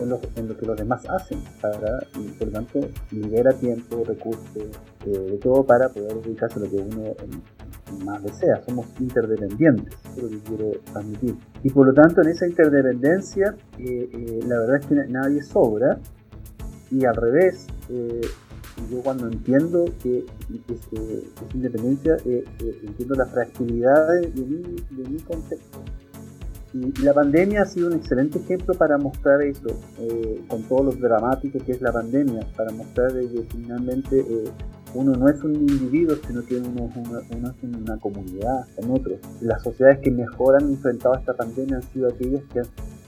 en 0.00 0.10
lo, 0.10 0.20
en 0.36 0.48
lo 0.48 0.56
que 0.56 0.66
los 0.66 0.76
demás 0.76 1.04
hacen 1.08 1.40
para, 1.60 2.06
y 2.18 2.28
por 2.32 2.48
lo 2.48 2.52
tanto 2.52 2.80
libera 3.10 3.52
tiempo, 3.52 4.02
recursos, 4.04 4.44
eh, 5.06 5.10
de 5.10 5.38
todo 5.38 5.64
para 5.64 5.88
poder 5.88 6.14
dedicarse 6.22 6.58
a 6.58 6.62
lo 6.62 6.70
que 6.70 6.76
uno 6.76 7.02
eh, 7.06 7.16
más 8.04 8.22
desea. 8.22 8.60
Somos 8.64 8.86
interdependientes, 8.98 9.94
es 10.16 10.22
lo 10.22 10.28
que 10.28 10.38
quiero 10.40 10.70
transmitir. 10.92 11.36
Y 11.62 11.70
por 11.70 11.86
lo 11.86 11.94
tanto 11.94 12.22
en 12.22 12.28
esa 12.28 12.46
interdependencia 12.46 13.54
la 13.78 14.58
verdad 14.58 14.76
es 14.76 14.86
que 14.86 14.94
nadie 14.94 15.42
sobra 15.42 15.98
y 16.90 17.04
al 17.04 17.16
revés, 17.16 17.66
yo 18.90 19.00
cuando 19.02 19.28
entiendo 19.28 19.84
que, 20.02 20.26
es 20.68 21.54
independencia, 21.54 22.16
eh, 22.24 22.44
eh, 22.60 22.80
entiendo 22.82 23.14
la 23.14 23.26
fragilidad 23.26 24.20
de, 24.20 24.42
mi, 24.42 24.76
de 24.90 25.08
mi 25.08 25.18
concepto. 25.20 25.82
Y, 26.72 27.02
la 27.02 27.14
pandemia 27.14 27.62
ha 27.62 27.66
sido 27.66 27.86
un 27.86 27.94
excelente 27.94 28.38
ejemplo 28.38 28.74
para 28.74 28.98
mostrar 28.98 29.42
eso, 29.42 29.68
eh, 30.00 30.44
con 30.48 30.62
todo 30.64 30.84
lo 30.84 30.92
dramático 30.92 31.58
que 31.64 31.72
es 31.72 31.80
la 31.80 31.92
pandemia, 31.92 32.46
para 32.56 32.72
mostrar 32.72 33.12
que 33.12 33.46
finalmente 33.50 34.24
uno 34.92 35.12
no 35.12 35.28
es 35.28 35.42
un 35.42 35.54
individuo, 35.54 36.16
sino 36.26 36.44
que 36.44 36.56
uno 36.56 36.88
es 36.88 36.96
una, 37.32 37.54
una, 37.78 37.96
comunidad, 37.98 38.66
en 38.76 38.90
otros. 38.90 39.18
Las 39.40 39.62
sociedades 39.62 40.00
que 40.00 40.10
mejor 40.10 40.56
han 40.56 40.68
enfrentado 40.68 41.14
esta 41.14 41.34
pandemia 41.34 41.76
han 41.76 41.82
sido 41.82 42.08
aquellas 42.08 42.42
que 42.52 42.60
han 42.60 42.66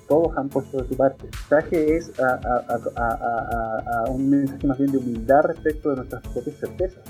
todos 0.09 0.37
han 0.37 0.49
puesto 0.49 0.79
de 0.79 0.89
su 0.89 0.97
parte. 0.97 1.25
El 1.27 1.31
mensaje 1.31 1.97
es 1.97 2.13
a, 2.21 4.05
un 4.09 4.31
mensaje 4.31 4.67
más 4.67 4.79
bien 4.79 4.93
de 4.93 4.99
humildad 4.99 5.43
respecto 5.43 5.91
de 5.91 5.97
nuestras 5.97 6.23
propias 6.23 6.57
certezas. 6.57 7.03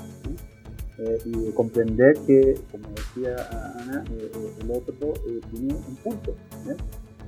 Eh, 0.99 1.17
y 1.25 1.31
de 1.45 1.53
comprender 1.53 2.15
que, 2.25 2.59
como 2.71 2.89
decía 2.89 3.35
Ana, 3.81 4.03
eh, 4.09 4.31
eh, 4.33 4.53
el 4.61 4.71
otro 4.71 5.13
tiene 5.51 5.75
un 5.75 5.95
punto. 5.97 6.35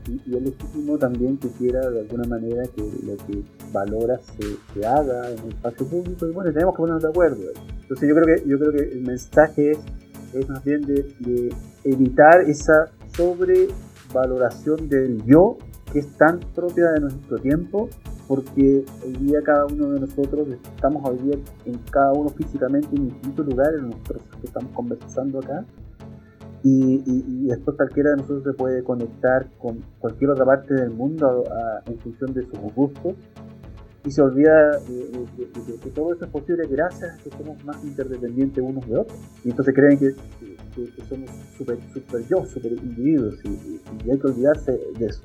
Y, 0.07 0.13
y, 0.25 0.37
es 0.37 0.41
legítimo 0.41 0.97
también 0.97 1.37
que 1.37 1.49
quiera 1.49 1.87
de 1.87 1.99
alguna 1.99 2.23
manera 2.27 2.63
que 2.75 2.81
lo 2.81 3.15
que 3.27 3.43
valora 3.71 4.19
se, 4.19 4.85
haga 4.87 5.29
en 5.29 5.37
el 5.37 5.49
espacio 5.49 5.85
público 5.85 6.25
y 6.25 6.31
bueno, 6.31 6.51
tenemos 6.51 6.73
que 6.73 6.77
ponernos 6.77 7.03
de 7.03 7.09
acuerdo. 7.09 7.43
Entonces 7.81 8.09
yo 8.09 8.15
creo 8.15 8.37
que, 8.37 8.49
yo 8.49 8.57
creo 8.57 8.71
que 8.71 8.91
el 8.91 9.01
mensaje 9.01 9.71
es, 9.71 9.79
es 10.33 10.49
más 10.49 10.63
bien 10.63 10.81
de, 10.81 11.03
de 11.19 11.53
evitar 11.83 12.41
esa 12.41 12.89
sobre 13.15 13.67
valoración 14.13 14.89
del 14.89 15.23
yo 15.25 15.57
que 15.91 15.99
es 15.99 16.17
tan 16.17 16.39
propia 16.53 16.91
de 16.91 17.01
nuestro 17.01 17.37
tiempo 17.39 17.89
porque 18.29 18.85
hoy 19.03 19.13
día 19.13 19.41
cada 19.43 19.65
uno 19.65 19.89
de 19.89 20.01
nosotros 20.01 20.47
estamos 20.75 21.03
hoy 21.09 21.17
día 21.17 21.35
en 21.65 21.79
cada 21.89 22.13
uno 22.13 22.29
físicamente 22.29 22.87
en 22.95 23.09
distintos 23.09 23.43
lugares 23.43 23.79
en 23.79 23.89
nosotros 23.89 24.21
que 24.39 24.45
estamos 24.45 24.71
conversando 24.73 25.39
acá. 25.39 25.65
Y, 26.61 27.01
y, 27.07 27.47
después 27.47 27.75
cualquiera 27.75 28.11
de 28.11 28.17
nosotros 28.17 28.43
se 28.43 28.53
puede 28.53 28.83
conectar 28.83 29.49
con 29.57 29.79
cualquier 29.97 30.29
otra 30.31 30.45
parte 30.45 30.73
del 30.75 30.91
mundo 30.91 31.43
en 31.87 31.97
función 31.99 32.33
de 32.33 32.43
sus 32.43 32.59
gustos. 32.75 33.15
Y 34.05 34.11
se 34.11 34.21
olvida 34.21 34.77
de, 34.77 35.25
que 35.81 35.89
todo 35.89 36.13
eso 36.13 36.25
es 36.25 36.31
posible 36.31 36.67
gracias 36.67 37.15
a 37.15 37.17
que 37.23 37.31
somos 37.31 37.63
más 37.65 37.83
interdependientes 37.83 38.63
unos 38.63 38.87
de 38.87 38.97
otros. 38.97 39.17
Y 39.43 39.49
entonces 39.49 39.73
creen 39.73 39.97
que 39.97 40.15
que, 40.85 41.03
somos 41.07 41.29
super, 41.57 41.77
super 41.93 42.27
yo, 42.27 42.45
super 42.45 42.71
individuos 42.71 43.35
y, 43.45 44.09
hay 44.09 44.17
que 44.17 44.27
olvidarse 44.27 44.79
de 44.97 45.05
eso 45.05 45.21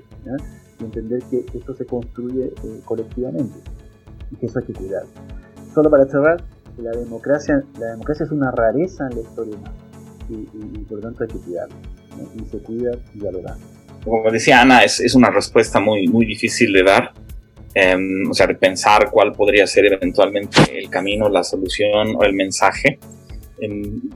y 0.81 0.85
entender 0.85 1.23
que 1.31 1.45
esto 1.57 1.75
se 1.75 1.85
construye 1.87 2.47
eh, 2.47 2.81
colectivamente 2.85 3.55
y 4.31 4.37
que 4.37 4.47
eso 4.47 4.59
hay 4.59 4.65
que 4.67 4.73
cuidar. 4.73 5.05
Solo 5.75 5.91
para 5.91 6.07
cerrar, 6.07 6.43
la 6.79 6.91
democracia, 6.91 7.63
la 7.79 7.87
democracia 7.93 8.25
es 8.25 8.33
una 8.33 8.51
rareza 8.51 9.07
en 9.09 9.17
la 9.17 9.23
historia 9.23 9.57
humana 9.57 9.75
y, 10.29 10.79
por 10.85 10.99
lo 10.99 11.03
tanto 11.03 11.25
hay 11.25 11.29
que 11.29 11.39
cuidarla 11.39 11.77
y 12.35 12.45
se 12.47 12.59
cuida 12.59 12.93
dialogando. 13.15 13.65
Como 14.05 14.31
decía 14.31 14.61
Ana, 14.61 14.85
es, 14.85 15.01
es 15.01 15.15
una 15.15 15.31
respuesta 15.31 15.81
muy, 15.81 16.07
muy 16.09 16.27
difícil 16.27 16.73
de 16.73 16.83
dar. 16.83 17.13
Em, 17.75 18.31
o 18.31 18.35
sea, 18.35 18.47
de 18.47 18.55
pensar 18.55 19.11
cuál 19.11 19.33
podría 19.33 19.67
ser 19.67 19.87
eventualmente 19.87 20.79
el 20.79 20.89
camino, 20.89 21.29
la 21.29 21.43
solución 21.43 22.15
o 22.17 22.23
el 22.23 22.33
mensaje. 22.33 23.01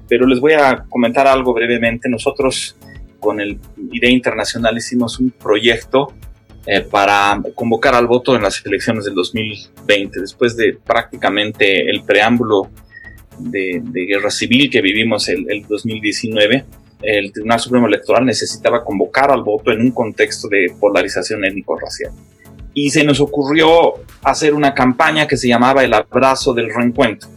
Pero 0.08 0.26
les 0.26 0.40
voy 0.40 0.52
a 0.52 0.84
comentar 0.88 1.26
algo 1.26 1.52
brevemente. 1.52 2.08
Nosotros 2.08 2.76
con 3.20 3.40
el 3.40 3.58
IDEA 3.92 4.10
Internacional 4.10 4.76
hicimos 4.76 5.18
un 5.18 5.30
proyecto 5.30 6.12
eh, 6.66 6.82
para 6.82 7.40
convocar 7.54 7.94
al 7.94 8.06
voto 8.06 8.36
en 8.36 8.42
las 8.42 8.64
elecciones 8.64 9.04
del 9.04 9.14
2020, 9.14 10.20
después 10.20 10.56
de 10.56 10.78
prácticamente 10.84 11.88
el 11.90 12.02
preámbulo 12.02 12.68
de, 13.38 13.82
guerra 13.92 14.30
civil 14.30 14.70
que 14.70 14.80
vivimos 14.80 15.28
el, 15.28 15.50
el 15.50 15.66
2019 15.66 16.64
el 17.02 17.32
Tribunal 17.32 17.60
Supremo 17.60 17.86
Electoral 17.86 18.24
necesitaba 18.24 18.84
convocar 18.84 19.30
al 19.30 19.42
voto 19.42 19.70
en 19.70 19.80
un 19.80 19.90
contexto 19.92 20.48
de 20.48 20.72
polarización 20.80 21.44
étnico-racial. 21.44 22.12
Y 22.74 22.90
se 22.90 23.04
nos 23.04 23.20
ocurrió 23.20 23.94
hacer 24.22 24.54
una 24.54 24.74
campaña 24.74 25.26
que 25.26 25.36
se 25.36 25.48
llamaba 25.48 25.84
El 25.84 25.94
Abrazo 25.94 26.52
del 26.54 26.72
Reencuentro 26.74 27.28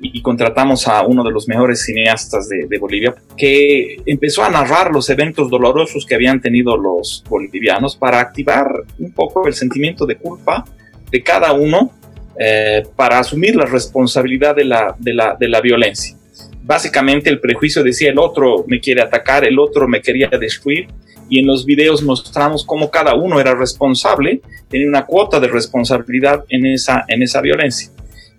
y 0.00 0.22
contratamos 0.22 0.88
a 0.88 1.02
uno 1.02 1.22
de 1.22 1.30
los 1.30 1.46
mejores 1.46 1.82
cineastas 1.82 2.48
de, 2.48 2.78
Bolivia 2.78 3.14
que 3.36 3.96
empezó 4.06 4.42
a 4.42 4.48
narrar 4.48 4.90
los 4.92 5.10
eventos 5.10 5.50
dolorosos 5.50 6.06
que 6.06 6.14
habían 6.14 6.40
tenido 6.40 6.76
los 6.76 7.22
bolivianos 7.28 7.96
para 7.96 8.20
activar 8.20 8.66
un 8.98 9.12
poco 9.12 9.46
el 9.46 9.54
sentimiento 9.54 10.06
de 10.06 10.16
culpa 10.16 10.64
de 11.10 11.22
cada 11.22 11.52
uno 11.52 11.92
eh, 12.38 12.82
para 12.96 13.18
asumir 13.18 13.56
la 13.56 13.66
responsabilidad 13.66 14.56
de 14.56 14.64
la, 14.64 14.94
de, 14.98 15.12
la, 15.12 15.36
de 15.38 15.48
la 15.48 15.60
violencia. 15.60 16.16
Básicamente 16.62 17.28
el 17.28 17.40
prejuicio 17.40 17.82
decía 17.82 18.10
el 18.10 18.18
otro 18.18 18.64
me 18.66 18.80
quiere 18.80 19.02
atacar, 19.02 19.44
el 19.44 19.58
otro 19.58 19.86
me 19.86 20.00
quería 20.00 20.28
destruir 20.28 20.88
y 21.28 21.40
en 21.40 21.46
los 21.46 21.66
videos 21.66 22.02
mostramos 22.02 22.64
cómo 22.64 22.90
cada 22.90 23.14
uno 23.14 23.38
era 23.38 23.54
responsable, 23.54 24.40
tenía 24.68 24.88
una 24.88 25.04
cuota 25.04 25.38
de 25.38 25.48
responsabilidad 25.48 26.44
en 26.48 26.66
esa, 26.66 27.04
en 27.08 27.22
esa 27.22 27.40
violencia 27.42 27.90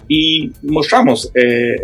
y 0.07 0.51
mostramos 0.63 1.31
eh, 1.35 1.75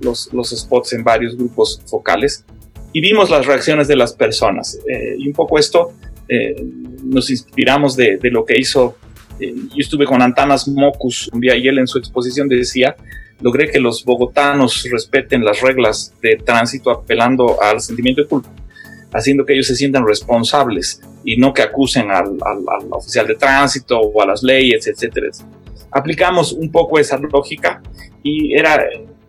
los, 0.00 0.32
los, 0.32 0.50
spots 0.50 0.92
en 0.92 1.04
varios 1.04 1.36
grupos 1.36 1.80
focales 1.86 2.44
y 2.92 3.00
vimos 3.00 3.30
las 3.30 3.46
reacciones 3.46 3.88
de 3.88 3.96
las 3.96 4.12
personas. 4.12 4.78
Eh, 4.88 5.16
y 5.18 5.28
un 5.28 5.32
poco 5.32 5.58
esto 5.58 5.92
eh, 6.28 6.54
nos 7.02 7.30
inspiramos 7.30 7.96
de, 7.96 8.18
de, 8.18 8.30
lo 8.30 8.44
que 8.44 8.58
hizo, 8.58 8.96
yo 9.40 9.78
estuve 9.78 10.04
con 10.04 10.22
Antanas 10.22 10.68
Mocus 10.68 11.28
un 11.32 11.40
día 11.40 11.56
y 11.56 11.66
él 11.66 11.78
en 11.78 11.86
su 11.86 11.98
exposición 11.98 12.48
decía, 12.48 12.94
logré 13.40 13.70
que 13.70 13.80
los 13.80 14.04
bogotanos 14.04 14.88
respeten 14.90 15.44
las 15.44 15.60
reglas 15.60 16.14
de 16.22 16.36
tránsito 16.36 16.90
apelando 16.90 17.60
al 17.60 17.80
sentimiento 17.80 18.22
de 18.22 18.28
culpa 18.28 18.50
haciendo 19.12 19.44
que 19.44 19.54
ellos 19.54 19.66
se 19.66 19.76
sientan 19.76 20.06
responsables 20.06 21.00
y 21.24 21.36
no 21.36 21.52
que 21.52 21.62
acusen 21.62 22.10
al, 22.10 22.36
al, 22.40 22.58
al 22.68 22.88
oficial 22.90 23.26
de 23.26 23.34
tránsito 23.34 23.98
o 23.98 24.22
a 24.22 24.26
las 24.26 24.42
leyes, 24.42 24.86
etcétera, 24.86 25.28
aplicamos 25.90 26.52
un 26.52 26.70
poco 26.70 26.98
esa 26.98 27.18
lógica 27.18 27.82
y 28.22 28.54
era 28.54 28.82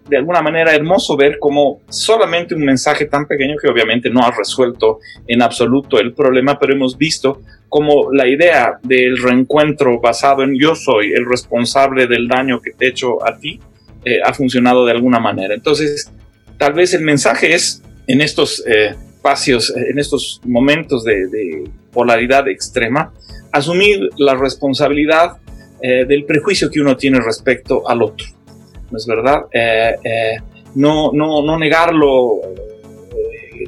de 0.07 0.17
alguna 0.17 0.41
manera 0.41 0.75
hermoso 0.75 1.15
ver 1.15 1.37
cómo 1.39 1.81
solamente 1.89 2.55
un 2.55 2.65
mensaje 2.65 3.05
tan 3.05 3.25
pequeño 3.25 3.55
que 3.61 3.69
obviamente 3.69 4.09
no 4.09 4.21
ha 4.21 4.31
resuelto 4.31 4.99
en 5.27 5.41
absoluto 5.41 5.99
el 5.99 6.13
problema, 6.13 6.59
pero 6.59 6.73
hemos 6.73 6.97
visto 6.97 7.41
cómo 7.69 8.11
la 8.11 8.27
idea 8.27 8.79
del 8.83 9.17
reencuentro 9.17 9.99
basado 9.99 10.43
en 10.43 10.55
yo 10.59 10.75
soy 10.75 11.13
el 11.13 11.25
responsable 11.25 12.07
del 12.07 12.27
daño 12.27 12.61
que 12.61 12.71
te 12.71 12.85
he 12.85 12.89
hecho 12.89 13.25
a 13.25 13.37
ti 13.37 13.59
eh, 14.05 14.19
ha 14.23 14.33
funcionado 14.33 14.85
de 14.85 14.91
alguna 14.91 15.19
manera. 15.19 15.53
Entonces, 15.53 16.11
tal 16.57 16.73
vez 16.73 16.93
el 16.93 17.01
mensaje 17.01 17.53
es 17.53 17.81
en 18.07 18.21
estos 18.21 18.63
eh, 18.67 18.95
espacios, 19.23 19.73
en 19.75 19.97
estos 19.99 20.41
momentos 20.45 21.05
de, 21.05 21.63
polaridad 21.93 22.47
extrema, 22.47 23.13
asumir 23.51 24.09
la 24.17 24.35
responsabilidad 24.35 25.37
eh, 25.81 26.05
del 26.05 26.25
prejuicio 26.25 26.69
que 26.71 26.81
uno 26.81 26.97
tiene 26.97 27.19
respecto 27.21 27.87
al 27.87 28.01
otro. 28.01 28.25
¿No 28.91 28.97
es 28.97 29.07
verdad? 29.07 29.45
no, 30.75 31.11
no, 31.13 31.43
no 31.43 31.57
negarlo 31.57 32.41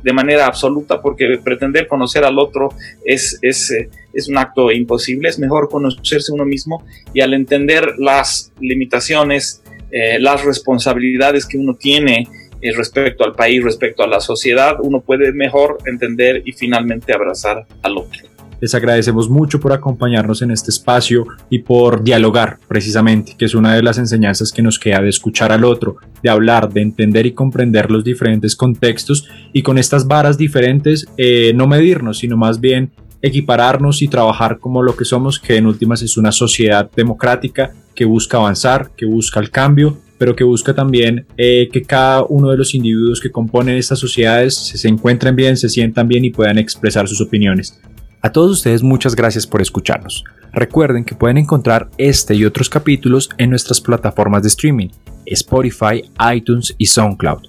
de 0.04 0.14
manera 0.14 0.46
absoluta 0.46 1.02
porque 1.02 1.40
pretender 1.44 1.88
conocer 1.88 2.24
al 2.26 2.38
otro 2.40 2.70
es, 3.04 3.40
es, 3.42 3.72
eh, 3.72 3.90
es, 4.14 4.28
un 4.28 4.38
acto 4.38 4.72
imposible, 4.72 5.30
es 5.30 5.40
mejor 5.40 5.70
conocerse 5.70 6.32
uno 6.32 6.46
mismo 6.46 6.84
y 7.14 7.22
al 7.22 7.34
entender 7.34 7.94
las 7.98 8.52
limitaciones, 8.60 9.64
eh, 9.92 10.20
las 10.20 10.44
responsabilidades 10.44 11.46
que 11.46 11.58
uno 11.58 11.76
tiene 11.76 12.28
eh, 12.66 12.74
respecto 12.76 13.24
al 13.24 13.34
país, 13.34 13.64
respecto 13.64 14.04
a 14.04 14.08
la 14.08 14.20
sociedad, 14.20 14.78
uno 14.82 15.02
puede 15.02 15.32
mejor 15.34 15.78
entender 15.86 16.42
y 16.46 16.52
finalmente 16.52 17.14
abrazar 17.14 17.66
al 17.84 17.98
otro. 17.98 18.22
Les 18.62 18.74
agradecemos 18.74 19.30
mucho 19.30 19.60
por 19.60 19.74
acompañarnos 19.74 20.42
en 20.42 20.50
este 20.50 20.72
espacio 20.72 21.26
y 21.50 21.60
por 21.60 22.04
dialogar 22.04 22.58
precisamente, 22.68 23.36
que 23.38 23.46
es 23.46 23.54
una 23.54 23.76
de 23.76 23.84
las 23.84 23.98
enseñanzas 23.98 24.52
que 24.52 24.62
nos 24.62 24.80
queda 24.80 25.02
de 25.02 25.10
escuchar 25.10 25.52
al 25.52 25.66
otro, 25.66 25.98
de 26.24 26.30
hablar, 26.30 26.72
de 26.72 26.82
entender 26.82 27.26
y 27.26 27.34
comprender 27.34 27.92
los 27.92 28.04
diferentes 28.04 28.56
contextos 28.56 29.28
y 29.52 29.62
con 29.62 29.78
estas 29.78 30.08
varas 30.08 30.38
diferentes 30.38 31.06
eh, 31.18 31.52
no 31.54 31.68
medirnos, 31.68 32.20
sino 32.20 32.38
más 32.38 32.62
bien 32.62 32.92
equipararnos 33.22 34.02
y 34.02 34.08
trabajar 34.08 34.60
como 34.60 34.84
lo 34.84 34.96
que 34.96 35.06
somos, 35.06 35.40
que 35.40 35.58
en 35.58 35.66
últimas 35.66 36.02
es 36.02 36.16
una 36.16 36.32
sociedad 36.32 36.90
democrática 36.96 37.74
que 37.94 38.06
busca 38.06 38.38
avanzar, 38.38 38.92
que 38.96 39.06
busca 39.06 39.40
el 39.40 39.50
cambio, 39.50 39.98
pero 40.18 40.36
que 40.36 40.44
busca 40.44 40.74
también 40.74 41.26
eh, 41.38 41.70
que 41.72 41.82
cada 41.82 42.24
uno 42.24 42.52
de 42.52 42.58
los 42.58 42.74
individuos 42.74 43.20
que 43.20 43.32
componen 43.32 43.78
estas 43.78 44.00
sociedades 44.00 44.56
se 44.56 44.88
encuentren 44.88 45.36
bien, 45.36 45.58
se 45.58 45.70
sientan 45.70 46.08
bien 46.08 46.26
y 46.26 46.32
puedan 46.32 46.58
expresar 46.58 47.08
sus 47.08 47.22
opiniones. 47.22 47.80
A 48.22 48.32
todos 48.32 48.52
ustedes 48.52 48.82
muchas 48.82 49.16
gracias 49.16 49.46
por 49.46 49.62
escucharnos. 49.62 50.24
Recuerden 50.52 51.04
que 51.04 51.16
pueden 51.16 51.38
encontrar 51.38 51.90
este 51.98 52.34
y 52.34 52.46
otros 52.46 52.70
capítulos 52.70 53.30
en 53.38 53.50
nuestras 53.50 53.82
plataformas 53.82 54.42
de 54.42 54.48
streaming, 54.48 54.88
Spotify, 55.26 56.04
iTunes 56.34 56.74
y 56.78 56.86
SoundCloud. 56.86 57.44